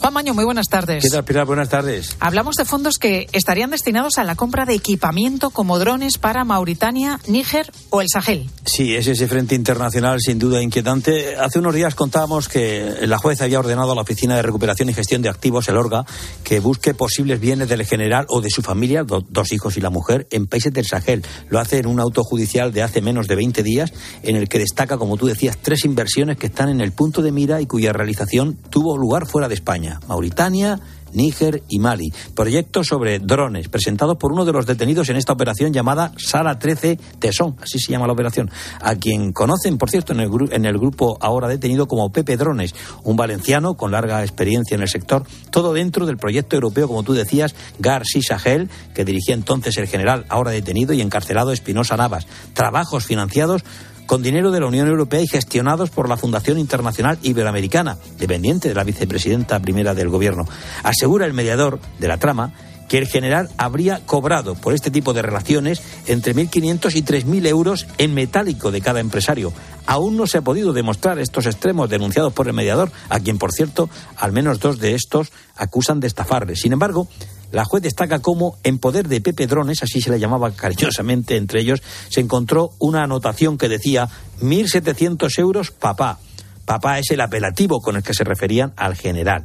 Juan 0.00 0.14
Maño, 0.14 0.32
muy 0.32 0.46
buenas 0.46 0.68
tardes. 0.68 1.04
¿Qué 1.04 1.10
tal, 1.10 1.24
Pilar? 1.24 1.44
Buenas 1.44 1.68
tardes. 1.68 2.16
Hablamos 2.18 2.56
de 2.56 2.64
fondos 2.64 2.96
que 2.96 3.28
estarían 3.32 3.70
destinados 3.70 4.16
a 4.16 4.24
la 4.24 4.36
compra 4.36 4.64
de 4.64 4.74
equipamiento 4.74 5.50
como 5.50 5.78
drones 5.78 6.16
para 6.16 6.44
Mauritania, 6.44 7.20
Níger 7.26 7.70
o 7.90 8.00
el 8.00 8.08
Sahel. 8.08 8.48
Sí, 8.64 8.96
es 8.96 9.06
ese 9.06 9.28
frente 9.28 9.54
internacional 9.54 10.18
sin 10.20 10.38
duda 10.38 10.62
inquietante. 10.62 11.36
Hace 11.36 11.58
unos 11.58 11.74
días 11.74 11.94
contábamos 11.94 12.48
que 12.48 13.00
la 13.02 13.18
jueza 13.18 13.44
había 13.44 13.58
ordenado 13.58 13.92
a 13.92 13.94
la 13.94 14.00
Oficina 14.00 14.36
de 14.36 14.42
Recuperación 14.42 14.88
y 14.88 14.94
Gestión 14.94 15.20
de 15.20 15.28
Activos, 15.28 15.41
el 15.42 15.76
ORGA, 15.76 16.04
que 16.44 16.60
busque 16.60 16.94
posibles 16.94 17.40
bienes 17.40 17.68
del 17.68 17.84
general 17.84 18.26
o 18.28 18.40
de 18.40 18.50
su 18.50 18.62
familia, 18.62 19.04
dos 19.04 19.52
hijos 19.52 19.76
y 19.76 19.80
la 19.80 19.90
mujer, 19.90 20.26
en 20.30 20.46
países 20.46 20.72
del 20.72 20.86
Sahel. 20.86 21.24
Lo 21.48 21.58
hace 21.58 21.78
en 21.78 21.86
un 21.86 22.00
auto 22.00 22.22
judicial 22.22 22.72
de 22.72 22.82
hace 22.82 23.00
menos 23.00 23.26
de 23.28 23.36
20 23.36 23.62
días, 23.62 23.92
en 24.22 24.36
el 24.36 24.48
que 24.48 24.58
destaca, 24.58 24.98
como 24.98 25.16
tú 25.16 25.26
decías, 25.26 25.58
tres 25.60 25.84
inversiones 25.84 26.36
que 26.36 26.46
están 26.46 26.68
en 26.68 26.80
el 26.80 26.92
punto 26.92 27.22
de 27.22 27.32
mira 27.32 27.60
y 27.60 27.66
cuya 27.66 27.92
realización 27.92 28.56
tuvo 28.70 28.96
lugar 28.96 29.26
fuera 29.26 29.48
de 29.48 29.54
España. 29.54 30.00
Mauritania, 30.06 30.80
Níger 31.12 31.62
y 31.68 31.78
Mali. 31.78 32.12
Proyectos 32.34 32.86
sobre 32.88 33.18
drones, 33.18 33.68
presentados 33.68 34.16
por 34.16 34.32
uno 34.32 34.44
de 34.44 34.52
los 34.52 34.66
detenidos 34.66 35.08
en 35.08 35.16
esta 35.16 35.32
operación 35.32 35.72
llamada 35.72 36.12
Sala 36.16 36.58
13 36.58 36.98
Tesón, 37.18 37.56
así 37.60 37.78
se 37.78 37.92
llama 37.92 38.06
la 38.06 38.12
operación, 38.12 38.50
a 38.80 38.94
quien 38.96 39.32
conocen, 39.32 39.78
por 39.78 39.90
cierto, 39.90 40.12
en 40.12 40.20
el, 40.20 40.30
en 40.50 40.64
el 40.64 40.78
grupo 40.78 41.18
ahora 41.20 41.48
detenido 41.48 41.86
como 41.86 42.12
Pepe 42.12 42.36
Drones, 42.36 42.74
un 43.04 43.16
valenciano 43.16 43.74
con 43.74 43.92
larga 43.92 44.22
experiencia 44.22 44.74
en 44.74 44.82
el 44.82 44.88
sector, 44.88 45.24
todo 45.50 45.72
dentro 45.72 46.06
del 46.06 46.16
proyecto 46.16 46.56
europeo, 46.56 46.88
como 46.88 47.02
tú 47.02 47.12
decías, 47.12 47.54
García 47.78 48.22
Sahel, 48.22 48.70
que 48.94 49.04
dirigía 49.04 49.34
entonces 49.34 49.76
el 49.76 49.88
general 49.88 50.24
ahora 50.28 50.50
detenido 50.50 50.92
y 50.92 51.00
encarcelado 51.00 51.52
Espinosa 51.52 51.96
Navas. 51.96 52.26
Trabajos 52.54 53.04
financiados 53.04 53.64
con 54.06 54.22
dinero 54.22 54.50
de 54.50 54.60
la 54.60 54.66
Unión 54.66 54.88
Europea 54.88 55.20
y 55.20 55.28
gestionados 55.28 55.90
por 55.90 56.08
la 56.08 56.16
Fundación 56.16 56.58
Internacional 56.58 57.18
Iberoamericana, 57.22 57.98
dependiente 58.18 58.68
de 58.68 58.74
la 58.74 58.84
vicepresidenta 58.84 59.60
primera 59.60 59.94
del 59.94 60.08
Gobierno. 60.08 60.44
Asegura 60.82 61.26
el 61.26 61.32
mediador 61.32 61.80
de 61.98 62.08
la 62.08 62.18
trama 62.18 62.52
que 62.92 62.98
el 62.98 63.06
general 63.06 63.48
habría 63.56 64.04
cobrado 64.04 64.54
por 64.54 64.74
este 64.74 64.90
tipo 64.90 65.14
de 65.14 65.22
relaciones 65.22 65.80
entre 66.06 66.34
1.500 66.34 66.94
y 66.94 67.02
3.000 67.02 67.46
euros 67.46 67.86
en 67.96 68.12
metálico 68.12 68.70
de 68.70 68.82
cada 68.82 69.00
empresario. 69.00 69.50
Aún 69.86 70.18
no 70.18 70.26
se 70.26 70.36
ha 70.36 70.42
podido 70.42 70.74
demostrar 70.74 71.18
estos 71.18 71.46
extremos 71.46 71.88
denunciados 71.88 72.34
por 72.34 72.48
el 72.48 72.52
mediador, 72.52 72.92
a 73.08 73.18
quien, 73.18 73.38
por 73.38 73.50
cierto, 73.50 73.88
al 74.16 74.32
menos 74.32 74.60
dos 74.60 74.78
de 74.78 74.94
estos 74.94 75.32
acusan 75.56 76.00
de 76.00 76.06
estafarle. 76.06 76.54
Sin 76.54 76.74
embargo, 76.74 77.08
la 77.52 77.64
juez 77.64 77.82
destaca 77.82 78.20
cómo 78.20 78.58
en 78.64 78.78
poder 78.78 79.08
de 79.08 79.20
Pepe 79.20 79.46
Drones, 79.46 79.82
así 79.82 80.00
se 80.00 80.10
le 80.10 80.18
llamaba 80.18 80.50
cariñosamente 80.52 81.36
entre 81.36 81.60
ellos, 81.60 81.82
se 82.08 82.20
encontró 82.20 82.72
una 82.78 83.04
anotación 83.04 83.58
que 83.58 83.68
decía 83.68 84.08
1.700 84.40 85.38
euros 85.38 85.70
papá. 85.70 86.18
Papá 86.64 86.98
es 86.98 87.10
el 87.10 87.20
apelativo 87.20 87.80
con 87.80 87.96
el 87.96 88.02
que 88.02 88.14
se 88.14 88.24
referían 88.24 88.72
al 88.76 88.96
general. 88.96 89.44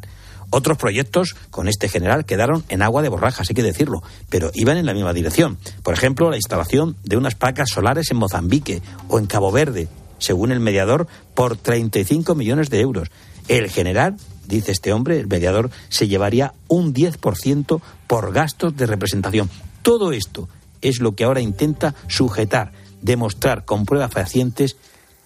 Otros 0.49 0.77
proyectos 0.77 1.35
con 1.49 1.67
este 1.67 1.89
general 1.89 2.23
quedaron 2.23 2.63
en 2.69 2.81
agua 2.81 3.01
de 3.01 3.09
borrajas, 3.09 3.49
hay 3.49 3.55
que 3.55 3.63
decirlo, 3.63 4.01
pero 4.29 4.51
iban 4.53 4.77
en 4.77 4.85
la 4.85 4.93
misma 4.93 5.11
dirección. 5.11 5.57
Por 5.83 5.93
ejemplo, 5.93 6.29
la 6.29 6.37
instalación 6.37 6.95
de 7.03 7.17
unas 7.17 7.35
placas 7.35 7.69
solares 7.69 8.09
en 8.11 8.17
Mozambique 8.17 8.81
o 9.09 9.19
en 9.19 9.25
Cabo 9.25 9.51
Verde, 9.51 9.89
según 10.19 10.53
el 10.53 10.61
mediador, 10.61 11.07
por 11.33 11.57
35 11.57 12.33
millones 12.35 12.69
de 12.69 12.79
euros. 12.79 13.09
El 13.49 13.69
general, 13.69 14.15
dice 14.47 14.71
este 14.71 14.93
hombre, 14.93 15.19
el 15.19 15.27
mediador, 15.27 15.69
se 15.89 16.07
llevaría 16.07 16.53
un 16.67 16.93
10% 16.93 17.81
por 18.07 18.33
gastos 18.33 18.75
de 18.75 18.85
representación. 18.85 19.49
Todo 19.81 20.11
esto 20.11 20.49
es 20.81 20.99
lo 20.99 21.15
que 21.15 21.23
ahora 21.23 21.41
intenta 21.41 21.95
sujetar, 22.07 22.71
demostrar 23.01 23.65
con 23.65 23.85
pruebas 23.85 24.11
fehacientes 24.11 24.77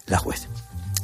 la 0.08 0.18
juez. 0.18 0.48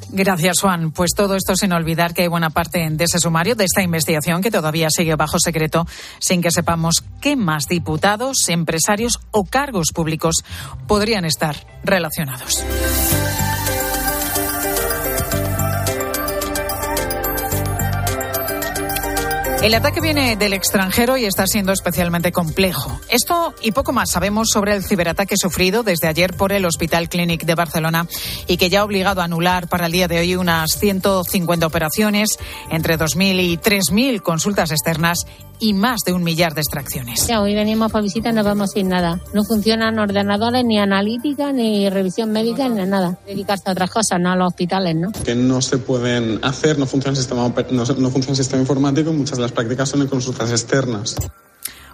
Gracias, 0.10 0.62
Juan. 0.62 0.92
Pues 0.92 1.12
todo 1.16 1.36
esto 1.36 1.56
sin 1.56 1.74
olvidar 1.74 2.14
que 2.14 2.24
hay 2.24 2.28
buena 2.28 2.50
parte 2.50 2.88
de 2.90 3.04
ese 3.04 3.20
sumario, 3.20 3.56
de 3.56 3.66
esta 3.66 3.82
investigación 3.82 4.42
que 4.42 4.52
todavía 4.52 4.88
sigue 4.90 5.16
bajo 5.16 5.38
secreto, 5.40 5.86
sin 6.20 6.42
que 6.42 6.52
sepamos 6.52 7.04
qué 7.20 7.36
más 7.36 7.66
diputados, 7.68 8.48
empresarios 8.48 9.20
o 9.32 9.44
cargos 9.44 9.88
públicos 9.94 10.36
podrían 10.88 11.26
estar 11.26 11.56
relacionados. 11.84 12.64
El 19.68 19.76
ataque 19.76 20.00
viene 20.00 20.38
del 20.38 20.54
extranjero 20.54 21.18
y 21.18 21.26
está 21.26 21.46
siendo 21.46 21.74
especialmente 21.74 22.32
complejo. 22.32 23.02
Esto 23.10 23.54
y 23.62 23.74
poco 23.74 23.92
más 23.92 24.10
sabemos 24.10 24.48
sobre 24.50 24.74
el 24.74 24.82
ciberataque 24.82 25.36
sufrido 25.36 25.84
desde 25.84 26.08
ayer 26.08 26.34
por 26.38 26.54
el 26.54 26.64
Hospital 26.64 27.10
Clínic 27.10 27.44
de 27.44 27.54
Barcelona 27.54 28.08
y 28.48 28.56
que 28.56 28.70
ya 28.70 28.80
ha 28.80 28.86
obligado 28.86 29.20
a 29.20 29.26
anular 29.26 29.68
para 29.68 29.88
el 29.88 29.92
día 29.92 30.08
de 30.08 30.20
hoy 30.20 30.38
unas 30.38 30.72
150 30.80 31.68
operaciones, 31.68 32.40
entre 32.70 32.98
2.000 32.98 33.42
y 33.44 33.58
3.000 33.58 34.22
consultas 34.22 34.72
externas 34.72 35.26
y 35.60 35.74
más 35.74 36.02
de 36.06 36.14
un 36.14 36.24
millar 36.24 36.54
de 36.54 36.62
extracciones. 36.62 37.28
Ya, 37.28 37.42
hoy 37.42 37.56
venimos 37.56 37.92
para 37.92 38.04
visita 38.04 38.30
y 38.30 38.34
no 38.34 38.44
vamos 38.44 38.72
sin 38.72 38.90
nada. 38.90 39.20
No 39.34 39.44
funcionan 39.44 40.00
ordenadores, 40.00 40.64
ni 40.66 40.80
analítica, 40.80 41.52
ni 41.52 41.90
revisión 41.90 42.32
médica, 42.32 42.68
ni 42.70 42.86
nada. 42.86 43.18
Dedicarse 43.26 43.70
a 43.70 43.72
otras 43.72 43.90
cosas, 43.90 44.20
no 44.20 44.32
a 44.32 44.36
los 44.36 44.48
hospitales, 44.48 44.96
¿no? 44.96 45.12
Que 45.12 45.36
no 45.36 45.62
se 45.62 45.78
pueden 45.78 46.40
hacer, 46.44 46.78
no 46.80 46.86
funciona 46.86 47.12
el 47.12 47.18
sistema, 47.18 47.42
no, 47.72 47.80
no 47.80 47.86
funciona 47.86 48.30
el 48.30 48.36
sistema 48.36 48.62
informático, 48.62 49.12
muchas 49.14 49.38
de 49.38 49.44
las 49.44 49.52
prácticas 49.52 49.90
son 49.90 50.02
en 50.02 50.08
consultas 50.08 50.52
externas. 50.52 51.16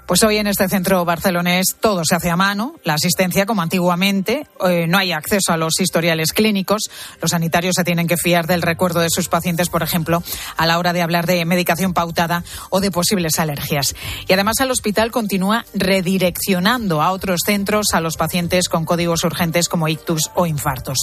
Pues 0.05 0.21
hoy 0.23 0.37
en 0.37 0.47
este 0.47 0.67
centro 0.67 1.05
barcelonés 1.05 1.77
todo 1.79 2.03
se 2.03 2.15
hace 2.15 2.29
a 2.29 2.35
mano, 2.35 2.75
la 2.83 2.95
asistencia 2.95 3.45
como 3.45 3.61
antiguamente, 3.61 4.47
eh, 4.67 4.85
no 4.85 4.97
hay 4.97 5.13
acceso 5.13 5.53
a 5.53 5.57
los 5.57 5.79
historiales 5.79 6.33
clínicos, 6.33 6.89
los 7.21 7.31
sanitarios 7.31 7.75
se 7.77 7.85
tienen 7.85 8.07
que 8.07 8.17
fiar 8.17 8.45
del 8.45 8.61
recuerdo 8.61 8.99
de 8.99 9.09
sus 9.09 9.29
pacientes, 9.29 9.69
por 9.69 9.81
ejemplo, 9.81 10.21
a 10.57 10.65
la 10.65 10.77
hora 10.77 10.91
de 10.91 11.01
hablar 11.01 11.25
de 11.25 11.45
medicación 11.45 11.93
pautada 11.93 12.43
o 12.69 12.81
de 12.81 12.91
posibles 12.91 13.39
alergias. 13.39 13.95
Y 14.27 14.33
además 14.33 14.59
el 14.59 14.71
hospital 14.71 15.09
continúa 15.09 15.65
redireccionando 15.73 17.01
a 17.01 17.11
otros 17.11 17.39
centros 17.45 17.87
a 17.93 18.01
los 18.01 18.17
pacientes 18.17 18.67
con 18.67 18.83
códigos 18.83 19.23
urgentes 19.23 19.69
como 19.69 19.87
ictus 19.87 20.31
o 20.35 20.45
infartos. 20.45 20.97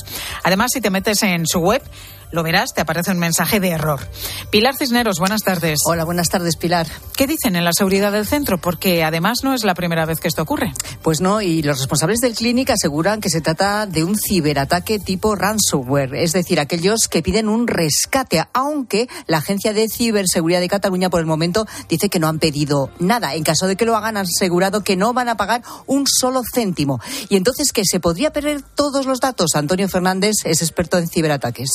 Además, 0.45 0.73
si 0.75 0.83
te 0.83 0.91
metes 0.91 1.23
en 1.23 1.47
su 1.47 1.61
web, 1.61 1.83
lo 2.33 2.43
verás, 2.43 2.73
te 2.75 2.81
aparece 2.81 3.11
un 3.11 3.19
mensaje 3.19 3.61
de 3.61 3.71
error. 3.71 4.01
Pilar 4.51 4.77
Cisneros, 4.77 5.19
buenas 5.19 5.43
tardes. 5.43 5.81
Hola, 5.87 6.05
buenas 6.05 6.29
tardes, 6.29 6.57
Pilar. 6.57 6.87
¿Qué 7.17 7.27
dicen 7.27 7.57
en 7.57 7.65
la 7.65 7.73
seguridad 7.73 8.13
del 8.13 8.27
centro? 8.27 8.59
Porque 8.59 9.05
además 9.05 9.39
no 9.43 9.55
es 9.55 9.65
la 9.65 9.75
primera 9.75 10.07
vez 10.07 10.21
que 10.21 10.29
esto 10.29 10.43
ocurre. 10.43 10.73
Pues 11.03 11.21
no, 11.21 11.41
y 11.41 11.63
los 11.63 11.79
responsables 11.79 12.21
del 12.21 12.35
clínic 12.35 12.71
aseguran 12.71 13.21
que 13.21 13.31
se 13.31 13.41
trata 13.41 13.87
de 13.87 14.05
un 14.05 14.17
ciberataque 14.17 14.99
tipo 14.99 15.35
ransomware, 15.35 16.15
es 16.15 16.33
decir, 16.33 16.61
aquellos 16.61 17.09
que 17.09 17.23
piden 17.23 17.49
un 17.49 17.67
rescate, 17.67 18.45
aunque 18.53 19.09
la 19.27 19.39
Agencia 19.39 19.73
de 19.73 19.89
Ciberseguridad 19.89 20.61
de 20.61 20.69
Cataluña 20.69 21.11
por 21.11 21.21
el 21.21 21.27
momento 21.27 21.67
dice 21.89 22.09
que 22.09 22.19
no 22.19 22.29
han 22.29 22.39
pedido 22.39 22.91
nada. 22.99 23.35
En 23.35 23.45
caso 23.45 23.67
de 23.67 23.77
que 23.77 23.85
lo 23.85 23.97
hagan, 23.97 24.17
han 24.17 24.27
asegurado 24.27 24.83
que 24.83 24.97
no 24.97 25.13
van 25.13 25.29
a 25.29 25.37
pagar 25.37 25.63
un 25.87 26.07
solo 26.07 26.43
céntimo. 26.55 27.01
Y 27.29 27.37
entonces, 27.37 27.73
¿que 27.73 27.83
se 27.85 28.01
podría 28.01 28.33
perder 28.33 28.63
todos 28.63 29.07
los 29.07 29.21
datos? 29.21 29.55
Antonio 29.55 29.89
Fernández 29.89 30.35
es 30.45 30.63
experto 30.63 30.99
en 30.99 31.09
ciberataques 31.09 31.71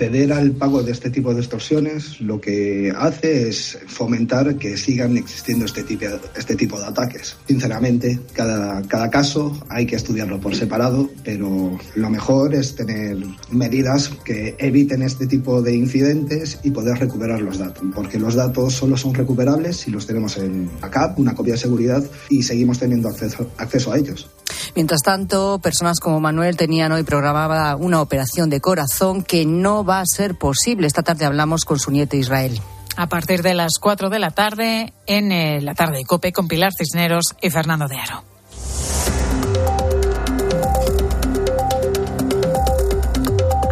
ceder 0.00 0.32
al 0.32 0.52
pago 0.52 0.82
de 0.82 0.92
este 0.92 1.10
tipo 1.10 1.34
de 1.34 1.40
extorsiones 1.40 2.22
lo 2.22 2.40
que 2.40 2.90
hace 2.96 3.50
es 3.50 3.78
fomentar 3.86 4.56
que 4.56 4.78
sigan 4.78 5.18
existiendo 5.18 5.66
este 5.66 5.82
tipo, 5.82 6.06
este 6.34 6.56
tipo 6.56 6.80
de 6.80 6.86
ataques. 6.86 7.36
Sinceramente, 7.46 8.18
cada, 8.32 9.10
caso 9.10 9.62
hay 9.68 9.84
que 9.84 9.96
estudiarlo 9.96 10.40
por 10.40 10.56
separado, 10.56 11.10
pero 11.22 11.78
lo 11.96 12.08
mejor 12.08 12.54
es 12.54 12.76
tener 12.76 13.18
medidas 13.50 14.08
que 14.24 14.54
eviten 14.58 15.02
este 15.02 15.26
tipo 15.26 15.60
de 15.60 15.74
incidentes 15.74 16.58
y 16.62 16.70
poder 16.70 16.98
recuperar 16.98 17.42
los 17.42 17.58
datos, 17.58 17.84
porque 17.94 18.18
los 18.18 18.36
datos 18.36 18.72
solo 18.72 18.96
son 18.96 19.12
recuperables 19.12 19.76
si 19.76 19.90
los 19.90 20.06
tenemos 20.06 20.38
en 20.38 20.70
backup, 20.80 21.18
una 21.18 21.34
copia 21.34 21.54
de 21.54 21.58
seguridad 21.60 22.02
y 22.30 22.42
seguimos 22.42 22.78
teniendo 22.78 23.10
acceso 23.10 23.92
a 23.92 23.98
ellos. 23.98 24.30
Mientras 24.74 25.02
tanto, 25.02 25.58
personas 25.58 26.00
como 26.00 26.20
Manuel 26.20 26.56
tenían 26.56 26.92
hoy 26.92 27.02
programada 27.02 27.76
una 27.76 28.00
operación 28.00 28.50
de 28.50 28.60
corazón 28.60 29.22
que 29.22 29.46
no 29.46 29.84
va 29.84 30.00
a 30.00 30.06
ser 30.06 30.36
posible. 30.36 30.86
Esta 30.86 31.02
tarde 31.02 31.24
hablamos 31.24 31.64
con 31.64 31.78
su 31.78 31.90
nieto 31.90 32.16
Israel. 32.16 32.60
A 32.96 33.08
partir 33.08 33.42
de 33.42 33.54
las 33.54 33.78
4 33.80 34.10
de 34.10 34.18
la 34.18 34.30
tarde, 34.30 34.92
en 35.06 35.32
eh, 35.32 35.60
la 35.60 35.74
tarde 35.74 35.98
de 35.98 36.04
COPE 36.04 36.32
con 36.32 36.48
Pilar 36.48 36.72
Cisneros 36.76 37.34
y 37.40 37.50
Fernando 37.50 37.88
de 37.88 37.96
Aro. 37.96 38.24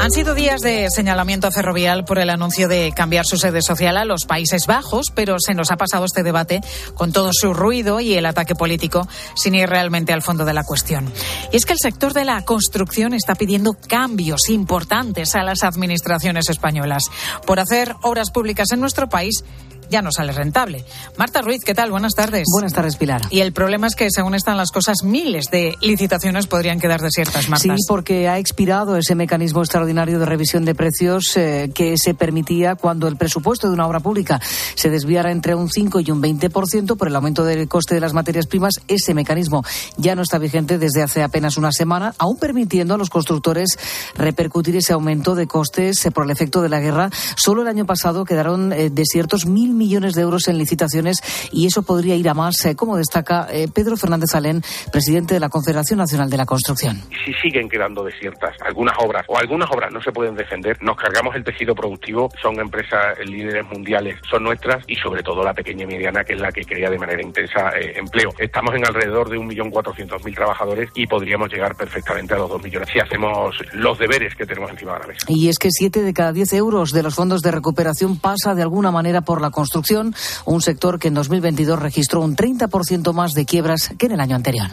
Han 0.09 0.13
sido 0.13 0.35
días 0.35 0.63
de 0.63 0.89
señalamiento 0.89 1.51
ferrovial 1.51 2.07
por 2.07 2.19
el 2.19 2.31
anuncio 2.31 2.67
de 2.67 2.95
cambiar 2.97 3.27
su 3.27 3.37
sede 3.37 3.61
social 3.61 3.99
a 3.99 4.07
los 4.07 4.25
Países 4.25 4.65
Bajos, 4.67 5.09
pero 5.15 5.37
se 5.39 5.53
nos 5.53 5.71
ha 5.71 5.77
pasado 5.77 6.07
este 6.07 6.23
debate 6.23 6.63
con 6.95 7.13
todo 7.13 7.29
su 7.31 7.53
ruido 7.53 8.01
y 8.01 8.15
el 8.15 8.25
ataque 8.25 8.55
político 8.55 9.07
sin 9.37 9.55
ir 9.55 9.69
realmente 9.69 10.15
al 10.15 10.23
fondo 10.23 10.47
de 10.47 10.55
la 10.55 10.65
cuestión. 10.65 11.13
Y 11.53 11.59
es 11.59 11.67
que 11.67 11.75
el 11.75 11.79
sector 11.79 12.15
de 12.15 12.25
la 12.25 12.43
construcción 12.47 13.13
está 13.13 13.35
pidiendo 13.35 13.75
cambios 13.87 14.49
importantes 14.49 15.35
a 15.35 15.43
las 15.43 15.63
administraciones 15.63 16.49
españolas 16.49 17.03
por 17.47 17.61
hacer 17.61 17.95
obras 18.01 18.31
públicas 18.31 18.73
en 18.73 18.81
nuestro 18.81 19.11
país 19.11 19.45
ya 19.91 20.03
no 20.03 20.11
sale 20.13 20.33
rentable. 20.33 20.85
Marta 21.17 21.43
Ruiz, 21.43 21.65
¿qué 21.65 21.75
tal? 21.75 21.91
Buenas 21.91 22.15
tardes. 22.15 22.45
Buenas 22.53 22.73
tardes, 22.73 22.97
Pilar. 22.97 23.23
Y 23.31 23.41
el 23.41 23.53
problema 23.53 23.87
es 23.87 23.95
que, 23.95 24.11
según 24.11 24.35
están 24.35 24.57
las 24.57 24.71
cosas, 24.71 25.03
miles 25.03 25.47
de 25.51 25.77
licitaciones 25.81 26.47
podrían 26.47 26.81
quedar 26.81 27.01
desiertas, 27.01 27.49
Marta. 27.49 27.77
Sí, 27.77 27.85
porque 27.87 28.29
ha 28.29 28.39
expirado 28.39 28.97
ese 28.97 29.15
mecanismo 29.15 29.61
extraordinario 29.61 30.19
de 30.19 30.27
revisión 30.27 30.65
de 30.65 30.75
precios 30.75 31.37
eh, 31.37 31.71
que 31.75 31.97
se 31.97 32.15
permitía 32.15 32.75
cuando 32.75 33.09
el 33.09 33.17
presupuesto 33.17 33.69
de 33.69 33.75
una 33.75 33.87
obra 33.87 34.01
pública 34.01 34.41
se 34.75 34.91
desviara 34.91 35.33
entre 35.33 35.55
un 35.55 35.69
5 35.71 36.01
y 36.01 36.11
un 36.11 36.23
20% 36.23 36.97
por 36.97 37.09
el 37.09 37.17
aumento 37.17 37.45
del 37.45 37.69
coste 37.69 37.95
de 37.95 38.01
las 38.01 38.13
materias 38.13 38.47
primas. 38.47 38.75
Ese 38.89 39.15
mecanismo 39.15 39.65
ya 39.97 40.15
no 40.15 40.23
está 40.23 40.39
vigente 40.39 40.79
desde 40.79 41.03
hace 41.03 41.23
apenas 41.23 41.57
una 41.57 41.73
semana, 41.73 42.15
aún 42.19 42.37
permitiendo 42.37 42.95
a 42.95 42.99
los 42.99 43.11
constructores 43.11 43.79
repercutir 44.15 44.77
ese 44.77 44.93
aumento 44.93 45.35
de 45.35 45.47
costes 45.47 46.05
eh, 46.05 46.11
por 46.11 46.25
el 46.25 46.31
efecto 46.31 46.63
de 46.63 46.69
la 46.69 46.81
guerra. 46.81 47.11
Solo 47.37 47.63
el 47.63 47.69
año 47.69 47.87
pasado 47.87 48.25
quedaron 48.25 48.73
eh, 48.73 48.91
desiertos 48.91 49.47
mil 49.47 49.78
millones 49.79 50.15
de 50.15 50.23
euros 50.23 50.49
en 50.49 50.59
licitaciones 50.59 51.19
y 51.53 51.67
eso 51.67 51.83
podría 51.83 52.15
ir 52.17 52.29
a 52.29 52.35
más, 52.35 52.65
eh, 52.67 52.77
como 52.77 52.97
destaca 52.97 53.47
eh, 53.51 53.69
Pedro 53.73 53.97
Fernández 53.97 54.35
Alén, 54.35 54.63
presidente 54.93 55.35
de 55.35 55.41
la 55.41 55.49
Confederación 55.49 55.99
Nacional 55.99 56.29
de 56.29 56.37
la 56.37 56.47
Construcción. 56.47 57.01
Si 57.25 57.33
siguen 57.35 57.69
quedando 57.69 58.05
desiertas 58.05 58.55
algunas 58.65 58.97
obras 58.99 59.25
o 59.29 59.39
algunas 59.39 59.71
obras 59.71 59.93
no 59.93 60.03
se 60.03 60.13
pueden 60.13 60.35
defender, 60.35 60.77
nos 60.83 60.97
cargamos 60.97 61.35
el 61.37 61.45
tejido 61.45 61.75
productivo, 61.75 62.29
son 62.43 62.61
empresas 62.61 63.19
líderes 63.25 63.65
mundiales, 63.67 64.19
son 64.29 64.45
nuestras 64.45 64.85
y 64.87 64.97
sobre 64.97 65.23
todo 65.23 65.43
la 65.43 65.55
pequeña 65.55 65.85
y 65.85 65.87
mediana 65.87 66.25
que 66.25 66.35
es 66.35 66.41
la 66.41 66.51
que 66.51 66.63
crea 66.65 66.91
de 66.91 66.99
manera 66.99 67.23
intensa 67.23 67.71
eh, 67.79 67.95
empleo. 67.97 68.31
Estamos 68.39 68.75
en 68.75 68.85
alrededor 68.85 69.31
de 69.31 69.39
1.400.000 69.39 70.35
trabajadores 70.35 70.91
y 70.95 71.07
podríamos 71.07 71.51
llegar 71.51 71.77
perfectamente 71.77 72.35
a 72.35 72.39
los 72.39 72.51
2 72.51 72.63
millones 72.63 72.89
si 72.93 72.99
hacemos 72.99 73.57
los 73.73 73.99
deberes 73.99 74.35
que 74.35 74.45
tenemos 74.45 74.71
encima 74.71 74.95
de 74.95 74.99
la 75.01 75.07
mesa. 75.07 75.27
Y 75.29 75.49
es 75.49 75.59
que 75.59 75.71
7 75.71 76.03
de 76.03 76.13
cada 76.13 76.33
10 76.33 76.53
euros 76.55 76.93
de 76.93 77.03
los 77.03 77.15
fondos 77.15 77.43
de 77.43 77.53
recuperación 77.53 78.19
pasa 78.19 78.55
de 78.55 78.63
alguna 78.63 78.91
manera 78.91 79.21
por 79.21 79.41
la 79.41 79.51
construcción 79.51 79.68
construcción, 79.69 80.15
un 80.47 80.63
sector 80.63 80.99
que 80.99 81.09
en 81.09 81.15
2022 81.15 81.79
registró 81.79 82.23
un 82.23 82.37
30% 82.37 83.13
más 83.13 83.35
de 83.35 83.45
quiebras 83.45 83.91
que 83.99 84.07
en 84.07 84.13
el 84.13 84.21
año 84.21 84.35
anterior. 84.35 84.69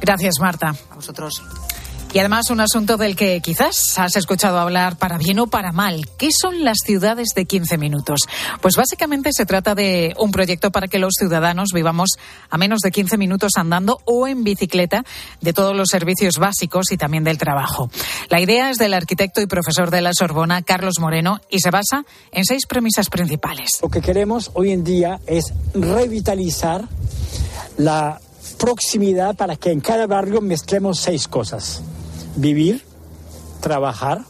Gracias, 0.00 0.36
Marta. 0.40 0.74
A 0.90 0.94
vosotros. 0.94 1.42
Y 2.14 2.18
además 2.18 2.50
un 2.50 2.60
asunto 2.60 2.98
del 2.98 3.16
que 3.16 3.40
quizás 3.40 3.98
has 3.98 4.16
escuchado 4.16 4.58
hablar 4.58 4.98
para 4.98 5.16
bien 5.16 5.38
o 5.38 5.46
para 5.46 5.72
mal. 5.72 6.06
¿Qué 6.18 6.28
son 6.30 6.62
las 6.62 6.76
ciudades 6.84 7.28
de 7.34 7.46
15 7.46 7.78
minutos? 7.78 8.20
Pues 8.60 8.76
básicamente 8.76 9.30
se 9.32 9.46
trata 9.46 9.74
de 9.74 10.14
un 10.18 10.30
proyecto 10.30 10.70
para 10.70 10.88
que 10.88 10.98
los 10.98 11.14
ciudadanos 11.18 11.70
vivamos 11.72 12.10
a 12.50 12.58
menos 12.58 12.80
de 12.80 12.90
15 12.90 13.16
minutos 13.16 13.52
andando 13.56 13.98
o 14.04 14.28
en 14.28 14.44
bicicleta 14.44 15.04
de 15.40 15.54
todos 15.54 15.74
los 15.74 15.88
servicios 15.88 16.36
básicos 16.36 16.92
y 16.92 16.98
también 16.98 17.24
del 17.24 17.38
trabajo. 17.38 17.90
La 18.28 18.40
idea 18.42 18.68
es 18.68 18.76
del 18.76 18.92
arquitecto 18.92 19.40
y 19.40 19.46
profesor 19.46 19.90
de 19.90 20.02
la 20.02 20.12
Sorbona, 20.12 20.60
Carlos 20.60 20.96
Moreno, 21.00 21.40
y 21.48 21.60
se 21.60 21.70
basa 21.70 22.04
en 22.30 22.44
seis 22.44 22.66
premisas 22.66 23.08
principales. 23.08 23.78
Lo 23.80 23.88
que 23.88 24.02
queremos 24.02 24.50
hoy 24.52 24.72
en 24.72 24.84
día 24.84 25.18
es 25.26 25.54
revitalizar 25.72 26.84
la 27.78 28.20
proximidad 28.58 29.34
para 29.34 29.56
que 29.56 29.70
en 29.70 29.80
cada 29.80 30.06
barrio 30.06 30.42
mezclemos 30.42 31.00
seis 31.00 31.26
cosas 31.26 31.82
vivir, 32.36 32.82
trabajar, 33.60 34.22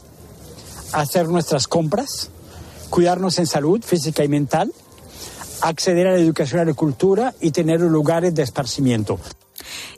hacer 0.92 1.28
nuestras 1.28 1.68
compras, 1.68 2.30
cuidarnos 2.90 3.38
en 3.38 3.46
salud 3.46 3.82
física 3.82 4.24
y 4.24 4.28
mental, 4.28 4.72
acceder 5.60 6.06
a 6.08 6.12
la 6.12 6.18
educación 6.18 6.60
y 6.60 6.62
a 6.62 6.64
la 6.66 6.74
cultura 6.74 7.34
y 7.40 7.50
tener 7.50 7.80
lugares 7.80 8.34
de 8.34 8.42
esparcimiento. 8.42 9.18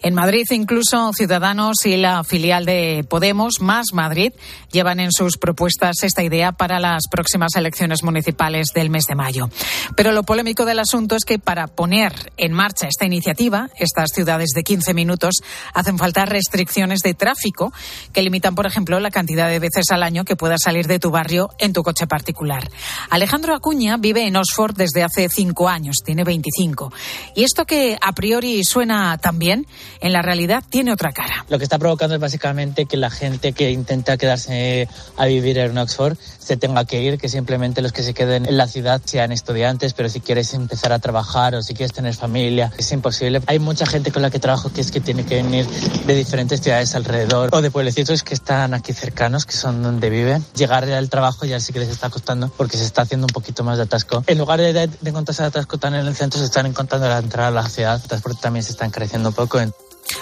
En 0.03 0.15
Madrid, 0.15 0.45
incluso 0.51 1.13
Ciudadanos 1.13 1.85
y 1.85 1.97
la 1.97 2.25
filial 2.25 2.65
de 2.65 3.05
Podemos, 3.09 3.61
Más 3.61 3.93
Madrid, 3.93 4.33
llevan 4.71 5.01
en 5.01 5.13
sus 5.13 5.39
propuestas 5.39 6.03
esta 6.03 6.23
idea 6.23 6.53
para 6.53 6.81
las 6.81 7.03
próximas 7.11 7.55
elecciones 7.57 8.03
municipales 8.03 8.69
del 8.75 8.91
mes 8.91 9.05
de 9.07 9.15
mayo. 9.15 9.49
Pero 9.97 10.13
lo 10.13 10.23
polémico 10.23 10.65
del 10.65 10.79
asunto 10.79 11.17
es 11.17 11.25
que 11.25 11.39
para 11.39 11.67
poner 11.67 12.33
en 12.37 12.53
marcha 12.53 12.89
esta 12.89 13.07
iniciativa, 13.07 13.71
estas 13.79 14.11
ciudades 14.15 14.51
de 14.55 14.63
15 14.63 14.95
minutos, 14.95 15.35
hacen 15.73 15.99
falta 15.99 16.27
restricciones 16.27 17.01
de 17.01 17.15
tráfico 17.15 17.73
que 18.13 18.23
limitan, 18.23 18.55
por 18.55 18.67
ejemplo, 18.67 19.01
la 19.01 19.11
cantidad 19.11 19.49
de 19.49 19.59
veces 19.59 19.91
al 19.91 20.03
año 20.03 20.25
que 20.25 20.37
puedas 20.37 20.63
salir 20.63 20.87
de 20.87 20.99
tu 20.99 21.11
barrio 21.11 21.51
en 21.59 21.73
tu 21.73 21.83
coche 21.83 22.07
particular. 22.07 22.69
Alejandro 23.11 23.55
Acuña 23.55 23.97
vive 23.97 24.27
en 24.27 24.37
Oxford 24.37 24.75
desde 24.77 25.03
hace 25.03 25.29
cinco 25.29 25.69
años, 25.69 25.99
tiene 26.05 26.25
25. 26.25 26.93
Y 27.35 27.45
esto 27.45 27.65
que 27.65 27.97
a 28.01 28.13
priori 28.13 28.65
suena 28.65 29.17
tan 29.19 29.39
bien, 29.55 29.67
en 30.01 30.13
la 30.13 30.23
realidad 30.23 30.63
tiene 30.69 30.93
otra 30.93 31.13
cara. 31.13 31.45
Lo 31.49 31.59
que 31.59 31.65
está 31.65 31.79
provocando 31.79 32.15
es 32.15 32.21
básicamente 32.21 32.87
que 32.87 32.97
la 32.97 33.11
gente 33.11 33.53
que 33.53 33.71
intenta 33.71 34.17
quedarse 34.17 34.89
a 35.17 35.27
vivir 35.27 35.59
en 35.59 35.77
Oxford 35.79 36.17
se 36.39 36.57
tenga 36.57 36.85
que 36.85 37.03
ir, 37.03 37.19
que 37.19 37.29
simplemente 37.29 37.83
los 37.83 37.93
que 37.93 38.03
se 38.03 38.15
queden 38.15 38.47
en 38.47 38.57
la 38.57 38.67
ciudad 38.67 39.01
sean 39.05 39.33
estudiantes, 39.33 39.95
pero 39.95 40.09
si 40.09 40.21
quieres 40.21 40.53
empezar 40.55 40.93
a 40.93 40.99
trabajar 40.99 41.55
o 41.55 41.63
si 41.63 41.75
quieres 41.75 41.93
tener 41.93 42.15
familia, 42.15 42.73
es 42.77 42.93
imposible. 42.93 43.41
Hay 43.47 43.59
mucha 43.59 43.87
gente 43.87 44.11
con 44.11 44.23
la 44.23 44.31
que 44.31 44.39
trabajo 44.39 44.73
que 44.73 44.81
es 44.81 44.91
que 44.91 45.01
tiene 45.01 45.25
que 45.25 45.37
venir 45.37 45.67
de 45.67 46.15
diferentes 46.15 46.61
ciudades 46.61 46.95
alrededor 46.95 47.51
o 47.53 47.63
de 47.63 47.71
pueblecitos 47.71 48.23
que 48.23 48.35
están 48.35 48.75
aquí 48.75 48.93
cercanos, 48.93 49.47
que 49.47 49.57
son 49.57 49.83
donde 49.83 50.11
viven. 50.11 50.45
Llegar 50.55 50.85
al 50.85 51.09
trabajo 51.09 51.47
ya 51.47 51.61
sí 51.61 51.73
que 51.73 51.79
les 51.79 51.89
está 51.89 52.11
costando 52.11 52.49
porque 52.49 52.77
se 52.77 52.85
está 52.85 53.03
haciendo 53.03 53.27
un 53.27 53.33
poquito 53.33 53.65
más 53.65 53.79
de 53.79 53.85
atasco. 53.85 54.25
En 54.27 54.39
lugar 54.39 54.61
de, 54.61 54.73
de, 54.73 54.91
encontrarse 55.05 55.43
atasco 55.43 55.79
tan 55.79 55.95
en 55.95 56.07
el 56.07 56.15
centro, 56.15 56.39
se 56.39 56.47
están 56.47 56.67
encontrando 56.67 57.09
la 57.09 57.19
entrada 57.19 57.49
a 57.49 57.51
la 57.51 57.69
ciudad. 57.69 58.01
El 58.03 58.09
transporte 58.09 58.41
también 58.43 58.63
se 58.63 58.73
está 58.73 58.85
encareciendo 58.85 59.31
un 59.31 59.35
poco. 59.35 59.44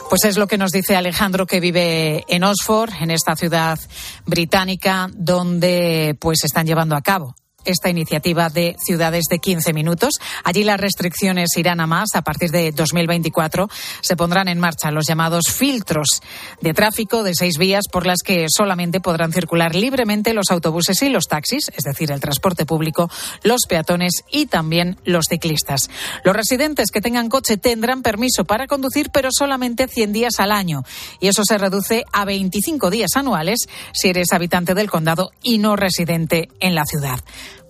Pues 0.09 0.25
es 0.25 0.37
lo 0.37 0.47
que 0.47 0.59
nos 0.59 0.71
dice 0.71 0.97
Alejandro 0.97 1.47
que 1.47 1.61
vive 1.61 2.25
en 2.29 2.45
Oxford, 2.45 2.91
en 3.01 3.11
esta 3.11 3.35
ciudad 3.35 3.79
británica, 4.27 5.11
donde 5.13 6.17
pues 6.21 6.45
están 6.45 6.67
llevando 6.67 6.95
a 6.95 7.03
cabo 7.03 7.35
esta 7.65 7.91
iniciativa 7.91 8.49
de 8.49 8.77
ciudades 8.85 9.25
de 9.31 9.39
15 9.39 9.73
minutos. 9.73 10.15
Allí 10.45 10.65
las 10.65 10.81
restricciones 10.81 11.57
irán 11.57 11.81
a 11.81 11.87
más. 11.87 12.11
A 12.15 12.23
partir 12.23 12.51
de 12.51 12.73
2024 12.73 13.69
se 14.01 14.17
pondrán 14.17 14.49
en 14.49 14.59
marcha 14.59 14.91
los 14.91 15.07
llamados 15.07 15.45
filtros 15.53 16.21
de 16.61 16.75
tráfico 16.75 17.23
de 17.23 17.35
seis 17.35 17.59
vías 17.59 17.85
por 17.91 18.07
las 18.07 18.23
que 18.25 18.47
solamente 18.49 19.01
podrán 19.01 19.33
circular 19.33 19.75
libremente 19.75 20.35
los 20.35 20.51
autobuses 20.51 21.03
y 21.03 21.09
los 21.09 21.27
taxis, 21.27 21.71
es 21.77 21.85
decir, 21.85 22.11
el 22.11 22.21
transporte 22.21 22.67
público, 22.67 23.11
los 23.43 23.63
peatones 23.69 24.25
y 24.31 24.47
también 24.47 24.99
los 25.05 25.27
ciclistas. 25.29 25.91
Los 26.25 26.37
residentes 26.37 26.91
que 26.91 27.01
tengan 27.01 27.29
coche 27.29 27.57
tendrán 27.57 28.03
permiso 28.03 28.45
para 28.45 28.67
conducir, 28.67 29.11
pero 29.11 29.29
solamente 29.33 29.89
100 29.89 30.13
días 30.13 30.35
al 30.39 30.53
año. 30.53 30.85
Y 31.21 31.29
eso 31.29 31.43
se 31.45 31.59
reduce 31.59 32.05
a 32.13 32.25
25 32.25 32.91
días 32.91 33.17
anuales 33.17 33.69
si 33.93 34.09
eres 34.09 34.33
habitante 34.33 34.75
del 34.75 34.91
condado 34.91 35.31
y 35.43 35.59
no 35.59 35.77
residente 35.77 36.49
en 36.61 36.75
la 36.75 36.85
ciudad. 36.85 37.21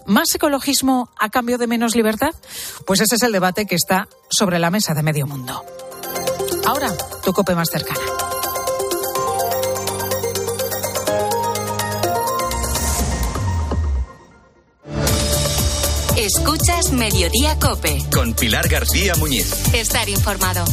¿Más 0.07 0.35
ecologismo 0.35 1.09
a 1.19 1.29
cambio 1.31 1.59
de 1.59 1.67
menos 1.67 1.95
libertad? 1.95 2.35
Pues 2.87 3.01
ese 3.01 3.17
es 3.17 3.23
el 3.23 3.33
debate 3.33 3.67
que 3.67 3.75
está 3.75 4.09
sobre 4.31 4.59
la 4.59 4.71
mesa 4.71 4.95
de 4.95 5.03
medio 5.03 5.27
mundo. 5.27 5.65
Ahora, 6.65 6.93
tu 7.25 7.33
cope 7.33 7.55
más 7.55 7.69
cercana. 7.71 8.01
Escuchas 16.17 16.93
Mediodía 16.93 17.59
Cope. 17.59 17.99
Con 18.13 18.35
Pilar 18.35 18.69
García 18.69 19.15
Muñiz. 19.17 19.53
Estar 19.75 20.09
informado. 20.09 20.65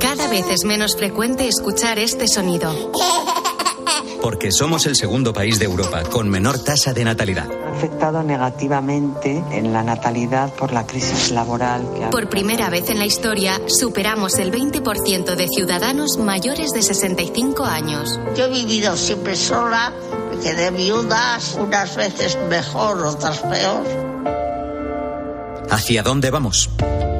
Cada 0.00 0.28
vez 0.28 0.46
es 0.50 0.64
menos 0.64 0.96
frecuente 0.96 1.46
escuchar 1.46 1.98
este 1.98 2.26
sonido. 2.26 2.72
Porque 4.22 4.50
somos 4.52 4.86
el 4.86 4.96
segundo 4.96 5.32
país 5.32 5.58
de 5.58 5.64
Europa 5.64 6.02
con 6.04 6.28
menor 6.28 6.58
tasa 6.58 6.92
de 6.92 7.04
natalidad. 7.04 7.46
Ha 7.66 7.76
afectado 7.76 8.22
negativamente 8.22 9.42
en 9.52 9.72
la 9.72 9.82
natalidad 9.82 10.52
por 10.54 10.72
la 10.72 10.86
crisis 10.86 11.30
laboral. 11.30 11.86
Que 11.94 12.04
ha... 12.04 12.10
Por 12.10 12.28
primera 12.28 12.70
vez 12.70 12.90
en 12.90 12.98
la 12.98 13.06
historia, 13.06 13.60
superamos 13.66 14.38
el 14.38 14.52
20% 14.52 15.36
de 15.36 15.48
ciudadanos 15.48 16.18
mayores 16.18 16.72
de 16.72 16.82
65 16.82 17.64
años. 17.64 18.18
Yo 18.36 18.46
he 18.46 18.50
vivido 18.50 18.96
siempre 18.96 19.36
sola, 19.36 19.92
me 20.30 20.40
quedé 20.40 20.70
viudas, 20.70 21.56
unas 21.58 21.96
veces 21.96 22.36
mejor, 22.48 23.04
otras 23.04 23.38
peor. 23.38 23.84
¿Hacia 25.70 26.02
dónde 26.02 26.30
vamos? 26.30 26.70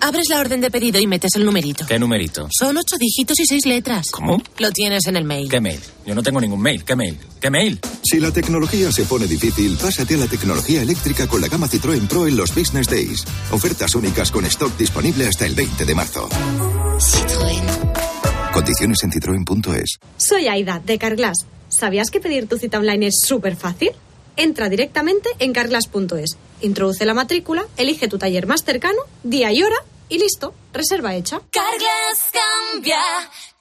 Abres 0.00 0.28
la 0.28 0.38
orden 0.38 0.60
de 0.60 0.70
pedido 0.70 1.00
y 1.00 1.06
metes 1.06 1.34
el 1.34 1.44
numerito. 1.44 1.84
¿Qué 1.86 1.98
numerito? 1.98 2.48
Son 2.56 2.76
ocho 2.76 2.96
dígitos 2.98 3.38
y 3.40 3.46
seis 3.46 3.66
letras. 3.66 4.06
¿Cómo? 4.12 4.40
Lo 4.58 4.70
tienes 4.70 5.06
en 5.06 5.16
el 5.16 5.24
mail. 5.24 5.48
¿Qué 5.50 5.60
mail? 5.60 5.80
Yo 6.06 6.14
no 6.14 6.22
tengo 6.22 6.40
ningún 6.40 6.60
mail. 6.60 6.84
¿Qué 6.84 6.94
mail? 6.94 7.18
¿Qué 7.40 7.50
mail? 7.50 7.80
Si 8.02 8.20
la 8.20 8.30
tecnología 8.30 8.92
se 8.92 9.04
pone 9.04 9.26
difícil, 9.26 9.76
pásate 9.76 10.14
a 10.14 10.18
la 10.18 10.26
tecnología 10.26 10.82
eléctrica 10.82 11.26
con 11.26 11.40
la 11.40 11.48
gama 11.48 11.68
Citroën 11.68 12.06
Pro 12.06 12.26
en 12.26 12.36
los 12.36 12.54
Business 12.54 12.88
Days. 12.88 13.24
Ofertas 13.50 13.94
únicas 13.94 14.30
con 14.30 14.44
stock 14.46 14.76
disponible 14.76 15.26
hasta 15.26 15.46
el 15.46 15.54
20 15.54 15.84
de 15.84 15.94
marzo. 15.94 16.28
Citroën. 16.98 18.52
Condiciones 18.52 19.02
en 19.02 19.12
citroen.es. 19.12 19.98
Soy 20.16 20.46
Aida, 20.48 20.80
de 20.84 20.98
Carglass. 20.98 21.38
¿Sabías 21.68 22.10
que 22.10 22.20
pedir 22.20 22.46
tu 22.48 22.56
cita 22.56 22.78
online 22.78 23.08
es 23.08 23.16
súper 23.26 23.56
fácil? 23.56 23.90
Entra 24.36 24.68
directamente 24.68 25.28
en 25.40 25.52
carglass.es, 25.52 26.36
introduce 26.60 27.04
la 27.04 27.14
matrícula, 27.14 27.66
elige 27.76 28.08
tu 28.08 28.18
taller 28.18 28.46
más 28.46 28.64
cercano, 28.64 28.98
día 29.22 29.52
y 29.52 29.62
hora 29.62 29.76
y 30.08 30.18
listo, 30.18 30.54
reserva 30.72 31.14
hecha. 31.14 31.40
Carglass 31.50 32.30
cambia, 32.32 33.00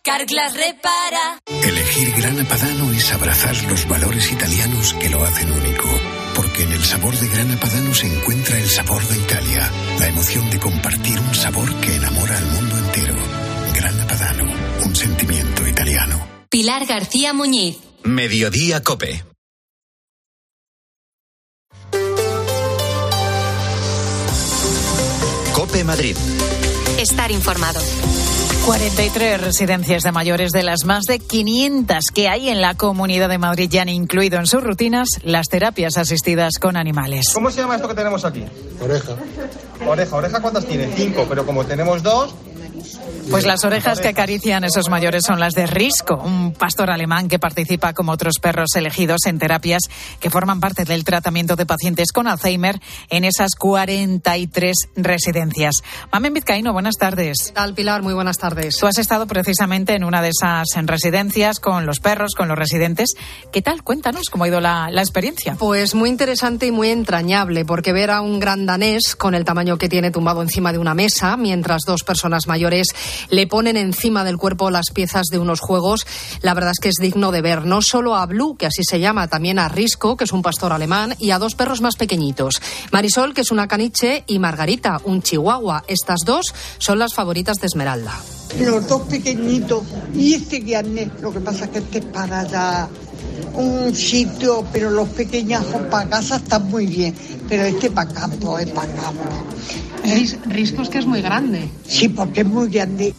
Carglass 0.01 0.55
repara. 0.55 1.39
Elegir 1.63 2.11
Grana 2.15 2.47
Padano 2.47 2.91
es 2.91 3.11
abrazar 3.11 3.55
los 3.69 3.87
valores 3.87 4.31
italianos 4.31 4.93
que 4.93 5.09
lo 5.09 5.23
hacen 5.23 5.51
único. 5.51 5.89
Porque 6.35 6.63
en 6.63 6.71
el 6.71 6.83
sabor 6.83 7.15
de 7.17 7.27
Grana 7.27 7.59
Padano 7.59 7.93
se 7.93 8.07
encuentra 8.07 8.57
el 8.59 8.69
sabor 8.69 9.05
de 9.07 9.17
Italia, 9.17 9.71
la 9.99 10.07
emoción 10.07 10.49
de 10.49 10.59
compartir 10.59 11.19
un 11.19 11.35
sabor 11.35 11.73
que 11.81 11.95
enamora 11.95 12.37
al 12.37 12.45
mundo 12.45 12.77
entero. 12.77 13.15
Grana 13.73 14.07
Padano, 14.07 14.53
un 14.85 14.95
sentimiento 14.95 15.67
italiano. 15.67 16.27
Pilar 16.49 16.85
García 16.85 17.33
Muñiz. 17.33 17.77
Mediodía 18.03 18.81
Cope. 18.83 19.25
Cope 25.77 25.83
Madrid. 25.83 26.17
Estar 26.97 27.29
informado. 27.29 27.79
43 28.65 29.39
residencias 29.39 30.01
de 30.01 30.11
mayores 30.11 30.51
de 30.51 30.63
las 30.63 30.85
más 30.85 31.03
de 31.03 31.19
500 31.19 31.99
que 32.15 32.27
hay 32.27 32.49
en 32.49 32.61
la 32.61 32.73
Comunidad 32.73 33.29
de 33.29 33.37
Madrid 33.37 33.69
ya 33.69 33.83
han 33.83 33.89
incluido 33.89 34.39
en 34.39 34.47
sus 34.47 34.63
rutinas 34.63 35.07
las 35.21 35.49
terapias 35.49 35.97
asistidas 35.97 36.57
con 36.59 36.77
animales. 36.77 37.27
¿Cómo 37.31 37.51
se 37.51 37.61
llama 37.61 37.75
esto 37.75 37.87
que 37.87 37.93
tenemos 37.93 38.25
aquí? 38.25 38.43
Oreja. 38.81 39.17
Oreja. 39.85 40.15
¿Oreja 40.15 40.41
cuántas 40.41 40.65
tiene? 40.65 40.89
Cinco, 40.95 41.27
pero 41.29 41.45
como 41.45 41.63
tenemos 41.63 42.01
dos, 42.01 42.33
Pues 43.29 43.45
las 43.45 43.65
orejas 43.65 43.99
que 43.99 44.07
acarician 44.07 44.63
esos 44.63 44.89
mayores 44.89 45.25
son 45.25 45.39
las 45.39 45.53
de 45.53 45.67
Risco, 45.67 46.15
un 46.15 46.53
pastor 46.53 46.89
alemán 46.89 47.27
que 47.27 47.39
participa 47.39 47.93
como 47.93 48.13
otros 48.13 48.35
perros 48.41 48.69
elegidos 48.75 49.25
en 49.25 49.37
terapias 49.37 49.83
que 50.21 50.29
forman 50.29 50.61
parte 50.61 50.85
del 50.85 51.03
tratamiento 51.03 51.57
de 51.57 51.65
pacientes 51.65 52.13
con 52.13 52.27
Alzheimer 52.27 52.79
en 53.09 53.25
esas 53.25 53.55
43 53.55 54.75
residencias. 54.95 55.75
Mamen 56.11 56.33
Vizcaíno, 56.33 56.71
buenas 56.71 56.95
tardes. 56.95 57.51
Tal 57.53 57.73
Pilar, 57.73 58.01
muy 58.01 58.13
buenas 58.13 58.37
tardes. 58.37 58.77
Tú 58.77 58.87
has 58.87 58.97
estado 58.97 59.27
precisamente 59.27 59.93
en 59.93 60.05
una 60.05 60.21
de 60.21 60.29
esas 60.29 60.67
en 60.75 60.87
residencias 60.87 61.59
con 61.59 61.85
los 61.85 61.99
perros, 61.99 62.33
con 62.33 62.47
los 62.47 62.57
residentes. 62.57 63.09
¿Qué 63.51 63.61
tal? 63.61 63.83
Cuéntanos 63.83 64.29
cómo 64.31 64.45
ha 64.45 64.47
ido 64.47 64.61
la, 64.61 64.89
la 64.89 65.01
experiencia. 65.01 65.55
Pues 65.59 65.95
muy 65.95 66.09
interesante 66.09 66.67
y 66.67 66.71
muy 66.71 66.89
entrañable, 66.89 67.65
porque 67.65 67.91
ver 67.91 68.09
a 68.09 68.21
un 68.21 68.39
gran 68.39 68.65
danés 68.65 69.17
con 69.17 69.35
el 69.35 69.43
tamaño 69.43 69.77
que 69.77 69.89
tiene 69.89 70.11
tumbado 70.11 70.41
encima 70.41 70.71
de 70.71 70.77
una 70.77 70.93
mesa, 70.93 71.35
mientras 71.35 71.81
dos 71.85 72.03
personas 72.03 72.47
mayores 72.47 72.87
le 73.29 73.47
ponen 73.47 73.77
encima 73.77 74.23
del 74.23 74.37
cuerpo 74.37 74.69
las 74.69 74.91
piezas 74.93 75.27
de 75.27 75.39
unos 75.39 75.59
juegos, 75.59 76.05
la 76.41 76.53
verdad 76.53 76.71
es 76.71 76.79
que 76.79 76.89
es 76.89 76.95
digno 76.95 77.31
de 77.31 77.41
ver. 77.41 77.65
No 77.65 77.81
solo 77.81 78.15
a 78.15 78.25
Blue, 78.25 78.55
que 78.57 78.65
así 78.65 78.83
se 78.83 78.99
llama, 78.99 79.27
también 79.27 79.59
a 79.59 79.69
Risco, 79.69 80.17
que 80.17 80.23
es 80.23 80.31
un 80.31 80.41
pastor 80.41 80.73
alemán, 80.73 81.15
y 81.19 81.31
a 81.31 81.39
dos 81.39 81.55
perros 81.55 81.81
más 81.81 81.95
pequeñitos. 81.95 82.61
Marisol, 82.91 83.33
que 83.33 83.41
es 83.41 83.51
una 83.51 83.67
caniche, 83.67 84.23
y 84.27 84.39
Margarita, 84.39 85.01
un 85.03 85.21
chihuahua. 85.21 85.83
Estas 85.87 86.19
dos 86.25 86.53
son 86.77 86.99
las 86.99 87.13
favoritas 87.13 87.57
de 87.57 87.67
Esmeralda. 87.67 88.13
Los 88.59 88.87
dos 88.87 89.01
pequeñitos 89.03 89.83
y 90.15 90.33
este 90.33 90.63
lo 91.21 91.31
que 91.31 91.39
pasa 91.39 91.65
es 91.65 91.71
que 91.71 91.79
este 91.79 91.99
es 91.99 92.05
para 92.05 92.47
ya 92.47 92.87
un 93.53 93.95
sitio, 93.95 94.65
pero 94.71 94.89
los 94.89 95.09
pequeñajos 95.09 95.81
para 95.89 96.09
casa 96.09 96.37
están 96.37 96.69
muy 96.69 96.85
bien, 96.85 97.13
pero 97.47 97.63
este 97.63 97.89
para 97.89 98.11
campo, 98.11 98.59
es 98.59 98.69
para 98.69 98.91
campo. 98.93 99.23
Risco 100.45 100.83
es 100.83 100.89
que 100.89 100.99
es 100.99 101.05
muy 101.05 101.21
grande. 101.21 101.67
Sí, 101.85 102.07
porque 102.07 102.41
es 102.41 102.47
muy 102.47 102.69
grande. 102.69 103.13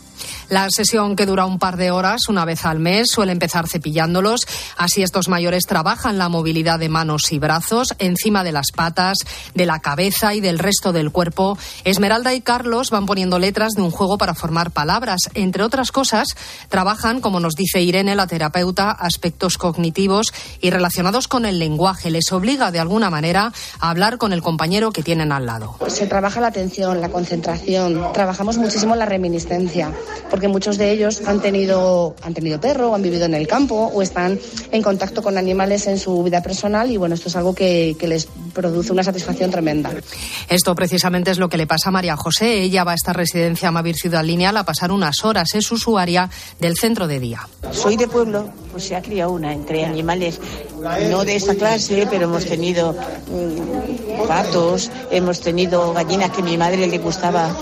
La 0.48 0.68
sesión, 0.70 1.14
que 1.14 1.26
dura 1.26 1.44
un 1.44 1.58
par 1.58 1.76
de 1.76 1.90
horas, 1.90 2.28
una 2.28 2.44
vez 2.46 2.64
al 2.64 2.78
mes, 2.78 3.08
suele 3.10 3.32
empezar 3.32 3.68
cepillándolos. 3.68 4.40
Así 4.76 5.02
estos 5.02 5.28
mayores 5.28 5.64
trabajan 5.64 6.16
la 6.16 6.30
movilidad 6.30 6.78
de 6.78 6.88
manos 6.88 7.32
y 7.32 7.38
brazos, 7.38 7.94
encima 7.98 8.44
de 8.44 8.52
las 8.52 8.72
patas, 8.74 9.18
de 9.54 9.66
la 9.66 9.80
cabeza 9.80 10.34
y 10.34 10.40
del 10.40 10.58
resto 10.58 10.92
del 10.92 11.12
cuerpo. 11.12 11.58
Esmeralda 11.84 12.32
y 12.32 12.40
Carlos 12.40 12.90
van 12.90 13.04
poniendo 13.04 13.38
letras 13.38 13.74
de 13.74 13.82
un 13.82 13.90
juego 13.90 14.16
para 14.16 14.34
formar 14.34 14.70
palabras. 14.70 15.20
Entre 15.34 15.62
otras 15.62 15.92
cosas, 15.92 16.34
trabajan, 16.70 17.20
como 17.20 17.40
nos 17.40 17.54
dice 17.54 17.82
Irene, 17.82 18.14
la 18.14 18.26
terapeuta, 18.26 18.90
aspectos 18.90 19.58
cognitivos 19.58 20.32
y 20.60 20.70
relacionados 20.70 21.28
con 21.28 21.44
el 21.44 21.58
lenguaje. 21.58 22.10
Les 22.10 22.32
obliga, 22.32 22.70
de 22.70 22.80
alguna 22.80 23.10
manera, 23.10 23.52
a 23.80 23.90
hablar 23.90 24.16
con 24.16 24.32
el 24.32 24.42
compañero 24.42 24.92
que 24.92 25.02
tienen 25.02 25.32
al 25.32 25.44
lado. 25.44 25.76
Se 25.88 26.06
trabaja 26.06 26.40
la 26.40 26.48
atención, 26.48 27.00
la 27.00 27.10
concentración, 27.10 28.12
trabajamos 28.14 28.56
muchísimo 28.56 28.96
la 28.96 29.04
reminiscencia, 29.04 29.92
muchos 30.46 30.78
de 30.78 30.92
ellos 30.92 31.22
han 31.26 31.42
tenido, 31.42 32.14
han 32.22 32.34
tenido 32.34 32.60
perro, 32.60 32.90
o 32.90 32.94
han 32.94 33.02
vivido 33.02 33.24
en 33.24 33.34
el 33.34 33.48
campo 33.48 33.90
o 33.92 34.00
están 34.02 34.38
en 34.70 34.82
contacto 34.82 35.22
con 35.22 35.36
animales 35.36 35.88
en 35.88 35.98
su 35.98 36.22
vida 36.22 36.40
personal 36.42 36.90
y 36.90 36.96
bueno, 36.96 37.16
esto 37.16 37.28
es 37.28 37.34
algo 37.34 37.52
que, 37.54 37.96
que 37.98 38.06
les 38.06 38.28
produce 38.54 38.92
una 38.92 39.02
satisfacción 39.02 39.50
tremenda. 39.50 39.90
Esto 40.48 40.74
precisamente 40.74 41.30
es 41.30 41.38
lo 41.38 41.48
que 41.48 41.56
le 41.56 41.66
pasa 41.66 41.88
a 41.88 41.92
María 41.92 42.16
José. 42.16 42.62
Ella 42.62 42.84
va 42.84 42.92
a 42.92 42.94
esta 42.94 43.12
residencia 43.12 43.70
Mavir 43.70 43.96
Ciudad 43.96 44.24
Lineal 44.24 44.56
a 44.56 44.64
pasar 44.64 44.92
unas 44.92 45.24
horas. 45.24 45.54
Es 45.54 45.70
usuaria 45.72 46.30
del 46.60 46.76
centro 46.76 47.06
de 47.06 47.20
día. 47.20 47.48
Soy 47.72 47.96
de 47.96 48.06
pueblo, 48.06 48.50
pues 48.70 48.84
se 48.84 48.96
ha 48.96 49.02
criado 49.02 49.32
una 49.32 49.52
entre 49.52 49.84
animales, 49.84 50.40
no 51.10 51.24
de 51.24 51.36
esta 51.36 51.54
clase, 51.54 52.06
pero 52.10 52.24
hemos 52.24 52.44
tenido 52.44 52.92
mm, 52.92 54.26
patos, 54.26 54.90
hemos 55.10 55.40
tenido 55.40 55.92
gallinas 55.92 56.30
que 56.30 56.40
a 56.42 56.44
mi 56.44 56.56
madre 56.56 56.86
le 56.86 56.98
gustaba 56.98 57.54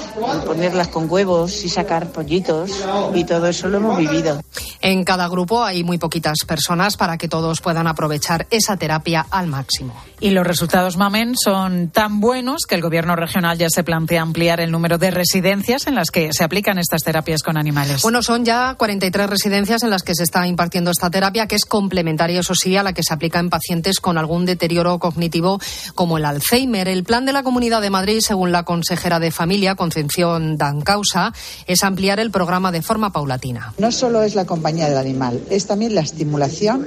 ponerlas 0.45 0.89
con 0.89 1.11
huevos 1.11 1.65
y 1.65 1.69
sacar 1.69 2.09
pollitos 2.09 2.85
y 3.15 3.25
todo 3.25 3.47
eso 3.47 3.69
lo 3.69 3.79
hemos 3.79 3.99
vivido. 3.99 4.43
En 4.81 5.05
cada 5.05 5.29
grupo 5.29 5.63
hay 5.63 5.83
muy 5.85 5.99
poquitas 5.99 6.39
personas 6.47 6.97
para 6.97 7.19
que 7.19 7.29
todos 7.29 7.61
puedan 7.61 7.87
aprovechar 7.87 8.47
esa 8.51 8.77
terapia 8.77 9.27
al 9.31 9.47
máximo. 9.47 9.95
Y 10.19 10.31
los 10.31 10.47
resultados, 10.47 10.97
Mamen, 10.97 11.35
son 11.37 11.91
tan 11.91 12.21
buenos 12.21 12.63
que 12.67 12.75
el 12.75 12.81
Gobierno 12.81 13.17
regional 13.17 13.59
ya 13.59 13.69
se 13.69 13.85
plantea 13.85 14.23
ampliar 14.23 14.61
el 14.61 14.71
número 14.71 14.97
de 14.97 15.11
residencias 15.11 15.87
en 15.87 15.95
las 15.95 16.11
que 16.11 16.33
se 16.33 16.43
aplican 16.43 16.79
estas 16.79 17.03
terapias 17.03 17.43
con 17.43 17.59
animales. 17.59 18.01
Bueno, 18.01 18.23
son 18.23 18.45
ya 18.45 18.77
43 18.79 19.29
residencias 19.29 19.83
en 19.83 19.91
las 19.91 20.03
que 20.03 20.15
se 20.15 20.23
está 20.23 20.47
impartiendo 20.47 20.91
esta 20.91 21.11
terapia, 21.11 21.47
que 21.47 21.57
es 21.57 21.67
complementaria, 21.67 22.41
eso 22.41 22.55
sí, 22.55 22.77
a 22.77 22.83
la 22.83 22.95
que 22.95 23.03
se 23.03 23.13
aplica 23.13 23.41
en 23.41 23.51
pacientes 23.51 24.01
con 24.01 24.17
algún 24.17 24.47
deterioro 24.47 24.99
cognitivo 24.99 25.61
como 25.95 26.17
el 26.17 26.25
Alzheimer. 26.25 26.89
El 26.89 27.05
plan 27.05 27.27
de 27.27 27.35
la 27.35 27.43
Comunidad 27.43 27.83
de 27.83 27.91
Madrid, 27.91 28.21
según 28.21 28.53
la 28.53 28.63
consejera 28.63 29.21
de 29.21 29.31
Familia, 29.31 29.75
Concepción 29.75 30.57
Dancausa, 30.57 31.35
es 31.67 31.85
ampliar 31.85 32.21
el 32.21 32.31
programa 32.31 32.73
de 32.73 32.81
forma 32.81 33.13
paulatina. 33.13 33.75
No 33.77 33.93
solo 33.93 34.23
es 34.23 34.35
la 34.35 34.47
compañía 34.47 34.89
del 34.89 34.97
animal, 34.97 35.43
es 35.51 35.67
también 35.67 35.95
la 35.95 36.01
estimulación 36.01 36.87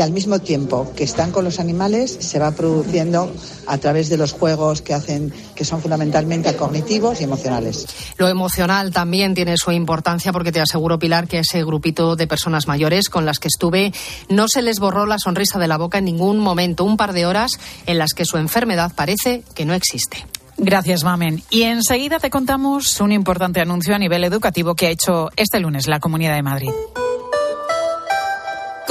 que 0.00 0.04
al 0.04 0.12
mismo 0.12 0.38
tiempo 0.38 0.90
que 0.96 1.04
están 1.04 1.30
con 1.30 1.44
los 1.44 1.60
animales 1.60 2.16
se 2.20 2.38
va 2.38 2.52
produciendo 2.52 3.30
a 3.66 3.76
través 3.76 4.08
de 4.08 4.16
los 4.16 4.32
juegos 4.32 4.80
que 4.80 4.94
hacen 4.94 5.30
que 5.54 5.66
son 5.66 5.82
fundamentalmente 5.82 6.56
cognitivos 6.56 7.20
y 7.20 7.24
emocionales. 7.24 7.86
Lo 8.16 8.26
emocional 8.26 8.92
también 8.92 9.34
tiene 9.34 9.58
su 9.58 9.72
importancia 9.72 10.32
porque 10.32 10.52
te 10.52 10.60
aseguro 10.62 10.98
Pilar 10.98 11.28
que 11.28 11.36
a 11.36 11.40
ese 11.40 11.62
grupito 11.64 12.16
de 12.16 12.26
personas 12.26 12.66
mayores 12.66 13.10
con 13.10 13.26
las 13.26 13.38
que 13.38 13.48
estuve 13.48 13.92
no 14.30 14.48
se 14.48 14.62
les 14.62 14.78
borró 14.78 15.04
la 15.04 15.18
sonrisa 15.18 15.58
de 15.58 15.68
la 15.68 15.76
boca 15.76 15.98
en 15.98 16.06
ningún 16.06 16.38
momento, 16.38 16.84
un 16.84 16.96
par 16.96 17.12
de 17.12 17.26
horas 17.26 17.50
en 17.84 17.98
las 17.98 18.14
que 18.14 18.24
su 18.24 18.38
enfermedad 18.38 18.92
parece 18.96 19.42
que 19.54 19.66
no 19.66 19.74
existe. 19.74 20.24
Gracias, 20.56 21.04
Mamen. 21.04 21.42
Y 21.50 21.64
enseguida 21.64 22.20
te 22.20 22.30
contamos 22.30 22.98
un 23.02 23.12
importante 23.12 23.60
anuncio 23.60 23.94
a 23.94 23.98
nivel 23.98 24.24
educativo 24.24 24.74
que 24.74 24.86
ha 24.86 24.90
hecho 24.90 25.28
este 25.36 25.60
lunes 25.60 25.88
la 25.88 26.00
Comunidad 26.00 26.36
de 26.36 26.42
Madrid. 26.42 26.70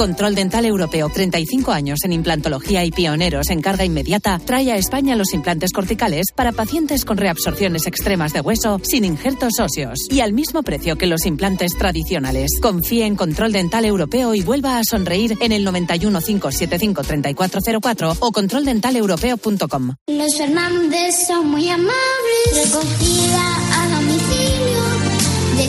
Control 0.00 0.34
Dental 0.34 0.64
Europeo, 0.64 1.10
35 1.10 1.72
años 1.72 1.98
en 2.04 2.14
implantología 2.14 2.86
y 2.86 2.90
pioneros 2.90 3.50
en 3.50 3.60
carga 3.60 3.84
inmediata, 3.84 4.38
trae 4.38 4.72
a 4.72 4.78
España 4.78 5.14
los 5.14 5.34
implantes 5.34 5.72
corticales 5.72 6.28
para 6.34 6.52
pacientes 6.52 7.04
con 7.04 7.18
reabsorciones 7.18 7.86
extremas 7.86 8.32
de 8.32 8.40
hueso 8.40 8.80
sin 8.82 9.04
injertos 9.04 9.60
óseos 9.60 9.98
y 10.08 10.20
al 10.20 10.32
mismo 10.32 10.62
precio 10.62 10.96
que 10.96 11.06
los 11.06 11.26
implantes 11.26 11.76
tradicionales. 11.76 12.50
Confíe 12.62 13.04
en 13.04 13.14
Control 13.14 13.52
Dental 13.52 13.84
Europeo 13.84 14.34
y 14.34 14.40
vuelva 14.40 14.78
a 14.78 14.84
sonreír 14.84 15.36
en 15.42 15.52
el 15.52 15.64
91 15.64 16.18
575 16.22 17.02
3404 17.02 18.16
o 18.20 18.32
controldentalepeuropeo.com. 18.32 19.96
Los 20.06 20.34
Fernández 20.38 21.26
son 21.26 21.50
muy 21.50 21.68
amables. 21.68 21.92
Recogida 22.54 23.42
a 23.74 24.00
domicilio 24.00 24.80
de 25.58 25.68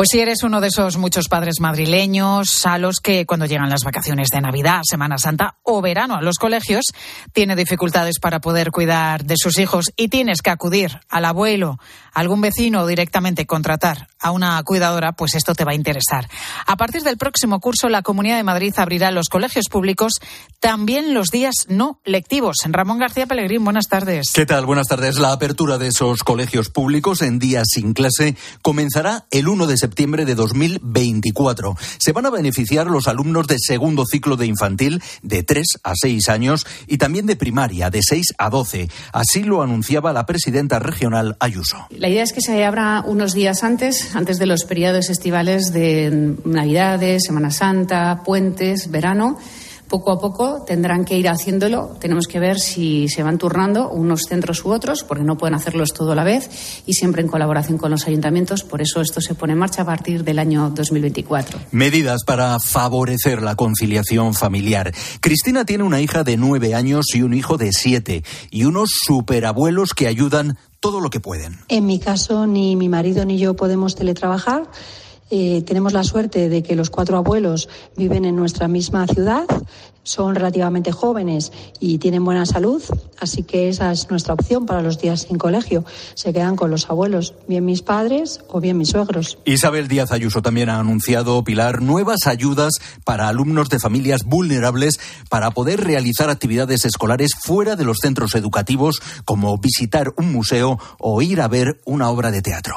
Pues 0.00 0.08
si 0.12 0.20
eres 0.20 0.42
uno 0.44 0.62
de 0.62 0.68
esos 0.68 0.96
muchos 0.96 1.28
padres 1.28 1.60
madrileños 1.60 2.64
a 2.64 2.78
los 2.78 3.00
que 3.00 3.26
cuando 3.26 3.44
llegan 3.44 3.68
las 3.68 3.84
vacaciones 3.84 4.28
de 4.30 4.40
Navidad, 4.40 4.80
Semana 4.82 5.18
Santa 5.18 5.58
o 5.62 5.82
verano 5.82 6.16
a 6.16 6.22
los 6.22 6.38
colegios, 6.38 6.86
tiene 7.34 7.54
dificultades 7.54 8.18
para 8.18 8.40
poder 8.40 8.70
cuidar 8.70 9.26
de 9.26 9.34
sus 9.36 9.58
hijos 9.58 9.92
y 9.98 10.08
tienes 10.08 10.40
que 10.40 10.48
acudir 10.48 11.00
al 11.10 11.26
abuelo, 11.26 11.78
algún 12.14 12.40
vecino 12.40 12.80
o 12.80 12.86
directamente 12.86 13.44
contratar 13.44 14.08
a 14.18 14.30
una 14.30 14.62
cuidadora, 14.62 15.12
pues 15.12 15.34
esto 15.34 15.54
te 15.54 15.66
va 15.66 15.72
a 15.72 15.74
interesar. 15.74 16.30
A 16.66 16.76
partir 16.76 17.02
del 17.02 17.18
próximo 17.18 17.60
curso, 17.60 17.90
la 17.90 18.00
Comunidad 18.00 18.38
de 18.38 18.42
Madrid 18.42 18.72
abrirá 18.78 19.10
los 19.10 19.28
colegios 19.28 19.66
públicos 19.68 20.14
también 20.60 21.12
los 21.12 21.28
días 21.28 21.66
no 21.68 22.00
lectivos. 22.06 22.56
Ramón 22.64 22.98
García 22.98 23.26
Pellegrín, 23.26 23.64
buenas 23.64 23.88
tardes. 23.88 24.32
¿Qué 24.32 24.46
tal? 24.46 24.64
Buenas 24.64 24.88
tardes. 24.88 25.18
La 25.18 25.32
apertura 25.32 25.76
de 25.76 25.88
esos 25.88 26.24
colegios 26.24 26.70
públicos 26.70 27.20
en 27.20 27.38
días 27.38 27.68
sin 27.70 27.92
clase 27.92 28.34
comenzará 28.62 29.26
el 29.30 29.46
1 29.46 29.66
de 29.66 29.76
septiembre 29.76 29.89
septiembre 29.90 30.24
de 30.24 30.36
2024. 30.36 31.76
Se 31.98 32.12
van 32.12 32.24
a 32.24 32.30
beneficiar 32.30 32.86
los 32.86 33.08
alumnos 33.08 33.48
de 33.48 33.56
segundo 33.58 34.04
ciclo 34.06 34.36
de 34.36 34.46
infantil 34.46 35.02
de 35.22 35.42
3 35.42 35.66
a 35.82 35.94
6 35.96 36.28
años 36.28 36.64
y 36.86 36.98
también 36.98 37.26
de 37.26 37.34
primaria 37.34 37.90
de 37.90 38.00
6 38.00 38.34
a 38.38 38.50
12. 38.50 38.88
Así 39.12 39.42
lo 39.42 39.62
anunciaba 39.62 40.12
la 40.12 40.26
presidenta 40.26 40.78
regional 40.78 41.36
Ayuso. 41.40 41.88
La 41.90 42.08
idea 42.08 42.22
es 42.22 42.32
que 42.32 42.40
se 42.40 42.64
abra 42.64 43.02
unos 43.04 43.34
días 43.34 43.64
antes, 43.64 44.14
antes 44.14 44.38
de 44.38 44.46
los 44.46 44.64
periodos 44.64 45.10
estivales 45.10 45.72
de 45.72 46.36
Navidades, 46.44 47.24
Semana 47.24 47.50
Santa, 47.50 48.22
puentes, 48.24 48.92
verano 48.92 49.38
poco 49.90 50.12
a 50.12 50.20
poco 50.20 50.62
tendrán 50.62 51.04
que 51.04 51.18
ir 51.18 51.28
haciéndolo. 51.28 51.96
Tenemos 51.98 52.28
que 52.28 52.38
ver 52.38 52.60
si 52.60 53.08
se 53.08 53.24
van 53.24 53.38
turnando 53.38 53.90
unos 53.90 54.22
centros 54.22 54.64
u 54.64 54.70
otros, 54.70 55.02
porque 55.02 55.24
no 55.24 55.36
pueden 55.36 55.56
hacerlos 55.56 55.92
todo 55.92 56.12
a 56.12 56.14
la 56.14 56.22
vez 56.22 56.48
y 56.86 56.94
siempre 56.94 57.22
en 57.22 57.28
colaboración 57.28 57.76
con 57.76 57.90
los 57.90 58.06
ayuntamientos. 58.06 58.62
Por 58.62 58.80
eso 58.80 59.00
esto 59.00 59.20
se 59.20 59.34
pone 59.34 59.54
en 59.54 59.58
marcha 59.58 59.82
a 59.82 59.84
partir 59.84 60.22
del 60.22 60.38
año 60.38 60.70
2024. 60.70 61.58
Medidas 61.72 62.22
para 62.24 62.58
favorecer 62.60 63.42
la 63.42 63.56
conciliación 63.56 64.32
familiar. 64.34 64.94
Cristina 65.20 65.64
tiene 65.64 65.82
una 65.82 66.00
hija 66.00 66.22
de 66.22 66.36
nueve 66.36 66.76
años 66.76 67.06
y 67.12 67.22
un 67.22 67.34
hijo 67.34 67.58
de 67.58 67.72
siete 67.72 68.22
y 68.50 68.64
unos 68.64 68.90
superabuelos 69.04 69.92
que 69.92 70.06
ayudan 70.06 70.56
todo 70.78 71.00
lo 71.00 71.10
que 71.10 71.18
pueden. 71.18 71.58
En 71.68 71.86
mi 71.86 71.98
caso, 71.98 72.46
ni 72.46 72.76
mi 72.76 72.88
marido 72.88 73.24
ni 73.24 73.38
yo 73.38 73.54
podemos 73.56 73.96
teletrabajar 73.96 74.70
eh, 75.30 75.62
tenemos 75.62 75.92
la 75.92 76.04
suerte 76.04 76.48
de 76.48 76.62
que 76.62 76.76
los 76.76 76.90
cuatro 76.90 77.16
abuelos 77.16 77.68
viven 77.96 78.24
en 78.24 78.36
nuestra 78.36 78.68
misma 78.68 79.06
ciudad, 79.06 79.46
son 80.02 80.34
relativamente 80.34 80.92
jóvenes 80.92 81.52
y 81.78 81.98
tienen 81.98 82.24
buena 82.24 82.46
salud, 82.46 82.82
así 83.20 83.42
que 83.42 83.68
esa 83.68 83.92
es 83.92 84.10
nuestra 84.10 84.34
opción 84.34 84.66
para 84.66 84.82
los 84.82 84.98
días 85.00 85.26
sin 85.28 85.38
colegio. 85.38 85.84
Se 86.14 86.32
quedan 86.32 86.56
con 86.56 86.70
los 86.70 86.88
abuelos, 86.90 87.34
bien 87.48 87.64
mis 87.64 87.82
padres 87.82 88.40
o 88.48 88.60
bien 88.60 88.78
mis 88.78 88.88
suegros. 88.88 89.38
Isabel 89.44 89.88
Díaz 89.88 90.10
Ayuso 90.10 90.42
también 90.42 90.68
ha 90.68 90.80
anunciado, 90.80 91.42
Pilar, 91.44 91.82
nuevas 91.82 92.26
ayudas 92.26 92.74
para 93.04 93.28
alumnos 93.28 93.68
de 93.68 93.78
familias 93.78 94.24
vulnerables 94.24 94.98
para 95.28 95.50
poder 95.52 95.84
realizar 95.84 96.30
actividades 96.30 96.84
escolares 96.84 97.30
fuera 97.40 97.76
de 97.76 97.84
los 97.84 97.98
centros 97.98 98.34
educativos, 98.34 99.00
como 99.24 99.58
visitar 99.58 100.12
un 100.16 100.32
museo 100.32 100.78
o 100.98 101.22
ir 101.22 101.40
a 101.40 101.48
ver 101.48 101.80
una 101.84 102.08
obra 102.10 102.30
de 102.30 102.42
teatro. 102.42 102.76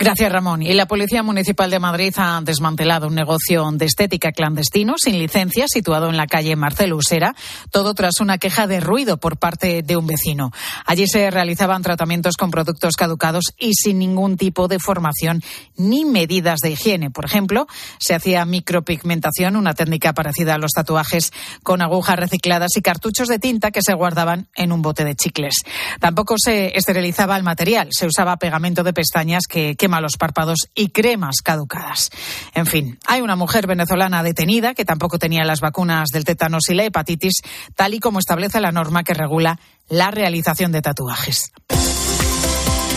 Gracias, 0.00 0.30
Ramón. 0.30 0.62
Y 0.62 0.74
la 0.74 0.86
Policía 0.86 1.24
Municipal 1.24 1.72
de 1.72 1.80
Madrid 1.80 2.14
ha 2.18 2.40
desmantelado 2.40 3.08
un 3.08 3.16
negocio 3.16 3.68
de 3.72 3.86
estética 3.86 4.30
clandestino 4.30 4.94
sin 4.96 5.18
licencia 5.18 5.66
situado 5.66 6.08
en 6.08 6.16
la 6.16 6.28
calle 6.28 6.54
Marcelo 6.54 6.96
Usera, 6.96 7.34
todo 7.72 7.94
tras 7.94 8.20
una 8.20 8.38
queja 8.38 8.68
de 8.68 8.78
ruido 8.78 9.16
por 9.16 9.38
parte 9.38 9.82
de 9.82 9.96
un 9.96 10.06
vecino. 10.06 10.52
Allí 10.86 11.08
se 11.08 11.32
realizaban 11.32 11.82
tratamientos 11.82 12.36
con 12.36 12.52
productos 12.52 12.94
caducados 12.94 13.46
y 13.58 13.74
sin 13.74 13.98
ningún 13.98 14.36
tipo 14.36 14.68
de 14.68 14.78
formación 14.78 15.42
ni 15.76 16.04
medidas 16.04 16.60
de 16.60 16.70
higiene. 16.70 17.10
Por 17.10 17.24
ejemplo, 17.24 17.66
se 17.98 18.14
hacía 18.14 18.44
micropigmentación, 18.44 19.56
una 19.56 19.74
técnica 19.74 20.12
parecida 20.12 20.54
a 20.54 20.58
los 20.58 20.70
tatuajes 20.70 21.32
con 21.64 21.82
agujas 21.82 22.20
recicladas 22.20 22.76
y 22.76 22.82
cartuchos 22.82 23.26
de 23.26 23.40
tinta 23.40 23.72
que 23.72 23.82
se 23.82 23.94
guardaban 23.94 24.46
en 24.54 24.70
un 24.70 24.80
bote 24.80 25.04
de 25.04 25.16
chicles. 25.16 25.56
Tampoco 25.98 26.36
se 26.38 26.78
esterilizaba 26.78 27.36
el 27.36 27.42
material, 27.42 27.88
se 27.90 28.06
usaba 28.06 28.36
pegamento 28.36 28.84
de 28.84 28.92
pestañas 28.92 29.42
que 29.48 29.74
los 30.00 30.16
párpados 30.16 30.68
y 30.74 30.90
cremas 30.90 31.36
caducadas. 31.42 32.10
En 32.54 32.66
fin, 32.66 32.98
hay 33.06 33.20
una 33.20 33.36
mujer 33.36 33.66
venezolana 33.66 34.22
detenida 34.22 34.74
que 34.74 34.84
tampoco 34.84 35.18
tenía 35.18 35.44
las 35.44 35.60
vacunas 35.60 36.08
del 36.12 36.24
tétanos 36.24 36.68
y 36.68 36.74
la 36.74 36.84
hepatitis, 36.84 37.42
tal 37.74 37.94
y 37.94 38.00
como 38.00 38.18
establece 38.18 38.60
la 38.60 38.72
norma 38.72 39.02
que 39.02 39.14
regula 39.14 39.58
la 39.88 40.10
realización 40.10 40.72
de 40.72 40.82
tatuajes. 40.82 41.52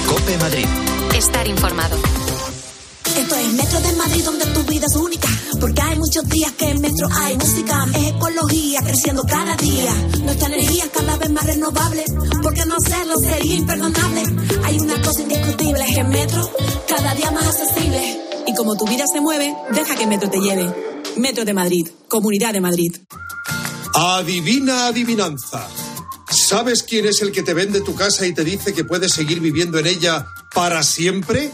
Cope 0.08 0.38
Madrid. 0.38 0.68
Estar 1.16 1.48
informado. 1.48 1.98
Esto 3.18 3.36
es 3.36 3.54
Metro 3.54 3.82
de 3.82 3.92
Madrid, 3.94 4.24
donde 4.24 4.46
tu 4.48 4.64
vida 4.64 4.86
es 4.90 4.96
única. 4.96 5.28
Porque 5.60 5.82
hay 5.82 5.98
muchos 5.98 6.28
días 6.30 6.52
que 6.54 6.70
en 6.70 6.82
Metro 6.82 7.08
hay 7.12 7.38
música. 7.38 7.86
Es 7.94 8.08
ecología 8.08 8.82
creciendo 8.82 9.24
cada 9.24 9.56
día. 9.58 9.94
Nuestra 10.24 10.48
energía 10.48 10.86
cada 10.94 11.18
vez 11.18 11.30
más 11.30 11.46
renovable. 11.46 12.06
Porque 12.42 12.66
no 12.66 12.76
hacerlo 12.76 13.16
sería 13.18 13.56
imperdonable. 13.56 14.24
Hay 14.64 14.80
una 14.80 15.02
cosa 15.02 15.22
indiscutible: 15.22 15.84
es 15.84 15.96
que 15.96 16.04
Metro 16.06 16.52
cada 16.88 17.14
día 17.14 17.32
más 17.32 17.46
accesible. 17.46 18.22
Y 18.48 18.56
como 18.56 18.76
tu 18.76 18.88
vida 18.88 19.06
se 19.12 19.20
mueve, 19.20 19.54
deja 19.74 19.96
que 19.96 20.08
Metro 20.08 20.30
te 20.30 20.40
lleve. 20.40 20.74
Metro 21.18 21.44
de 21.44 21.54
Madrid, 21.54 21.88
Comunidad 22.08 22.54
de 22.54 22.62
Madrid. 22.62 22.96
Adivina 23.94 24.88
adivinanza. 24.88 25.68
¿Sabes 26.30 26.84
quién 26.84 27.06
es 27.06 27.22
el 27.22 27.34
que 27.34 27.44
te 27.44 27.54
vende 27.54 27.82
tu 27.82 27.94
casa 27.94 28.26
y 28.26 28.34
te 28.34 28.46
dice 28.46 28.74
que 28.74 28.86
puedes 28.86 29.12
seguir 29.12 29.42
viviendo 29.42 29.78
en 29.80 29.88
ella 29.88 30.28
para 30.54 30.82
siempre? 30.82 31.52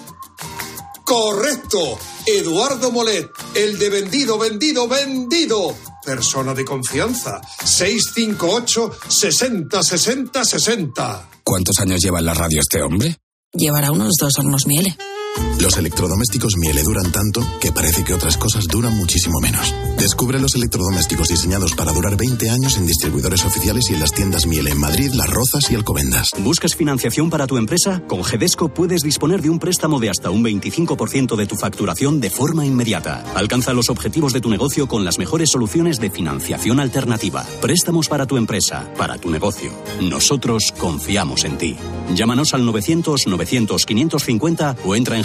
Correcto. 1.07 1.97
Eduardo 2.25 2.91
Molet, 2.91 3.29
el 3.55 3.79
de 3.79 3.89
vendido, 3.89 4.37
vendido, 4.37 4.89
vendido. 4.89 5.73
Persona 6.03 6.53
de 6.53 6.65
confianza. 6.65 7.39
658 7.63 8.91
60 9.07 9.83
60 9.83 10.43
60. 10.43 11.29
¿Cuántos 11.45 11.79
años 11.79 12.01
lleva 12.03 12.19
en 12.19 12.25
la 12.25 12.33
radio 12.33 12.59
este 12.59 12.81
hombre? 12.81 13.15
Llevará 13.53 13.91
unos 13.91 14.15
dos 14.19 14.37
hornos 14.37 14.67
miele. 14.67 14.97
Los 15.59 15.75
electrodomésticos 15.75 16.55
Miele 16.57 16.83
duran 16.83 17.11
tanto 17.11 17.41
que 17.59 17.71
parece 17.71 18.03
que 18.03 18.13
otras 18.13 18.37
cosas 18.37 18.67
duran 18.67 18.95
muchísimo 18.95 19.39
menos. 19.39 19.73
Descubre 19.97 20.39
los 20.39 20.53
electrodomésticos 20.53 21.29
diseñados 21.29 21.73
para 21.73 21.91
durar 21.91 22.15
20 22.15 22.51
años 22.51 22.77
en 22.77 22.85
distribuidores 22.85 23.43
oficiales 23.43 23.89
y 23.89 23.95
en 23.95 23.99
las 23.99 24.11
tiendas 24.11 24.45
Miele 24.45 24.69
en 24.69 24.79
Madrid, 24.79 25.11
Las 25.13 25.27
Rozas 25.27 25.71
y 25.71 25.75
Alcobendas. 25.75 26.29
¿Buscas 26.43 26.75
financiación 26.75 27.31
para 27.31 27.47
tu 27.47 27.57
empresa? 27.57 28.03
Con 28.07 28.23
Gedesco 28.23 28.69
puedes 28.69 29.01
disponer 29.01 29.41
de 29.41 29.49
un 29.49 29.57
préstamo 29.57 29.99
de 29.99 30.11
hasta 30.11 30.29
un 30.29 30.43
25% 30.43 31.35
de 31.35 31.47
tu 31.47 31.55
facturación 31.55 32.21
de 32.21 32.29
forma 32.29 32.63
inmediata. 32.63 33.23
Alcanza 33.35 33.73
los 33.73 33.89
objetivos 33.89 34.33
de 34.33 34.41
tu 34.41 34.51
negocio 34.51 34.87
con 34.87 35.03
las 35.03 35.17
mejores 35.17 35.49
soluciones 35.49 35.99
de 35.99 36.11
financiación 36.11 36.79
alternativa. 36.79 37.43
Préstamos 37.61 38.07
para 38.07 38.27
tu 38.27 38.37
empresa, 38.37 38.93
para 38.95 39.17
tu 39.17 39.31
negocio. 39.31 39.71
Nosotros 40.01 40.71
confiamos 40.77 41.43
en 41.45 41.57
ti. 41.57 41.75
Llámanos 42.13 42.53
al 42.53 42.63
900 42.63 43.25
900 43.25 43.85
550 43.85 44.75
o 44.85 44.95
entra 44.95 45.17
en 45.17 45.23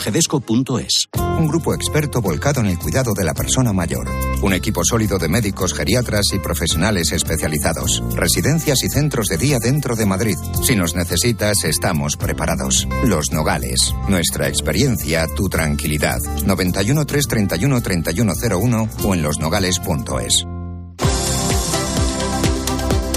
Un 1.39 1.49
grupo 1.49 1.75
experto 1.75 2.21
volcado 2.21 2.61
en 2.61 2.67
el 2.67 2.79
cuidado 2.79 3.13
de 3.15 3.25
la 3.25 3.35
persona 3.35 3.73
mayor. 3.73 4.09
Un 4.43 4.53
equipo 4.53 4.85
sólido 4.85 5.19
de 5.19 5.29
médicos, 5.29 5.75
geriatras 5.75 6.27
y 6.33 6.39
profesionales 6.39 7.13
especializados. 7.13 8.03
Residencias 8.15 8.83
y 8.85 8.89
centros 8.89 9.27
de 9.27 9.39
día 9.39 9.59
dentro 9.59 9.97
de 9.97 10.07
Madrid. 10.07 10.37
Si 10.63 10.77
nos 10.77 10.95
necesitas, 10.95 11.65
estamos 11.65 12.17
preparados. 12.17 12.87
Los 13.05 13.33
Nogales. 13.33 13.95
Nuestra 14.09 14.49
experiencia, 14.49 15.27
tu 15.35 15.49
tranquilidad. 15.49 16.21
91 16.47 17.05
331 17.05 17.81
3101 17.81 18.89
o 19.05 19.15
en 19.15 19.23
losnogales.es. 19.23 20.47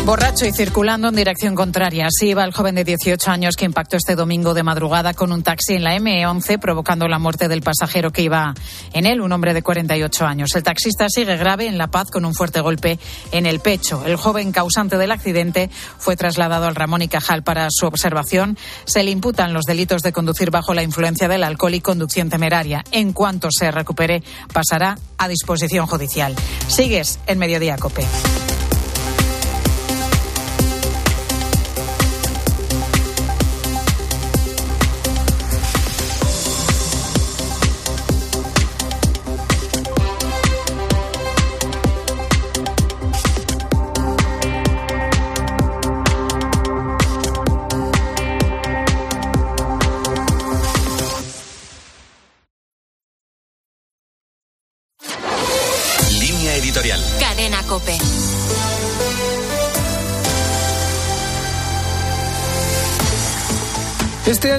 Borracho 0.06 0.46
y 0.46 0.52
circulando 0.52 1.08
en 1.08 1.16
dirección 1.16 1.56
contraria. 1.56 2.06
Así 2.06 2.28
iba 2.28 2.44
el 2.44 2.54
joven 2.54 2.76
de 2.76 2.84
18 2.84 3.32
años 3.32 3.56
que 3.56 3.66
impactó 3.66 3.98
este 3.98 4.14
domingo 4.14 4.54
de 4.54 4.62
madrugada 4.62 5.16
con 5.16 5.32
un 5.32 5.42
taxi 5.42 5.74
en 5.74 5.84
la 5.84 5.96
M11, 5.96 6.60
provocando 6.60 7.08
la 7.08 7.18
muerte 7.18 7.48
del 7.48 7.64
pasajero 7.64 8.12
que 8.12 8.22
iba 8.22 8.54
en 8.94 9.08
él, 9.08 9.20
un 9.20 9.32
hombre 9.32 9.56
de 9.56 9.64
48 9.64 10.28
años. 10.28 10.56
El 10.56 10.62
taxista 10.62 11.10
sigue 11.10 11.38
grave 11.38 11.66
en 11.66 11.80
La 11.80 11.88
Paz 11.88 12.12
con 12.12 12.24
un 12.24 12.36
fuerte 12.36 12.62
golpe 12.62 13.00
en 13.32 13.48
el 13.48 13.62
pecho. 13.62 14.04
El 14.06 14.16
joven 14.16 14.52
causante 14.52 15.00
del 15.00 15.12
accidente 15.12 15.72
fue 15.98 16.16
trasladado 16.16 16.68
al 16.68 16.76
Ramón 16.76 17.02
y 17.02 17.08
Cajal 17.08 17.42
para 17.42 17.68
su 17.72 17.88
observación. 17.88 18.60
Se 18.86 19.04
le 19.04 19.10
imputan 19.10 19.54
los 19.54 19.66
delitos 19.66 20.04
de 20.04 20.14
conducir 20.14 20.52
bajo 20.52 20.76
la 20.76 20.84
influencia 20.84 21.28
del 21.28 21.44
alcohol 21.44 21.74
y 21.74 21.82
conducción 21.82 22.30
temeraria. 22.30 22.84
En 22.92 23.12
cuanto 23.12 23.50
se 23.50 23.72
recupere, 23.72 24.22
pasará 24.54 25.00
a 25.18 25.28
disposición 25.28 25.88
judicial. 25.88 26.36
Sigues 26.68 27.18
en 27.26 27.40
Mediodía 27.40 27.76
Cope. 27.78 28.06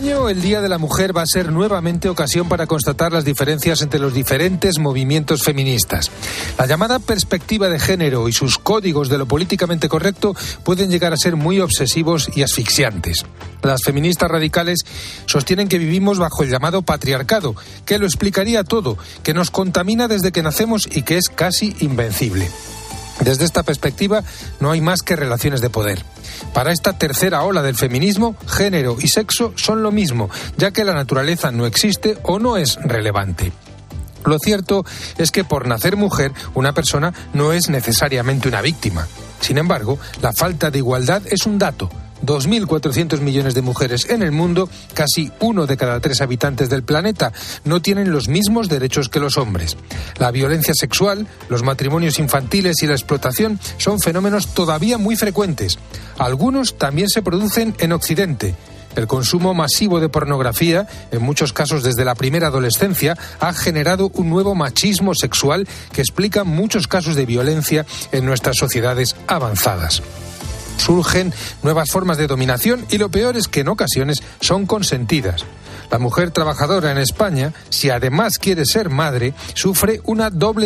El 0.07 0.41
Día 0.41 0.61
de 0.61 0.69
la 0.69 0.79
Mujer 0.79 1.17
va 1.17 1.23
a 1.23 1.27
ser 1.27 1.51
nuevamente 1.51 2.09
ocasión 2.09 2.49
para 2.49 2.69
constatar 2.69 3.13
las 3.13 3.25
diferencias 3.25 3.83
entre 3.83 3.99
los 3.99 4.15
diferentes 4.15 4.79
movimientos 4.79 5.43
feministas. 5.43 6.13
La 6.57 6.67
llamada 6.67 7.01
perspectiva 7.01 7.69
de 7.69 7.81
género 7.81 8.29
y 8.29 8.33
sus 8.33 8.57
códigos 8.57 9.09
de 9.09 9.19
lo 9.19 9.27
políticamente 9.27 9.89
correcto 9.89 10.37
pueden 10.63 10.91
llegar 10.91 11.13
a 11.13 11.17
ser 11.17 11.35
muy 11.35 11.59
obsesivos 11.59 12.31
y 12.37 12.43
asfixiantes. 12.43 13.25
Las 13.63 13.83
feministas 13.83 14.31
radicales 14.31 14.85
sostienen 15.27 15.67
que 15.67 15.79
vivimos 15.79 16.19
bajo 16.19 16.45
el 16.45 16.51
llamado 16.51 16.83
patriarcado, 16.83 17.57
que 17.85 17.99
lo 17.99 18.07
explicaría 18.07 18.63
todo, 18.63 18.97
que 19.25 19.35
nos 19.35 19.51
contamina 19.51 20.07
desde 20.07 20.31
que 20.31 20.43
nacemos 20.43 20.87
y 20.89 21.03
que 21.03 21.17
es 21.19 21.29
casi 21.29 21.75
invencible. 21.81 22.49
Desde 23.21 23.45
esta 23.45 23.63
perspectiva, 23.63 24.23
no 24.61 24.71
hay 24.71 24.81
más 24.81 25.03
que 25.03 25.17
relaciones 25.17 25.61
de 25.61 25.71
poder. 25.71 26.05
Para 26.53 26.73
esta 26.73 26.99
tercera 26.99 27.43
ola 27.43 27.63
del 27.63 27.75
feminismo, 27.75 28.37
género 28.47 28.97
y 29.01 29.09
sexo 29.09 29.53
son 29.57 29.83
lo 29.83 29.91
mismo, 29.91 30.31
ya 30.57 30.71
que 30.71 30.85
la 30.85 30.95
naturaleza 30.95 31.51
no 31.51 31.67
existe 31.67 32.19
o 32.23 32.39
no 32.39 32.57
es 32.57 32.77
relevante. 32.83 33.53
Lo 34.25 34.39
cierto 34.39 34.85
es 35.19 35.31
que 35.31 35.45
por 35.45 35.67
nacer 35.67 35.97
mujer, 35.97 36.33
una 36.55 36.73
persona 36.73 37.15
no 37.33 37.53
es 37.53 37.69
necesariamente 37.69 38.49
una 38.49 38.61
víctima. 38.61 39.07
Sin 39.41 39.59
embargo, 39.59 39.99
la 40.21 40.33
falta 40.33 40.71
de 40.71 40.79
igualdad 40.79 41.23
es 41.27 41.47
un 41.47 41.59
dato, 41.59 41.89
2.400 42.25 43.21
millones 43.21 43.55
de 43.55 43.63
mujeres 43.63 44.09
en 44.09 44.23
el 44.23 44.33
mundo, 44.33 44.69
casi 44.95 45.31
uno 45.41 45.67
de 45.67 45.77
cada 45.77 46.01
tres 46.01 46.21
habitantes 46.21 46.69
del 46.69 46.83
planeta, 46.83 47.33
no 47.65 47.83
tienen 47.83 48.13
los 48.13 48.29
mismos 48.29 48.69
derechos 48.69 49.09
que 49.09 49.21
los 49.21 49.37
hombres. 49.37 49.77
La 50.19 50.31
violencia 50.31 50.75
sexual, 50.75 51.27
los 51.49 51.63
matrimonios 51.63 52.19
infantiles 52.19 52.83
y 52.83 52.87
la 52.87 52.95
explotación 52.95 53.59
son 53.79 54.01
fenómenos 54.01 54.55
todavía 54.55 54.99
muy 54.99 55.17
frecuentes. 55.17 55.79
Algunos 56.19 56.79
también 56.79 57.09
se 57.09 57.23
producen 57.23 57.75
en 57.79 57.93
Occidente. 57.93 58.55
El 58.97 59.07
consumo 59.07 59.53
masivo 59.53 60.01
de 60.01 60.09
pornografía, 60.09 60.87
en 61.11 61.23
muchos 61.23 61.53
casos 61.53 61.83
desde 61.83 62.07
la 62.07 62.15
primera 62.15 62.47
adolescencia, 62.47 63.17
ha 63.41 63.53
generado 63.53 64.11
un 64.15 64.31
nuevo 64.31 64.55
machismo 64.55 65.15
sexual 65.15 65.69
que 65.93 66.01
explica 66.01 66.45
muchos 66.45 66.89
casos 66.89 67.15
de 67.15 67.27
violencia 67.27 67.85
en 68.11 68.25
nuestras 68.25 68.57
sociedades 68.57 69.15
avanzadas 69.27 70.03
surgen 70.77 71.33
nuevas 71.63 71.91
formas 71.91 72.19
de 72.19 72.27
dominación 72.27 72.87
y 72.91 72.99
lo 72.99 73.11
peor 73.11 73.37
es 73.37 73.49
que 73.49 73.61
en 73.61 73.69
ocasiones 73.69 74.23
son 74.41 74.67
consentidas. 74.67 75.45
La 75.91 75.99
mujer 75.99 76.31
trabajadora 76.31 76.91
en 76.91 76.99
España, 76.99 77.53
si 77.69 77.91
además 77.91 78.39
quiere 78.39 78.65
ser 78.65 78.91
madre, 78.91 79.35
sufre 79.55 80.01
una 80.05 80.31
doble 80.31 80.55